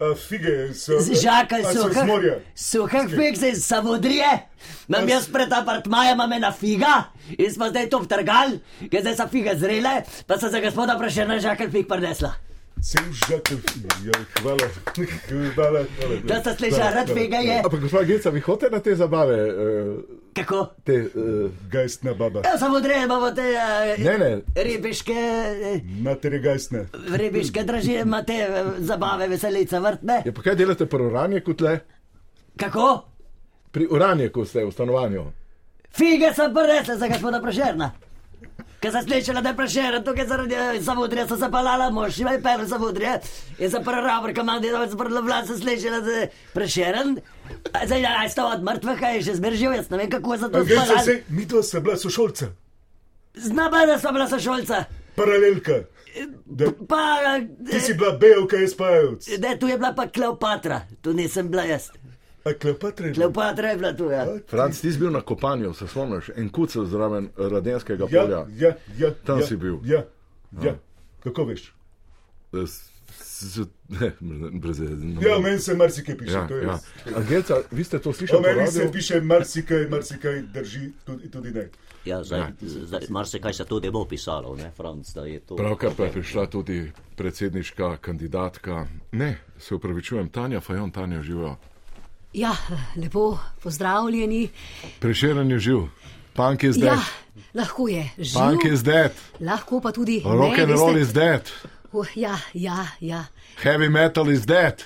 a 0.00 0.14
fige 0.14 0.74
so. 0.74 0.98
Žakal 1.00 1.66
a 1.66 1.72
so 1.72 1.82
suha. 1.82 2.00
z 2.00 2.06
morja. 2.06 2.34
Suha 2.54 3.08
fik 3.08 3.36
se 3.36 3.50
iz 3.50 3.64
Savudrije. 3.64 4.48
Nam 4.88 5.08
jaz 5.08 5.28
pred 5.32 5.52
apartmajem 5.52 6.14
imam 6.14 6.32
ena 6.32 6.52
figa 6.52 7.04
in 7.38 7.52
smo 7.54 7.68
zdaj 7.68 7.90
to 7.90 8.00
vtrgal, 8.00 8.58
ker 8.90 9.00
zdaj 9.00 9.16
so 9.16 9.28
fige 9.28 9.54
zrele, 9.58 10.02
pa 10.26 10.38
sem 10.38 10.50
za 10.50 10.60
gospoda 10.60 10.98
Prešerna 10.98 11.38
žakal 11.40 11.70
fik 11.70 11.88
prdesla. 11.88 12.47
Sem 12.80 13.04
žakal 13.12 13.56
fige. 13.58 13.88
Ja, 14.04 14.12
hvala. 14.38 14.66
Hvala, 15.54 15.80
hvala. 15.92 16.16
Da 16.24 16.40
ste 16.40 16.54
slišali, 16.54 16.94
rad 16.94 17.08
figa 17.08 17.36
je. 17.38 17.56
Ampak, 17.58 17.80
gospod 17.80 18.04
Geca, 18.04 18.30
vi 18.30 18.40
hodite 18.40 18.70
na 18.70 18.80
te 18.80 18.94
zabave, 18.94 19.38
uh, 19.44 19.98
Kako? 20.34 20.66
te, 20.84 20.92
uh, 21.04 21.50
Gajstna 21.68 22.14
baba. 22.14 22.42
Ja, 22.44 22.58
Savudrije 22.58 23.04
imamo 23.04 23.30
te 23.30 23.42
uh, 23.42 24.04
ne, 24.04 24.18
ne, 24.18 24.30
ribiške. 24.56 25.12
eh, 25.12 25.80
Matere 26.00 26.38
gajstne. 26.38 26.86
Ribiške 27.10 27.62
dražije 27.64 28.00
imate 28.06 28.32
eh, 28.34 28.48
zabave, 28.78 29.28
veselice, 29.28 29.80
vrtne. 29.80 30.22
ja, 30.24 30.32
pa 30.32 30.42
kaj 30.42 30.54
delate 30.54 30.86
pri 30.86 31.02
Uranjeku 31.02 31.54
tle? 31.54 31.78
Kako? 32.56 33.04
Pri 33.70 33.86
Uranjeku 33.86 34.44
ste 34.44 34.64
v 34.64 34.72
stanovanju. 34.72 35.24
Fige 35.90 36.30
sem 36.34 36.54
prinesla 36.54 36.96
za 36.96 37.08
gospoda 37.08 37.42
Prešerna. 37.42 37.90
Ker 38.78 38.92
sem 38.92 39.02
slišala, 39.02 39.40
da 39.42 39.48
je 39.48 39.56
Prešeren 39.56 40.04
tukaj 40.04 40.26
zaradi 40.26 40.54
eh, 40.54 40.76
Savudrije, 40.82 41.26
sem 41.28 41.38
se 41.38 41.48
palala, 41.50 41.90
mož 41.90 42.20
ima 42.20 42.30
je 42.30 42.42
pel 42.42 42.60
v 42.62 42.68
Savudrije. 42.68 43.16
In 43.58 43.70
sem 43.70 43.84
prvi 43.84 44.00
rabr, 44.00 44.30
kam 44.32 44.46
manj 44.46 44.62
delal, 44.62 44.86
sem 44.86 44.98
prvi 44.98 45.18
vlad, 45.20 45.46
sem 45.46 45.58
slišala, 45.58 45.98
da 46.00 46.10
je 46.12 46.28
Prešeren. 46.54 47.16
A 47.72 47.86
Zdaj, 47.86 48.00
ja, 48.02 48.28
sta 48.28 48.46
od 48.46 48.62
mrtvega, 48.62 49.06
je 49.08 49.22
še 49.22 49.34
zmeržil, 49.34 49.74
jaz 49.74 49.90
ne 49.90 49.98
vem, 49.98 50.10
kako 50.10 50.32
je 50.32 50.38
za 50.38 50.48
to 50.48 50.64
spalala. 50.64 51.02
se, 51.02 51.22
mi 51.28 51.48
to 51.48 51.62
sta 51.62 51.80
bila 51.80 51.96
sošolca. 51.96 52.52
Znaba, 53.34 53.86
da 53.86 53.98
sem 53.98 54.14
bila 54.14 54.28
sošolca. 54.28 54.84
Paralelka. 55.16 55.82
Da, 56.46 56.70
Pa, 56.88 57.02
ti 57.70 57.80
si 57.80 57.94
bila 57.94 58.12
belka, 58.12 58.56
jaz 58.56 58.74
pajevc. 58.74 59.26
ne, 59.38 59.58
tu 59.58 59.66
je 59.66 59.76
bila 59.76 59.92
pa 59.92 60.06
Kleopatra, 60.08 60.80
tu 61.02 61.12
nisem 61.12 61.48
bila 61.48 61.62
jaz. 61.64 61.90
A 62.48 62.54
Kleopatra 62.54 63.06
je 63.06 63.12
bila. 63.12 63.22
Kleopatra 63.22 63.68
je 63.68 63.76
bila 63.76 63.92
tu, 63.92 64.04
ja. 64.06 64.26
Franc, 64.46 64.80
ti 64.80 64.92
si 64.92 64.98
bil 64.98 65.10
na 65.10 65.20
kopanju, 65.22 65.74
se 65.74 65.86
spomniš, 65.86 66.30
en 66.36 66.48
kucel 66.50 66.84
zraven 66.86 67.28
Radenskega 67.36 68.06
Ja, 68.06 68.22
polja. 68.22 68.46
ja, 68.58 68.74
ja. 68.98 69.10
Tam 69.24 69.40
ja, 69.40 69.46
si 69.46 69.56
bil. 69.56 69.78
Ja, 69.84 70.04
ja. 70.62 70.76
Kako 71.20 71.44
veš? 71.44 71.72
S- 72.54 72.88
s- 73.12 73.58
Ne, 73.90 74.12
brez 74.52 74.78
veze. 74.80 74.94
Ja, 75.20 75.38
meni 75.38 75.58
se 75.58 75.74
marsikaj 75.74 76.18
piše, 76.18 76.32
Ja, 76.32 76.46
to 76.46 76.56
je 76.56 76.64
ja. 76.64 76.72
res. 77.04 77.14
Angelca, 77.16 77.54
vi 77.70 77.84
ste 77.84 77.98
to 77.98 78.12
slišali? 78.12 78.42
po 78.42 78.48
meni 78.50 78.66
se 78.68 78.90
piše 78.92 79.20
marsikaj, 79.20 79.86
marsikaj 79.86 80.42
drži, 80.44 80.90
tudi, 81.04 81.30
tudi 81.30 81.50
ne. 81.50 81.68
Ja, 82.04 82.24
zdaj, 82.24 82.42
zdaj 82.60 83.00
marsikaj 83.08 83.52
se 83.52 83.64
tudi 83.64 83.90
bo 83.90 84.04
pisalo, 84.04 84.56
ne, 84.56 84.70
Franc, 84.72 85.08
da 85.08 85.22
je 85.22 85.40
to. 85.40 85.56
Pravkar 85.56 85.90
pa 85.96 86.04
je 86.04 86.12
prišla 86.12 86.46
tudi 86.46 86.78
predsedniška 87.16 87.96
kandidatka. 87.96 88.86
Ne, 89.12 89.30
se 89.58 89.74
upravičujem, 89.74 90.28
Tanja 90.28 90.60
Fajon, 90.60 90.90
Tanja 90.90 91.22
živijo. 91.22 91.56
Ja, 92.32 92.56
lepo 92.96 93.38
pozdravljeni. 93.62 94.48
Prešeren 95.00 95.50
je 95.50 95.58
živ, 95.58 95.78
punk 96.32 96.62
je 96.62 96.72
zdaj. 96.72 96.88
Ja, 96.88 96.98
lahko 97.54 97.88
je 97.88 98.10
Punk 98.16 98.64
živ, 98.64 98.72
is 98.74 98.82
dead, 98.82 99.12
lahko 99.40 99.80
pa 99.80 99.92
tudi 99.92 100.20
rock 100.24 100.58
and 100.58 100.70
roll 100.70 100.96
is 100.96 101.12
dead, 101.12 101.50
Oh, 101.92 102.06
ja, 102.14 102.38
ja, 102.54 102.86
ja. 103.00 103.24
heavy 103.62 103.88
metal 103.88 104.28
is 104.30 104.46
dead. 104.46 104.84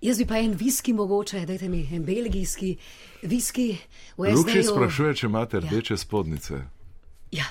Jaz 0.00 0.18
bi 0.18 0.26
pa 0.26 0.36
en 0.36 0.52
viski 0.52 0.92
mogoče, 0.92 1.46
dajte 1.46 1.68
mi 1.68 1.88
en 1.92 2.04
belgijski 2.04 2.76
viski 3.22 3.78
v 4.16 4.34
Lukši 4.34 4.62
SD-ju. 4.62 4.74
sprašuje, 4.74 5.14
če 5.14 5.26
imate 5.26 5.60
rdeče 5.60 5.96
spodnice. 5.96 6.54
Ja. 7.32 7.44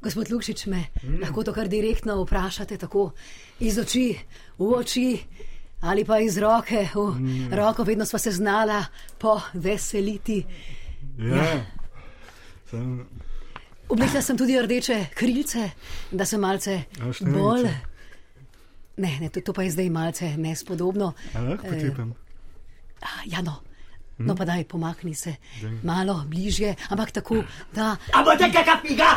Gospod 0.00 0.30
Lukšič, 0.30 0.66
me 0.66 0.84
mm. 1.02 1.20
lahko 1.20 1.44
to 1.44 1.52
kar 1.52 1.68
direktno 1.68 2.22
vprašate, 2.22 2.78
tako 2.78 3.10
iz 3.60 3.78
oči 3.78 4.18
v 4.58 4.72
oči 4.72 5.18
ali 5.82 6.04
pa 6.04 6.18
iz 6.18 6.38
roke 6.38 6.86
v 6.94 6.98
mm. 7.10 7.48
roko, 7.52 7.84
vedno 7.84 8.06
sva 8.06 8.18
se 8.18 8.30
znala 8.30 8.84
poveseliti. 9.18 10.40
Ja. 11.18 11.64
Sem, 12.70 13.02
Oblekla 13.88 14.22
sem 14.22 14.38
tudi 14.38 14.56
rdeče 14.56 15.06
krilce, 15.14 15.70
da 16.10 16.24
sem 16.24 16.40
malce 16.40 16.78
bolj. 17.20 17.66
Ne, 18.96 19.18
ne, 19.20 19.28
to, 19.28 19.40
to 19.40 19.52
pa 19.52 19.62
je 19.62 19.70
zdaj 19.70 19.90
malce 19.90 20.30
nespodobno. 20.36 21.12
lahko 21.34 21.66
Eh, 21.66 21.80
tipam? 21.80 22.14
a, 23.02 23.06
Ja, 23.26 23.42
no. 23.42 23.60
No, 24.18 24.36
pa 24.36 24.44
daj, 24.44 24.64
pomakni 24.64 25.14
se 25.14 25.34
malo 25.82 26.22
bližje, 26.26 26.74
ampak 26.88 27.10
tako, 27.10 27.40
da. 27.74 27.96
A 28.14 28.22
bo 28.22 28.30
te 28.38 28.46
kakšna 28.52 28.76
figa? 28.80 29.08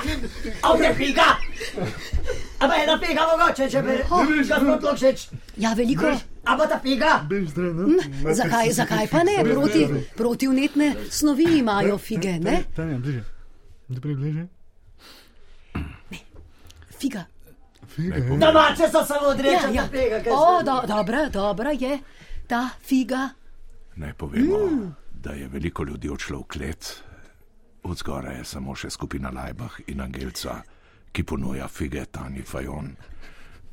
A 0.63 0.71
bo 0.71 0.93
figa? 0.97 1.27
A 2.59 2.67
bo 2.67 2.73
ena 2.73 2.95
figa 2.97 3.21
mogoče, 3.29 3.67
če 3.69 3.81
bi... 3.81 3.97
Gospod 4.49 4.83
Lukšič, 4.83 5.27
Ja, 5.57 5.73
veliko. 5.73 6.07
a 6.07 6.17
bo 6.47 6.65
ta 6.65 6.79
figa? 6.79 7.25
Zdaj, 7.25 7.73
no? 7.73 7.87
Zakaj, 8.31 8.71
zakaj 8.71 9.07
pa 9.07 9.23
ne? 9.23 9.41
Proti, 9.43 9.81
protivnetne 10.15 10.95
snovi 11.09 11.43
imajo 11.57 11.97
fige, 11.97 12.39
ne? 12.39 12.63
Tanja, 12.75 12.97
bliže. 12.97 13.23
Dobro, 13.87 14.15
bliže. 14.15 14.45
Figa. 16.91 17.25
Figa, 17.87 18.15
ja. 18.17 18.37
Domače 18.37 18.89
so 18.91 19.05
samo 19.05 19.21
Ja, 19.23 19.29
odrečene 19.29 19.73
ja. 19.73 19.87
figa. 19.87 20.23
kaj 20.23 20.33
O, 20.33 20.59
se- 20.59 20.65
do, 20.65 20.81
dobra, 20.87 21.29
dobra 21.29 21.71
je 21.71 21.99
ta 22.47 22.69
figa. 22.81 23.29
Naj 23.95 24.13
povemo, 24.13 24.57
mm. 24.59 24.95
da 25.13 25.31
je 25.31 25.47
veliko 25.47 25.83
ljudi 25.83 26.09
odšlo 26.09 26.39
v 26.39 26.43
klet, 26.43 27.03
od 27.83 27.97
zgoraj 27.97 28.37
je 28.37 28.43
samo 28.45 28.75
še 28.75 28.89
skupina 28.89 29.29
Lajbah 29.29 29.79
in 29.87 30.01
Angelca, 30.01 30.61
ki 31.11 31.23
ponuja 31.23 31.67
fige 31.67 32.05
Tani 32.05 32.41
Fajon. 32.41 32.95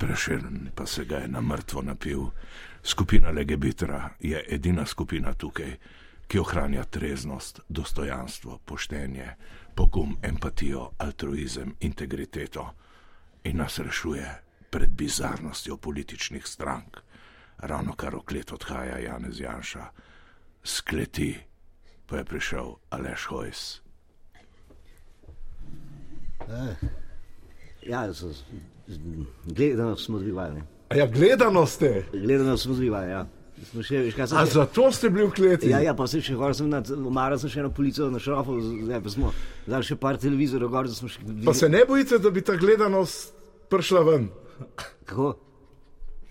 Prešeren 0.03 0.69
pa 0.75 0.85
se 0.85 1.05
ga 1.05 1.17
je 1.17 1.27
na 1.27 1.41
mrtvo 1.41 1.81
napil. 1.81 2.25
Skupina 2.83 3.29
Legebitra 3.29 4.09
je 4.19 4.45
edina 4.49 4.85
skupina 4.85 5.33
tukaj, 5.33 5.77
ki 6.27 6.39
ohranja 6.39 6.83
treznost, 6.83 7.59
dostojanstvo, 7.69 8.57
poštenje, 8.65 9.35
pogum, 9.75 10.17
empatijo, 10.21 10.89
altruizem, 10.97 11.75
integriteto 11.79 12.73
in 13.43 13.57
nas 13.57 13.79
rešuje 13.79 14.41
pred 14.69 14.89
bizarnostjo 14.89 15.77
političnih 15.77 16.47
strank. 16.47 16.99
Ravno 17.57 17.95
kar 17.95 18.15
oklet 18.15 18.51
odhaja 18.51 18.97
Janez 18.97 19.39
Janša, 19.39 19.85
skleti 20.63 21.39
pa 22.05 22.17
je 22.17 22.25
prišel 22.25 22.75
Aleš 22.89 23.25
Hojs. 23.25 23.81
Ja, 27.89 28.13
z, 28.13 28.43
gledano 29.45 29.95
smo. 29.95 30.19
A 30.89 30.95
ja, 30.95 31.07
gledano 31.07 31.65
ste. 31.65 32.03
Gledano 32.13 32.57
smo 32.57 32.73
zvivali, 32.73 33.09
ja. 33.11 33.27
Smo 33.63 33.83
še, 33.85 34.01
veš, 34.03 34.15
kaj 34.17 34.25
A 34.35 34.43
še- 34.45 34.51
zato 34.51 34.89
ste 34.91 35.09
bili 35.09 35.27
v 35.27 35.31
kleti? 35.31 35.69
Ja, 35.71 35.79
ja, 35.79 35.93
pa 35.95 36.07
sem 36.07 36.21
še 36.21 36.35
sem 36.53 36.67
na, 36.69 36.81
umara 37.07 37.37
sem 37.39 37.49
še 37.49 37.61
eno 37.63 37.71
policijo 37.71 38.09
na 38.11 38.19
šrofu, 38.19 38.57
zdaj 38.59 38.99
pa 39.03 39.09
smo 39.09 39.31
dali 39.67 39.87
še 39.87 39.95
par 39.95 40.19
televizorjev 40.19 40.69
gor, 40.69 40.89
da 40.91 40.93
smo 40.93 41.07
še... 41.07 41.23
Pa 41.45 41.53
se 41.53 41.69
ne 41.69 41.85
bojite, 41.87 42.19
da 42.19 42.29
bi 42.33 42.41
ta 42.41 42.57
gledanost 42.59 43.33
prišla 43.71 44.03
ven? 44.03 44.27
Kako? 44.75 45.33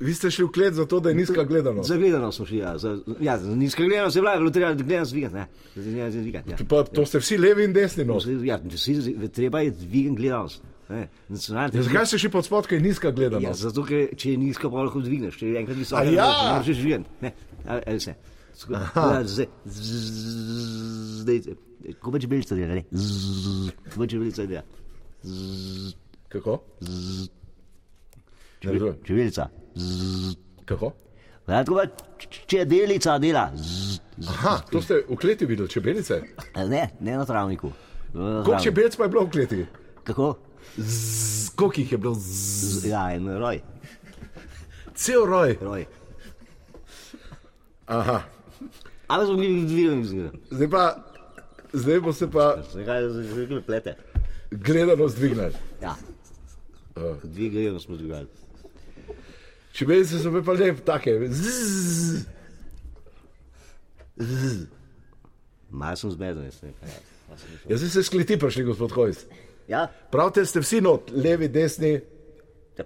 Vi 0.02 0.14
ste 0.18 0.32
šli 0.34 0.44
v 0.44 0.50
klet 0.50 0.74
zato, 0.74 0.98
da 1.00 1.12
je 1.12 1.14
nizka 1.14 1.44
gledanost. 1.46 1.88
Za 1.88 1.96
gledano 1.96 2.32
smo 2.34 2.44
šli, 2.46 2.58
ja. 2.58 2.74
Za, 2.78 2.98
ja, 3.22 3.38
za 3.38 3.54
nizko 3.56 3.86
gledano 3.86 4.10
se 4.10 4.18
je 4.18 4.22
bila, 4.22 4.36
bilo 4.36 4.50
treba 4.50 4.74
gledano 4.74 5.08
zvigati, 5.08 5.34
ne. 5.34 5.46
Treba 5.74 6.10
zvigati, 6.10 6.50
ja. 6.50 6.56
Pa 6.68 6.82
to 6.84 7.06
ste 7.06 7.22
vsi 7.22 7.38
levi 7.38 7.64
in 7.64 7.72
desni 7.72 8.04
nos. 8.04 8.26
Ja, 8.44 8.58
vsi, 8.58 8.98
treba 9.32 9.62
je 9.62 9.70
dvigati 9.70 10.16
gledanost. 10.20 10.71
Ja, 10.92 11.06
zakaj 11.80 12.06
ste 12.06 12.18
šli 12.18 12.30
pod 12.30 12.44
spod, 12.44 12.66
ker 12.66 12.74
je 12.74 12.82
nizka 12.82 13.06
Ja, 13.06 13.12
gledanost? 13.12 13.62
zato, 13.62 13.82
ker 13.82 14.14
če 14.14 14.28
je 14.28 14.38
nizko, 14.38 14.68
pa 14.68 14.78
lahko 14.78 15.00
dvigneš, 15.00 15.36
če 15.36 15.46
je 15.46 15.56
enkrat 15.56 15.76
visoko, 15.76 15.96
A 15.96 16.04
ja? 16.06 16.26
ne 16.26 16.54
moreš 16.54 16.76
živeti. 16.76 17.04
Ne, 17.20 17.32
ali 17.66 17.80
ali 17.86 18.00
se. 18.00 18.14
Sko- 18.54 18.74
Ja, 18.74 19.24
zdaj, 19.24 19.46
ko 21.96 22.10
pa 22.10 22.18
čebelica 22.18 22.54
dela, 22.54 22.74
ne? 22.74 22.84
Z- 22.92 23.72
Ko 23.86 23.96
pa 23.96 24.06
čebelica 24.06 24.44
dela. 24.44 24.62
Z- 25.22 25.94
Kako? 26.28 26.62
Ne 28.62 28.68
razumem. 28.68 28.94
Čebelica. 29.02 29.48
Z- 29.74 30.36
Kako? 30.64 30.92
Ja, 31.48 31.60
tako 31.60 31.74
pa 31.74 31.86
č- 32.18 32.46
čebelica 32.46 33.18
dela. 33.18 33.50
Z- 33.56 33.98
Aha, 34.28 34.62
to 34.62 34.78
ste 34.78 35.02
v 35.02 35.16
kleti 35.16 35.44
videli, 35.44 35.68
čebelice. 35.68 36.22
Ne, 36.58 36.88
ne 37.00 37.14
na 37.14 37.24
travniku. 37.24 37.72
Koliko 38.12 38.44
travniku. 38.44 38.62
čebelic 38.62 38.94
pa 38.94 39.02
je 39.02 39.08
bilo 39.08 39.22
v 39.22 39.30
kleti? 39.30 39.66
Kako? 40.04 40.34
Koliko 41.54 41.80
jih 41.80 41.92
je 41.92 41.98
bilo? 41.98 42.14
Z, 42.14 42.86
Ja, 42.86 43.12
en 43.12 43.38
roj. 43.38 43.60
cel 44.94 45.26
roj. 45.26 45.56
roj. 45.60 45.84
Aha, 47.86 48.22
Ali 49.08 49.26
smo 49.26 49.36
bili 49.36 49.66
dvignili? 49.66 50.30
zdaj 50.50 50.70
pa, 50.70 50.96
zdaj 51.72 52.00
bo 52.00 52.12
se 52.12 52.30
pa 52.30 52.56
Zakaj 52.72 53.02
se 53.02 53.22
že 53.24 53.62
plete? 53.62 53.94
gledanost 54.50 55.16
dvignili. 55.16 55.52
Ja. 55.82 55.94
Dvigajo 57.24 57.80
smo 57.80 57.96
dvigali. 57.96 58.26
Čebelice 59.72 60.18
so 60.18 60.30
bile 60.30 60.44
pa 60.44 60.52
lep, 60.52 60.84
take. 60.84 61.28
Z, 61.28 62.26
Malo 65.70 65.96
sem 65.96 66.10
zmeden, 66.10 66.44
jaz 66.44 66.62
ne 66.62 66.68
vem. 66.70 66.90
Jaz 67.68 67.80
sem 67.80 67.88
se 67.88 68.02
skleti 68.02 68.36
prišli, 68.38 68.64
gospod 68.64 68.92
Hojs. 68.92 69.24
Ja, 69.72 69.86
Pravite, 70.10 70.44
ste 70.46 70.60
vsi 70.60 70.80
not, 70.84 71.10
levi, 71.16 71.48
desni, 71.48 71.94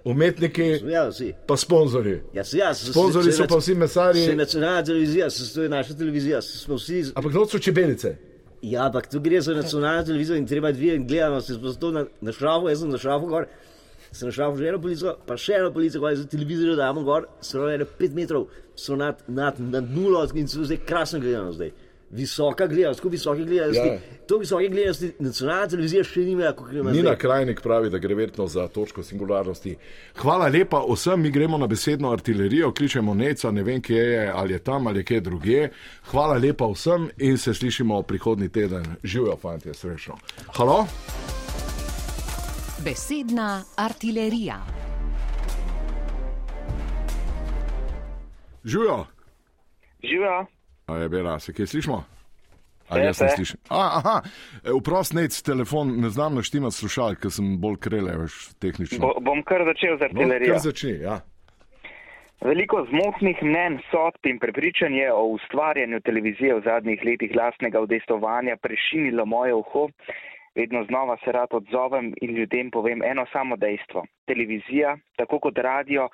umetniki, 0.07 0.67
ja, 0.87 1.09
pa 1.47 1.57
sponzorji. 1.57 2.21
Ja, 2.33 2.43
ja, 2.53 2.73
Sponzorji 2.73 3.33
so 3.35 3.47
pa 3.49 3.59
vsi 3.59 3.75
mesarji. 3.75 4.23
Se 4.25 4.35
nacionalna 4.35 4.83
televizija, 4.83 5.29
se 5.29 5.53
to 5.53 5.63
je 5.63 5.69
naša 5.69 5.97
televizija, 5.99 6.41
smo 6.41 6.75
vsi. 6.75 7.03
Ampak 7.15 7.33
not 7.33 7.51
so 7.51 7.59
čebelice. 7.59 8.15
Ja, 8.61 8.85
ampak 8.85 9.09
tu 9.11 9.19
gre 9.19 9.41
za 9.41 9.53
nacionalno 9.53 10.03
televizijo 10.03 10.37
in 10.37 10.47
treba 10.47 10.71
dve 10.71 10.95
in 10.95 11.07
gledamo, 11.07 11.41
se 11.41 11.53
smo 11.53 11.73
to 11.73 11.91
na, 11.91 12.05
na 12.21 12.31
šrafu, 12.31 12.69
jaz 12.69 12.79
sem 12.79 12.89
na 12.89 12.97
šrafu 12.97 13.27
gor, 13.27 13.45
sem 14.11 14.27
na 14.27 14.31
šrafu 14.31 14.57
že 14.57 14.69
eno 14.71 14.79
polico, 14.81 15.15
pa 15.27 15.37
še 15.37 15.59
eno 15.59 15.73
polico, 15.73 15.99
ko 15.99 16.09
je 16.09 16.21
za 16.23 16.25
televizijo 16.27 16.75
damo 16.75 17.03
gor, 17.03 17.27
so 17.41 17.67
ene 17.69 17.85
pet 17.85 18.15
metrov, 18.15 18.47
so 18.75 18.95
nad, 18.95 19.19
nad, 19.27 19.59
nad 19.59 19.91
nulo 19.91 20.23
in 20.35 20.47
so 20.47 20.63
zdaj 20.63 20.85
krasno 20.87 21.19
gledano 21.19 21.51
zdaj. 21.51 21.71
Visoka 22.09 22.67
gledanost, 22.67 22.99
tako 22.99 23.09
visoke 23.09 23.43
gledanosti. 23.43 23.87
Ja. 23.87 23.99
To 24.27 24.37
visoke 24.37 24.67
gledanosti 24.67 25.11
nacionalna 25.19 25.67
televizija 25.67 26.03
še 26.07 26.23
ni 26.23 26.31
imela, 26.31 26.53
kot 26.55 26.71
ima 26.71 26.91
Nina 26.91 27.11
zdaj. 27.11 27.17
Krajnik 27.19 27.59
pravi, 27.61 27.89
da 27.91 27.99
gre 27.99 28.15
verjetno 28.15 28.47
za 28.47 28.67
točko 28.67 29.03
singularnosti. 29.03 29.75
Hvala 30.21 30.47
lepa 30.47 30.79
vsem, 30.87 31.21
mi 31.21 31.31
gremo 31.31 31.57
na 31.57 31.67
besedno 31.67 32.11
artilerijo, 32.15 32.71
kličemo 32.71 33.13
Neca, 33.13 33.51
ne 33.51 33.63
vem, 33.63 33.81
kje 33.81 34.03
je, 34.03 34.31
ali 34.35 34.55
je 34.55 34.59
tam 34.59 34.87
ali 34.87 35.03
kje 35.05 35.21
drugje. 35.21 35.69
Hvala 36.11 36.39
lepa 36.39 36.71
vsem 36.71 37.09
in 37.17 37.37
se 37.37 37.53
slišimo 37.53 38.01
prihodnji 38.07 38.49
teden. 38.49 38.85
Živijo, 39.03 39.35
fanti, 39.41 39.73
srečno. 39.73 40.15
Halo? 40.55 40.85
Besedna 42.85 43.63
artilerija. 43.75 44.61
Živijo. 48.63 49.05
Živijo. 50.03 50.45
A 50.87 50.97
je 50.97 51.09
bila, 51.09 51.39
se 51.39 51.53
kje 51.53 51.67
slišimo? 51.67 52.03
A 52.89 52.95
Se, 52.95 53.01
jaz 53.01 53.17
slišal. 53.35 53.59
A, 53.69 53.79
Aha, 53.99 54.21
E, 54.63 54.71
vprost 54.79 55.13
nec 55.13 55.41
telefon, 55.41 55.89
ne 56.01 56.09
znam 56.09 56.35
naštimati 56.35 56.75
slušalk, 56.75 57.19
ker 57.19 57.31
sem 57.31 57.57
bolj 57.61 57.75
krele, 57.79 58.13
veš, 58.17 58.37
tehnično. 58.63 59.01
Bo, 59.03 59.11
bom 59.21 59.43
kar 59.43 59.65
začel 59.67 59.97
z 59.97 59.99
No, 59.99 60.05
artilerijo. 60.07 60.53
kar 60.53 60.61
začni, 60.63 60.93
ja. 61.03 61.17
Veliko 62.41 62.85
zmotnih 62.89 63.43
mnen, 63.43 63.79
sodb 63.91 64.23
in 64.29 64.39
prepričanj 64.39 64.95
je 64.95 65.11
o 65.13 65.25
ustvarjanju 65.35 65.99
televizije 65.99 66.55
v 66.55 66.63
zadnjih 66.63 67.03
letih 67.03 67.35
lastnega 67.35 67.81
udejstovanja 67.81 68.55
prešinilo 68.61 69.25
moje 69.25 69.53
uho. 69.53 69.89
Vedno 70.55 70.85
znova 70.87 71.17
se 71.25 71.31
rad 71.31 71.49
odzovem 71.51 72.13
in 72.21 72.35
ljudem 72.37 72.71
povem 72.71 73.03
eno 73.03 73.25
samo 73.33 73.57
dejstvo. 73.57 74.05
Televizija, 74.25 74.97
tako 75.17 75.39
kot 75.39 75.57
radio, 75.57 76.07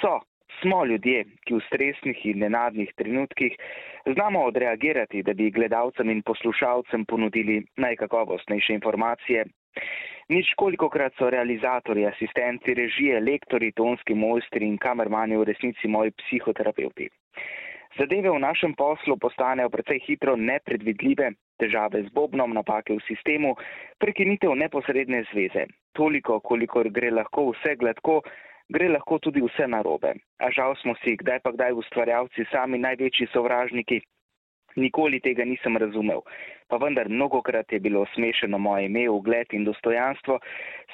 so, 0.00 0.20
smo 0.60 0.84
ljudje, 0.84 1.24
ki 1.46 1.54
v 1.54 1.64
stresnih 1.66 2.26
in 2.26 2.38
nenadnih 2.44 2.92
trenutkih 2.96 3.56
znamo 4.14 4.44
odreagirati, 4.50 5.22
da 5.22 5.34
bi 5.34 5.50
gledalcem 5.50 6.10
in 6.10 6.22
poslušalcem 6.22 7.04
ponudili 7.04 7.62
najkakovostnejše 7.76 8.72
informacije. 8.78 9.44
Nič 10.28 10.54
kolikokrat 10.56 11.12
so 11.18 11.30
realizatorji, 11.30 12.06
asistenti, 12.06 12.74
režije, 12.74 13.20
lektori, 13.20 13.72
tonski 13.72 14.14
mojstri 14.14 14.68
in 14.68 14.78
kamermani 14.78 15.36
v 15.36 15.48
resnici 15.50 15.88
moji 15.88 16.14
psihoterapeuti. 16.22 17.08
Zadeve 17.98 18.30
v 18.30 18.40
našem 18.40 18.72
poslu 18.72 19.18
postanejo 19.20 19.68
precej 19.68 20.00
hitro 20.06 20.36
nepredvidljive, 20.36 21.34
težave 21.60 22.00
z 22.06 22.12
bobnom, 22.16 22.54
napake 22.56 22.96
v 22.96 23.04
sistemu, 23.04 23.52
prekinitev 24.00 24.54
neposredne 24.56 25.24
zveze. 25.32 25.66
Toliko, 25.92 26.40
kolikor 26.40 26.88
gre 26.88 27.10
lahko 27.12 27.50
vse 27.52 27.76
gladko, 27.76 28.22
gre 28.72 28.88
lahko 28.88 29.18
tudi 29.18 29.42
vse 29.44 29.68
narobe. 29.68 30.14
A 30.40 30.50
žal 30.50 30.74
smo 30.82 30.96
si 31.02 31.16
kdaj 31.20 31.42
pa 31.44 31.52
kdaj 31.52 31.76
ustvarjalci 31.82 32.48
sami 32.50 32.80
največji 32.82 33.30
sovražniki. 33.32 34.02
Nikoli 34.76 35.20
tega 35.20 35.44
nisem 35.44 35.76
razumel, 35.76 36.22
pa 36.68 36.78
vendar 36.80 37.08
mnogokrat 37.08 37.72
je 37.72 37.80
bilo 37.80 38.06
smešeno 38.14 38.58
moje 38.58 38.86
ime, 38.86 39.02
ugled 39.10 39.52
in 39.52 39.66
dostojanstvo, 39.68 40.38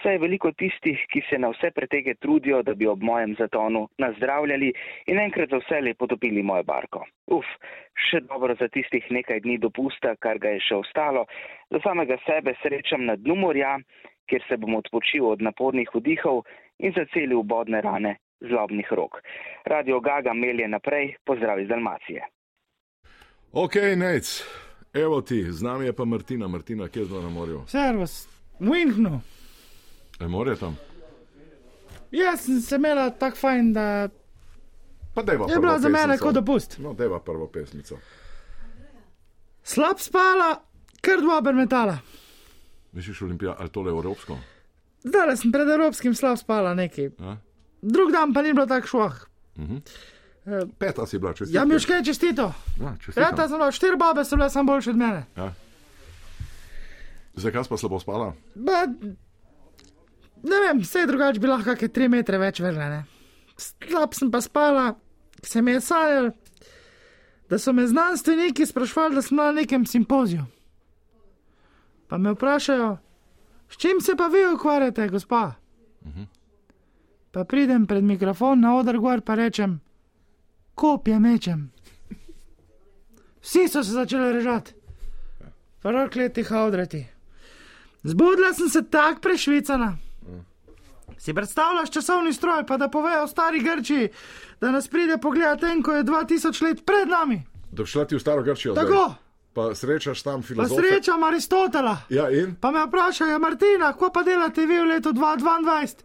saj 0.03 0.17
je 0.17 0.23
veliko 0.25 0.51
tistih, 0.53 1.05
ki 1.13 1.23
se 1.29 1.39
na 1.39 1.53
vse 1.53 1.71
pretege 1.71 2.15
trudijo, 2.19 2.63
da 2.63 2.75
bi 2.75 2.89
ob 2.91 3.03
mojem 3.03 3.37
zatonu 3.39 3.87
nazdravljali 3.99 4.73
in 5.07 5.23
enkrat 5.23 5.55
za 5.55 5.63
vse 5.63 5.81
lepo 5.81 6.07
potopili 6.07 6.43
mojo 6.43 6.67
barko. 6.67 7.05
Uf, 7.31 7.47
še 8.11 8.21
dobro 8.27 8.57
za 8.59 8.69
tistih 8.69 9.07
nekaj 9.11 9.45
dni 9.47 9.59
dopusta, 9.63 10.17
kar 10.19 10.43
ga 10.43 10.57
je 10.57 10.65
še 10.71 10.83
ostalo, 10.83 11.27
za 11.71 11.79
samega 11.87 12.19
sebe 12.27 12.59
srečam 12.63 13.07
na 13.07 13.17
dnu 13.17 13.39
morja, 13.39 13.77
kjer 14.29 14.43
se 14.49 14.57
bom 14.57 14.75
odpočil 14.75 15.27
od 15.27 15.43
napornih 15.43 15.89
vdihov 15.95 16.43
in 16.79 16.93
zacelil 16.97 17.43
bodne 17.43 17.81
rane 17.81 18.17
zlobnih 18.41 18.87
rok. 18.91 19.21
Radio 19.65 20.01
Gaga 20.01 20.33
melje 20.33 20.69
naprej, 20.69 21.15
pozdrav 21.25 21.61
iz 21.61 21.69
Dalmacije. 21.69 22.23
Ok, 23.53 23.75
nec, 23.97 24.45
evo 24.95 25.21
ti, 25.21 25.43
z 25.51 25.63
nami 25.63 25.87
je 25.87 25.93
pa 25.93 26.05
Martina, 26.05 26.49
Martina, 26.49 26.89
kje 26.89 27.05
zdaj 27.05 27.23
na 27.23 27.29
morju? 27.29 27.63
Servus, 27.67 28.29
Winhnu. 28.61 29.21
E, 30.21 30.29
morje 30.29 30.57
tam? 30.57 30.77
Jaz 32.11 32.45
sem 32.45 32.61
se 32.61 32.77
imela 32.77 33.11
tako 33.11 33.37
fajn, 33.37 33.73
da 33.73 34.09
Pa 35.19 35.23
dajva 35.23 35.47
je 35.51 35.59
bila 35.59 35.79
za 35.79 35.89
mene 35.89 36.19
kot 36.19 36.35
dopust. 36.35 36.79
No, 36.79 36.93
dajva 36.95 37.19
prvo 37.21 37.47
pesmico. 37.47 37.97
Slab 39.63 39.99
spala, 39.99 40.61
kar 41.01 41.21
dva 41.21 41.41
bermetala. 41.41 41.99
Misliš 42.93 43.23
olimpija, 43.23 43.57
ali 43.59 43.69
tole 43.69 43.91
evropsko? 43.91 44.37
Zdaj 45.05 45.37
sem 45.37 45.53
pred 45.53 45.69
Evropskim 45.71 46.15
slab 46.15 46.39
spala 46.39 46.75
nekaj. 46.75 47.11
Ja? 47.19 47.37
Drug 47.83 48.13
dan 48.13 48.33
pa 48.35 48.43
ni 48.43 48.53
bilo 48.53 48.67
tako 48.67 48.87
šloh. 48.87 49.17
Mhm. 49.59 49.77
Eh, 50.49 50.65
Peta 50.79 51.07
si 51.07 51.19
bila, 51.19 51.35
čestitke. 51.35 51.57
Ja, 51.57 51.65
mi 51.65 51.75
je 51.75 51.79
škaj 51.85 52.03
čestito. 52.05 52.53
Ja. 52.81 52.97
Reta 53.17 53.49
sem 53.49 53.59
bila, 53.59 53.73
štiri 53.73 53.97
babe 53.97 54.25
so 54.25 54.37
bile 54.37 54.51
sam 54.51 54.67
boljše 54.67 54.91
od 54.91 54.97
mene. 54.97 55.27
Ja. 55.37 55.53
Zakaj 57.37 57.69
pa 57.69 57.77
slabo 57.77 58.01
spala? 58.01 58.33
Ba, 58.55 58.87
ne 60.43 60.61
vem, 60.67 60.81
vse 60.81 61.07
drugače 61.07 61.41
bi 61.41 61.47
lahko 61.47 61.71
kakšne 61.71 61.89
tri 61.89 62.09
metre 62.09 62.39
več 62.39 62.61
vrle. 62.61 62.89
Ne? 62.91 63.05
Slab 63.59 64.15
sem 64.17 64.31
pa 64.31 64.41
spala, 64.41 64.95
se 65.43 65.63
mi 65.63 65.77
je 65.77 65.81
sanjal, 65.81 66.31
da 67.51 67.59
so 67.59 67.73
me 67.73 67.87
znanstveniki 67.87 68.67
sprašvali, 68.67 69.15
da 69.15 69.23
sem 69.23 69.37
na 69.37 69.53
nekem 69.53 69.87
simpoziju. 69.87 70.47
Pa 72.09 72.19
me 72.19 72.33
vprašajo, 72.33 72.97
s 73.71 73.77
čim 73.77 74.01
se 74.01 74.17
pa 74.17 74.27
vi 74.27 74.47
ukvarjate, 74.55 75.09
gospa? 75.09 75.53
Mhm. 76.07 76.23
Pa 77.31 77.45
pridem 77.45 77.87
pred 77.87 78.05
mikrofon 78.05 78.61
na 78.61 78.77
oder 78.77 78.99
gor 78.99 79.21
pa 79.21 79.35
rečem, 79.35 79.81
kopje 80.75 81.19
mečem. 81.21 81.71
Vsi 83.41 83.69
so 83.69 83.85
se 83.85 83.93
začeli 83.93 84.33
režati, 84.33 84.73
prokljeti 85.83 86.43
haudreti. 86.43 87.07
Zbudila 88.03 88.53
sem 88.55 88.69
se 88.69 88.83
tako 88.83 89.21
prešvicana. 89.21 89.97
Si 91.19 91.35
predstavljaš 91.35 91.91
časovni 91.91 92.33
stroj, 92.33 92.67
pa 92.67 92.77
da 92.77 92.89
povejo 92.89 93.27
stari 93.27 93.61
Grči, 93.61 94.09
da 94.61 94.71
nas 94.71 94.89
pride 94.89 95.19
pogledati 95.19 95.67
en, 95.67 95.83
ko 95.83 95.93
je 95.93 96.05
2000 96.05 96.63
let 96.63 96.85
pred 96.87 97.09
nami. 97.09 97.43
Da 97.73 97.83
bi 97.83 97.89
šla 97.89 98.05
ti 98.05 98.17
v 98.17 98.21
staro 98.21 98.43
Grčijo. 98.43 98.73
zdaj? 98.73 98.85
Pa 99.53 99.75
srečaš 99.75 100.23
tam 100.23 100.43
Pa 100.43 100.47
filozofe. 100.47 100.83
srečam 100.83 101.23
Aristotela. 101.23 101.97
Ja, 102.09 102.31
in? 102.31 102.55
Pa 102.55 102.71
me 102.71 102.87
vprašajo, 102.87 103.39
Martina, 103.39 103.93
kako 103.93 104.11
pa 104.11 104.23
delate 104.23 104.67
vi 104.67 104.79
v 104.79 104.85
letu 104.87 105.11
2022? 105.11 106.05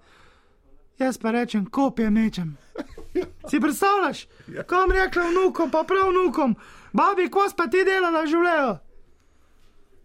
Jaz 1.00 1.18
pa 1.18 1.32
rečem, 1.32 1.66
kopje 1.66 2.10
mečem. 2.10 2.58
Si 3.46 3.60
predstavljaš? 3.60 4.26
Kam 4.66 4.92
rekla 4.92 5.24
vnukom, 5.24 5.70
pa 5.70 5.84
prav 5.84 6.10
vnukom, 6.10 6.56
babi, 6.94 7.30
ko 7.30 7.46
pa 7.56 7.68
ti 7.68 7.84
delala 7.86 8.26
življenje? 8.26 8.80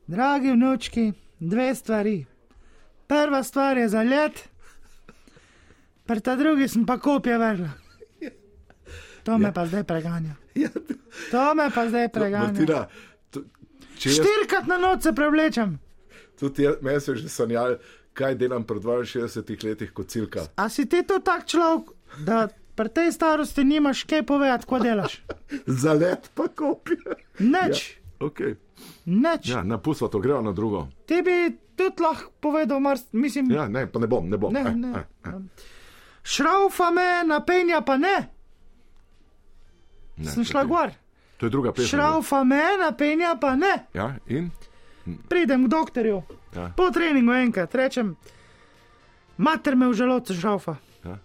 Dragi 0.07 0.53
vnučki, 0.53 1.05
dve 1.39 1.75
stvari. 1.75 2.27
Prva 3.07 3.43
stvar 3.43 3.79
je 3.79 3.89
za 3.89 4.03
let, 4.03 4.43
pri 6.05 6.21
ta 6.21 6.37
drugi 6.37 6.69
sem 6.69 6.85
pa 6.87 6.99
kopje 6.99 7.39
vrla. 7.39 7.71
To 9.23 9.39
me 9.39 9.53
pa 9.53 9.67
zdaj 9.67 9.85
preganja. 9.85 10.37
To 11.31 11.55
me 11.55 11.71
pa 11.71 11.89
zdaj 11.89 12.09
preganja. 12.09 12.53
Martina, 12.53 12.67
to- 12.67 13.08
če 13.99 14.09
jaz, 14.09 14.19
Štirikrat 14.19 14.67
na 14.67 14.79
noč 14.79 15.03
se 15.03 15.13
prevlečem. 15.13 15.79
tudi 16.35 16.63
jaz, 16.63 16.77
meni 16.81 17.01
se 17.01 17.13
je 17.13 17.17
že 17.17 17.29
sanjal, 17.29 17.77
kaj 18.13 18.35
delam 18.35 18.65
pri 18.65 18.79
62 18.79 19.35
letih 19.65 19.93
kot 19.93 20.09
cilka. 20.09 20.47
A 20.57 20.69
si 20.69 20.87
ti 20.87 21.03
to 21.03 21.19
tak 21.21 21.45
človek, 21.45 21.91
da 22.21 22.47
pri 22.75 22.89
tej 22.89 23.11
starosti 23.11 23.65
nimaš 23.65 24.05
kaj 24.05 24.23
povedati, 24.25 24.65
ko 24.65 24.79
delaš? 24.79 25.19
Za 25.83 25.93
let 25.93 26.31
pa 26.33 26.49
kopije. 26.49 27.19
Neč, 27.41 27.99
Ja, 28.21 28.27
okay. 28.27 28.55
neč. 29.05 29.47
ja 29.47 29.63
napustimo 29.63 30.09
to, 30.09 30.19
gremo 30.19 30.43
na 30.43 30.53
drugo. 30.53 30.87
Ti 31.05 31.23
bi 31.23 31.37
tudi 31.75 31.99
lahko 32.01 32.31
povedal, 32.41 32.81
mar, 32.81 32.99
mislim, 33.13 33.51
Ja, 33.51 33.69
ne, 33.69 33.87
pa 33.87 33.99
ne 33.99 34.07
bom, 34.07 34.27
ne 34.27 34.37
bom. 34.37 34.53
Ne, 34.53 34.61
Eh, 34.61 34.75
ne. 34.77 34.91
eh, 34.91 35.05
eh. 35.25 35.39
šraufa 36.25 36.91
me, 36.91 37.07
napenja 37.25 37.81
pa 37.81 37.97
ne. 37.97 38.17
Ne, 40.17 40.27
Sem 40.27 40.43
šla 40.45 40.65
gor. 40.65 40.91
To 41.39 41.47
je 41.47 41.51
druga 41.51 41.73
pesem. 41.73 41.89
Šraufa 41.89 42.45
me, 42.45 42.59
napenja 42.81 43.37
pa 43.41 43.57
ne. 43.57 43.87
Ja, 43.95 44.15
in? 44.27 44.51
Pridem 45.29 45.65
k 45.65 45.71
doktorju, 45.71 46.23
Ja. 46.55 46.73
po 46.77 46.91
treningu 46.91 47.33
enkrat, 47.33 47.75
rečem, 47.75 48.17
mater 49.37 49.77
me 49.77 49.89
v 49.89 49.95
želodcu 49.95 50.35
šraufa. 50.35 50.75
Ja. 51.05 51.19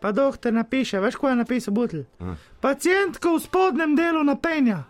Pa 0.00 0.12
doktor 0.12 0.52
napiše, 0.52 1.00
veš, 1.00 1.16
ko 1.16 1.28
je 1.28 1.36
napisal 1.36 1.74
butl. 1.74 2.04
Ja. 2.20 2.36
Pacijentka 2.60 3.28
v 3.28 3.40
spodnjem 3.40 3.96
delu 3.96 4.22
napenja. 4.22 4.84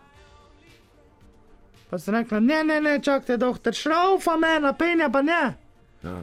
Pa 1.86 1.98
sem 1.98 2.14
rekla, 2.14 2.40
ne, 2.40 2.64
ne, 2.64 2.80
ne, 2.80 2.98
čakajte, 2.98 3.36
doktor, 3.36 3.72
šraufa 3.72 4.36
me, 4.36 4.60
napenja 4.60 5.08
pa 5.08 5.22
ne. 5.22 5.54
Ja. 6.02 6.16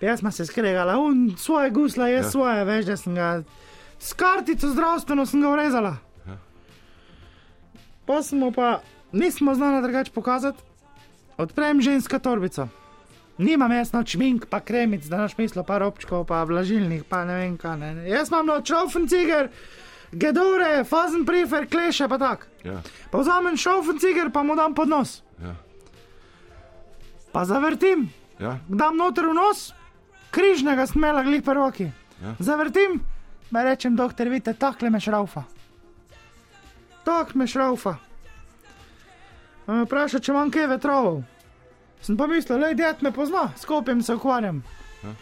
Jaz 0.00 0.20
sem 0.20 0.32
se 0.32 0.46
skregala, 0.46 0.98
un 0.98 1.34
svoje 1.38 1.70
gusla, 1.70 2.08
jaz 2.08 2.14
Ja. 2.14 2.26
ja. 2.26 2.30
svoje, 2.30 2.64
veš, 2.64 2.84
da 2.84 2.96
sem 2.96 3.14
ga 3.14 3.42
s 3.98 4.12
kartico 4.12 4.68
zdravstveno 4.68 5.26
sem 5.26 5.40
ga 5.40 5.48
urezala. 5.48 5.96
Pa 8.06 8.22
smo 8.22 8.50
pa, 8.52 8.80
nismo 9.12 9.54
znali 9.54 9.82
drugače 9.82 10.12
pokazati, 10.12 10.62
odprem 11.36 11.80
ženska 11.80 12.18
torbico. 12.18 12.68
Nimam 13.38 13.72
jaz 13.72 13.92
noč 13.92 14.14
mink, 14.14 14.46
pa 14.46 14.60
kremic, 14.60 15.06
da 15.06 15.16
naš 15.16 15.38
mislo, 15.38 15.62
pa 15.62 15.78
robčkov, 15.78 16.24
pa 16.24 16.44
vlažilnih, 16.44 17.04
pa 17.04 17.24
ne 17.24 17.34
vem 17.34 17.56
kaj. 17.56 17.76
Ne. 17.76 18.08
Jaz 18.08 18.28
imam 18.30 18.46
noč 18.46 18.68
šaufen 18.70 19.08
cigar, 19.08 19.48
gedore, 20.12 20.84
fazen 20.84 21.24
prefer, 21.26 21.66
kleše 21.66 22.06
pa 22.08 22.18
tak. 22.18 22.46
Ja. 22.64 22.78
Pa 23.10 23.18
vzamem 23.18 23.56
šaufen 23.56 23.98
cigar, 23.98 24.30
pa 24.30 24.42
mu 24.42 24.54
dam 24.54 24.74
pod 24.74 24.88
nos. 24.88 25.22
Ja. 25.42 25.56
Pa 27.32 27.44
zavrtim, 27.44 28.08
Ja. 28.38 28.58
dam 28.68 28.96
noter 28.96 29.26
v 29.26 29.34
nos, 29.34 29.72
križnega 30.30 30.86
smela 30.86 31.22
glih 31.22 31.42
po 31.42 31.54
roki. 31.54 31.90
Ja. 32.22 32.34
Zavrtim, 32.38 33.00
me 33.50 33.64
rečem, 33.64 33.96
doktor, 33.96 34.28
vidite, 34.28 34.54
takle 34.54 34.90
me 34.90 35.00
šraufa. 35.00 35.42
Tak 37.04 37.34
me 37.34 37.46
šraufa. 37.46 37.96
Me 39.66 39.84
vpraša, 39.84 40.20
če 40.20 40.32
imam 40.32 40.50
kaj 40.52 40.66
vetrovov. 40.74 41.22
Sem 42.04 42.16
pa 42.16 42.26
mislil, 42.28 42.58
le 42.60 42.74
ded 42.76 43.02
me 43.02 43.12
pozna, 43.12 43.46
skopjem 43.56 44.02
se 44.02 44.14
ukvarjam. 44.14 44.62
Ja. 45.02 45.14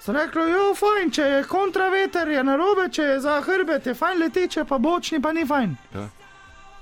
Sem 0.00 0.16
rekel, 0.16 0.50
jo, 0.52 0.74
fajn, 0.76 1.10
če 1.10 1.28
je 1.30 1.44
kontraveter, 1.48 2.28
je 2.28 2.42
narobe, 2.44 2.90
če 2.92 3.02
je 3.02 3.20
za 3.24 3.38
hrbet, 3.46 3.88
je 3.88 3.94
fajn 3.96 4.20
letiče, 4.20 4.66
pa 4.68 4.78
bočni 4.78 5.22
pa 5.22 5.32
ni 5.32 5.46
fajn. 5.48 5.72
Ja. 5.94 6.04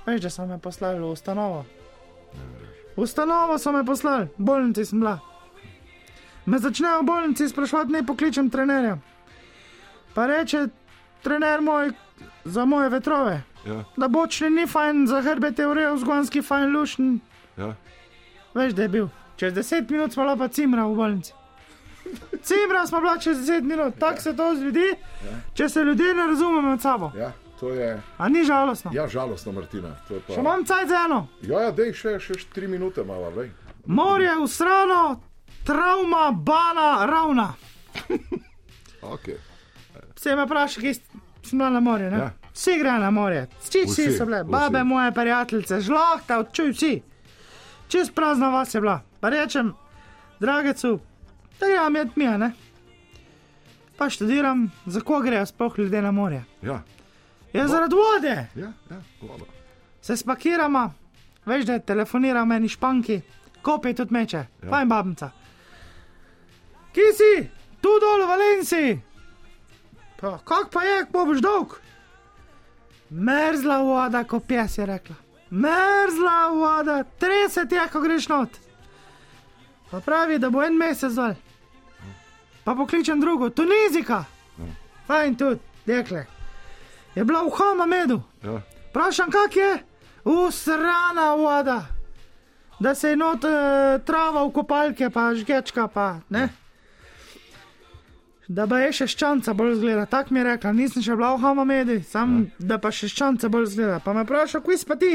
Veš, 0.05 0.21
da 0.27 0.29
so 0.29 0.45
me 0.45 0.59
poslali 0.61 0.99
v 0.99 1.13
ustanovo. 1.15 1.63
V 2.95 3.01
ustanovo 3.07 3.57
so 3.57 3.71
me 3.71 3.85
poslali, 3.87 4.27
v 4.35 4.49
bolnici 4.51 4.85
sem 4.85 4.99
bila. 4.99 5.17
Me 6.45 6.59
začnejo 6.59 7.01
v 7.01 7.07
bolnici 7.07 7.49
sprašovati, 7.49 7.95
ne 7.95 8.03
pokličem 8.05 8.51
trenerja. 8.51 8.99
Pa 10.13 10.27
reče, 10.29 10.67
trener 11.23 11.63
moj, 11.63 11.95
za 12.45 12.65
moje 12.65 12.89
vetrove. 12.89 13.41
Ja. 13.65 13.83
Da 13.97 14.07
bočni 14.07 14.49
ni 14.49 14.67
fajn, 14.67 15.07
za 15.07 15.21
hrbet 15.21 15.59
je 15.59 15.67
urejen, 15.67 15.97
zgonski 15.97 16.41
fajn 16.41 16.75
lušen. 16.77 17.19
Ja. 17.57 17.75
Veš, 18.53 18.73
da 18.73 18.81
je 18.81 18.89
bil. 18.89 19.07
Čez 19.35 19.53
10 19.53 19.91
minut 19.91 20.13
smo 20.13 20.23
bila 20.23 20.35
pa 20.37 20.47
cimra 20.47 20.85
v 20.87 20.95
bolnici. 20.95 21.33
Cimra 22.43 22.85
smo 22.87 22.99
bila 22.99 23.17
čez 23.17 23.37
10 23.37 23.61
minut, 23.61 23.93
tako 23.99 24.21
se 24.21 24.35
to 24.35 24.55
zgodi, 24.55 24.93
če 25.53 25.69
se 25.69 25.83
ljudje 25.83 26.13
ne 26.13 26.27
razumemo 26.27 26.69
med 26.69 26.81
sabo. 26.81 27.11
Ja, 27.17 27.31
to 27.59 27.69
je. 27.69 28.01
A 28.17 28.29
ni 28.29 28.43
žalostno? 28.43 28.91
Ja, 28.93 29.07
žalostno, 29.07 29.51
Martina. 29.51 29.95
Pa... 30.07 30.33
Še 30.33 30.39
imam 30.39 30.65
cajt 30.65 30.89
za 30.89 31.01
eno. 31.05 31.27
Ja, 31.41 31.65
ja, 31.67 31.71
dej 31.71 31.93
še, 31.97 32.19
še 32.19 32.37
tri 32.53 32.67
minute, 32.67 33.03
malo, 33.03 33.31
vej. 33.35 33.49
Morje 33.85 34.37
usrano, 34.43 35.19
travma, 35.65 36.31
bana, 36.31 37.05
ravna. 37.05 37.53
Okay. 39.05 39.35
Vse 40.15 40.33
me 40.35 40.47
vpraša, 40.47 40.81
kje 40.81 40.93
sem 41.45 41.59
na 41.61 41.79
morju. 41.79 42.07
Ja. 42.09 42.31
Ja. 42.55 42.57
Vsi 42.57 42.79
grejo 42.79 42.97
na 42.97 43.11
morje, 43.11 43.47
vsi, 43.59 43.81
vsi 43.85 44.11
so 44.11 44.25
bile, 44.25 44.43
vsi. 44.43 44.51
babe 44.51 44.83
moje 44.83 45.11
prijateljice, 45.11 45.81
žlahta, 45.81 46.43
čuj 46.45 46.71
vsi. 46.71 47.01
Čez 47.87 48.11
prazna 48.11 48.49
vas 48.49 48.73
je 48.73 48.81
bila. 48.81 49.01
Pa 49.19 49.29
rečem, 49.29 49.73
dragecu, 50.39 50.99
da 51.59 51.67
grem 51.67 51.95
jed 51.95 52.09
mi, 52.15 52.25
ne? 52.27 52.51
Pa 53.97 54.09
študiram, 54.09 54.71
za 54.85 55.01
ko 55.01 55.19
grejo 55.19 55.45
sploh 55.45 55.79
ljudje 55.79 56.01
na 56.01 56.11
morje. 56.11 56.43
Ja, 56.61 56.81
Je 57.53 57.67
zaradi 57.67 57.95
vode. 57.95 58.47
ja, 58.55 58.71
ja, 58.89 59.01
voda. 59.21 59.43
Se 60.01 60.17
spakiramo, 60.17 60.93
veš, 61.45 61.65
da 61.65 61.79
telefonira 61.79 62.45
meni 62.45 62.69
španki, 62.69 63.21
kopij 63.61 63.93
tudi 63.95 64.13
meče, 64.13 64.37
Ja. 64.37 64.45
ja. 64.63 64.69
fajn 64.69 64.89
babnica. 64.89 65.29
Kje 66.93 67.13
si, 67.13 67.49
tu 67.81 67.89
dol 67.99 68.23
v 68.23 68.29
Valenciji? 68.29 68.99
Pa, 70.15 70.37
kak 70.39 70.69
pa 70.71 70.83
je, 70.83 71.05
ko 71.05 71.25
boš 71.25 71.41
dolg? 71.41 71.75
Merzla 73.09 73.77
voda, 73.83 74.23
ko 74.23 74.39
pes 74.39 74.77
je 74.77 74.85
rekla. 74.85 75.15
Merzla 75.49 76.49
voda, 76.49 77.03
30 77.19 77.73
je, 77.73 77.87
ko 77.91 78.01
greš 78.01 78.27
not. 78.27 78.49
Pa 79.91 79.99
pravi, 79.99 80.39
da 80.39 80.49
bo 80.49 80.63
en 80.63 80.77
mesec 80.77 81.13
dol. 81.13 81.35
Pa 82.63 82.75
pokličem 82.75 83.21
drugo, 83.21 83.49
Tunizika. 83.49 84.23
Fajn 85.07 85.35
tudi, 85.35 85.59
dekle. 85.85 86.25
Je 87.15 87.23
bila 87.23 87.43
v 87.43 87.51
Hamamedu. 87.53 88.21
Ja. 88.43 88.61
Vprašam, 88.89 89.31
kak 89.31 89.55
je? 89.55 89.83
Usrana 90.25 91.35
voda. 91.35 91.85
Da 92.79 92.95
se 92.95 93.09
je 93.09 93.15
not 93.15 93.43
uh, 93.43 94.01
trava 94.05 94.43
v 94.43 94.51
kopalke, 94.51 95.09
pa 95.09 95.35
žgečka, 95.35 95.87
pa 95.87 96.19
ne. 96.29 96.49
Da 98.47 98.67
pa 98.67 98.77
je 98.79 98.91
še 98.93 99.07
ščanca 99.09 99.53
bolj 99.53 99.79
zgleda, 99.79 100.05
tako 100.05 100.33
mi 100.33 100.39
je 100.39 100.45
rekla, 100.45 100.71
nisem 100.71 101.01
še 101.01 101.15
bila 101.15 101.31
v 101.33 101.41
Hamamedi, 101.41 101.95
sam 102.03 102.35
ja. 102.43 102.67
da 102.67 102.77
pa 102.77 102.91
še 102.93 103.09
ščanca 103.09 103.49
bolj 103.49 103.71
zgleda. 103.73 103.99
Pa 103.99 104.13
me 104.13 104.21
vpraša, 104.21 104.61
kuj 104.61 104.77
si 104.77 104.85
pa 104.85 104.95
ti? 104.95 105.13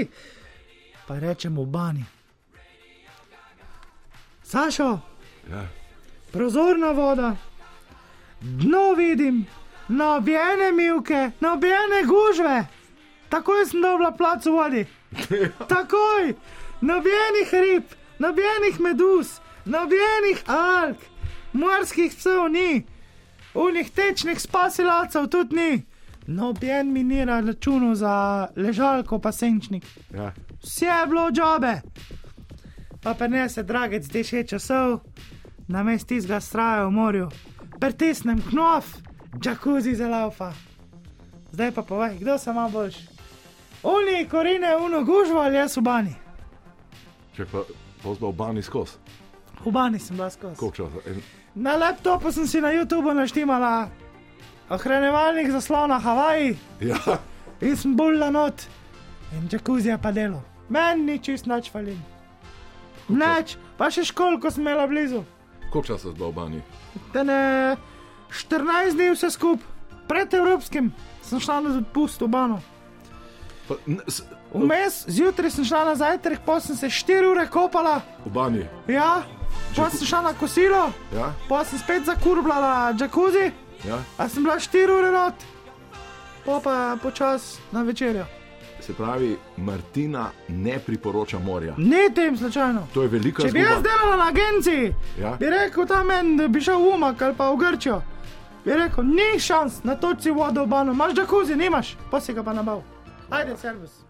Pa 1.07 1.18
rečem 1.18 1.55
v 1.55 1.66
bani. 1.66 2.05
Sašo, 4.43 4.99
Ja. 5.51 5.62
prozorna 6.33 6.91
voda, 6.91 7.37
dno 8.41 8.95
vidim, 8.95 9.47
nobene 9.89 10.72
milke, 10.72 11.31
nobene 11.41 12.03
gužve. 12.05 12.66
Takoj 13.28 13.66
sem 13.66 13.83
dobila 13.83 14.11
plac 14.11 14.47
v 14.47 14.51
vodi. 14.51 14.83
Takoj, 15.70 16.35
nobenih 16.83 17.51
rib, 17.53 17.85
nobenih 18.18 18.81
meduz, 18.81 19.39
nobenih 19.64 20.43
alg, 20.51 20.99
morskih 21.53 22.11
psov 22.11 22.51
ni, 22.51 22.83
unih 23.55 23.90
tečnih 23.90 24.40
spasilalcev 24.40 25.26
tudi 25.26 25.57
ni. 25.57 25.82
Noben 26.26 26.92
mi 26.92 27.03
ni 27.05 27.24
na 27.26 27.40
računu 27.40 27.94
za 27.94 28.48
ležalko 28.57 29.18
pa 29.18 29.32
senčnik. 29.32 29.84
Ja. 30.14 30.32
Vse 30.62 30.86
je 30.86 31.07
bilo 31.07 31.30
džabe. 31.30 31.80
Pa 33.03 33.14
prenese 33.14 33.62
dragec 33.62 34.07
deset 34.09 34.48
časov, 34.48 35.01
na 35.68 35.82
mestu 35.82 36.14
izga 36.14 36.40
straja 36.40 36.84
v 36.84 36.90
morju, 36.90 37.28
pritisnem 37.80 38.42
knof, 38.42 38.96
džakuzi 39.40 39.94
za 39.94 40.09
laufa. 40.09 40.53
Zdaj 41.53 41.72
pa 41.72 41.82
povej, 41.82 42.18
kdo 42.20 42.38
se 42.38 42.51
ima 42.51 42.68
boljš? 42.68 42.96
Oni 43.82 44.28
korine, 44.30 44.76
uno 44.76 45.05
gužvo 45.05 45.40
ali 45.40 45.57
jaz 45.57 45.76
v 45.76 45.80
bani. 45.82 46.14
Če 47.36 47.46
pa 47.53 47.62
pozba 48.03 48.28
v 48.28 48.36
bani 48.36 48.62
skozi. 48.62 48.98
V 49.64 49.72
bani 49.72 49.98
sem 49.98 50.16
bila 50.16 50.30
skozi. 50.30 50.57
Koliko 50.57 50.76
časa? 50.76 51.11
En... 51.11 51.39
Na 51.55 51.76
laptopu 51.76 52.32
sem 52.32 52.46
si 52.46 52.61
na 52.61 52.70
YouTubu 52.72 53.12
naštimala 53.14 53.88
ohranjevalnik 54.70 55.51
zaslona 55.51 55.98
Havaji 55.98 56.57
Ja, 56.80 57.18
in 57.61 57.76
sem 57.76 57.96
bolj 57.96 58.22
not 58.30 58.62
in 59.34 59.48
džakuzija 59.48 59.98
pa 59.98 60.12
delo. 60.12 60.42
Meni 60.68 61.03
ni 61.05 61.18
čist 61.18 61.46
nič 61.46 61.70
falil. 61.70 61.98
Neč, 63.11 63.57
pa 63.76 63.90
še 63.90 64.05
školko 64.07 64.51
sem 64.51 64.62
imela 64.62 64.86
blizu. 64.86 65.24
koliko 65.72 65.86
časa 65.86 66.11
zba 66.11 66.28
v 66.28 66.32
bani? 66.32 66.61
Da 67.12 67.22
ne 67.22 67.76
14 68.30 68.94
dni 68.94 69.11
vse 69.11 69.30
skupaj, 69.30 69.66
pred 70.09 70.34
evropskim 70.34 70.92
sem 71.22 71.40
šla 71.40 71.61
na 71.61 71.70
dopust 71.80 72.22
v 72.22 72.28
bano. 72.28 72.61
Pa, 73.68 73.74
n, 73.86 73.98
s, 74.07 74.22
Vmes, 74.55 75.05
zjutraj 75.07 75.51
sem 75.51 75.64
šla 75.64 75.84
na 75.84 75.94
zajtrk, 75.94 76.42
pa 76.46 76.61
sem 76.61 76.76
se 76.76 76.86
4 76.90 77.26
ure 77.30 77.46
kopala, 77.46 78.01
v 78.26 78.30
bani. 78.34 78.64
ja, 78.90 79.22
pa 79.76 79.90
sem 79.90 80.06
šla 80.06 80.20
na 80.22 80.32
kosilo, 80.34 80.90
Ja, 81.12 81.32
pa 81.48 81.64
sem 81.64 81.78
spet 81.78 82.04
zakurbala 82.04 82.92
džakuzi, 82.92 83.50
ja. 83.84 83.98
a 84.18 84.28
sem 84.28 84.42
bila 84.42 84.56
4 84.56 84.68
ure 84.90 85.11
not, 85.12 85.34
pa 86.44 86.61
pa 86.61 86.74
počas 87.02 87.58
na 87.72 87.82
večerjo. 87.82 88.24
Se 88.80 88.94
pravi, 88.94 89.36
Martina 89.58 90.30
ne 90.48 90.78
priporoča 90.78 91.38
morja. 91.38 91.74
Ni 91.76 92.14
tem 92.14 92.36
slučajno. 92.36 92.86
To 92.94 93.02
je 93.02 93.08
velika 93.08 93.42
Če 93.42 93.48
bi 93.48 93.58
jaz 93.58 93.68
zgodba. 93.70 93.88
delala 93.90 94.16
na 94.16 94.28
agenciji, 94.28 94.94
Ja. 95.18 95.36
bi 95.36 95.46
rekel 95.46 95.86
ta 95.86 96.02
men, 96.02 96.36
da 96.36 96.48
bi 96.48 96.61
šel 96.61 96.78
v 96.78 96.94
Umak 96.94 97.22
ali 97.22 97.34
pa 97.34 97.50
v 97.50 97.56
Grčijo. 97.56 98.02
Bi 98.64 98.72
rekel, 98.72 99.04
ni 99.06 99.38
šans, 99.38 99.84
na 99.84 99.96
točci 99.96 100.30
vodo 100.30 100.64
v 100.64 100.68
bano, 100.68 100.92
imaš 100.92 101.12
džakuzi, 101.14 101.56
nimaš, 101.56 101.96
pa 102.11 102.20
si 102.20 102.32
ga 102.32 102.42
pa 102.42 102.52
nabav. 102.52 102.82
Ajde, 103.30 103.56
servis. 103.56 103.90
Ajde. 103.90 104.09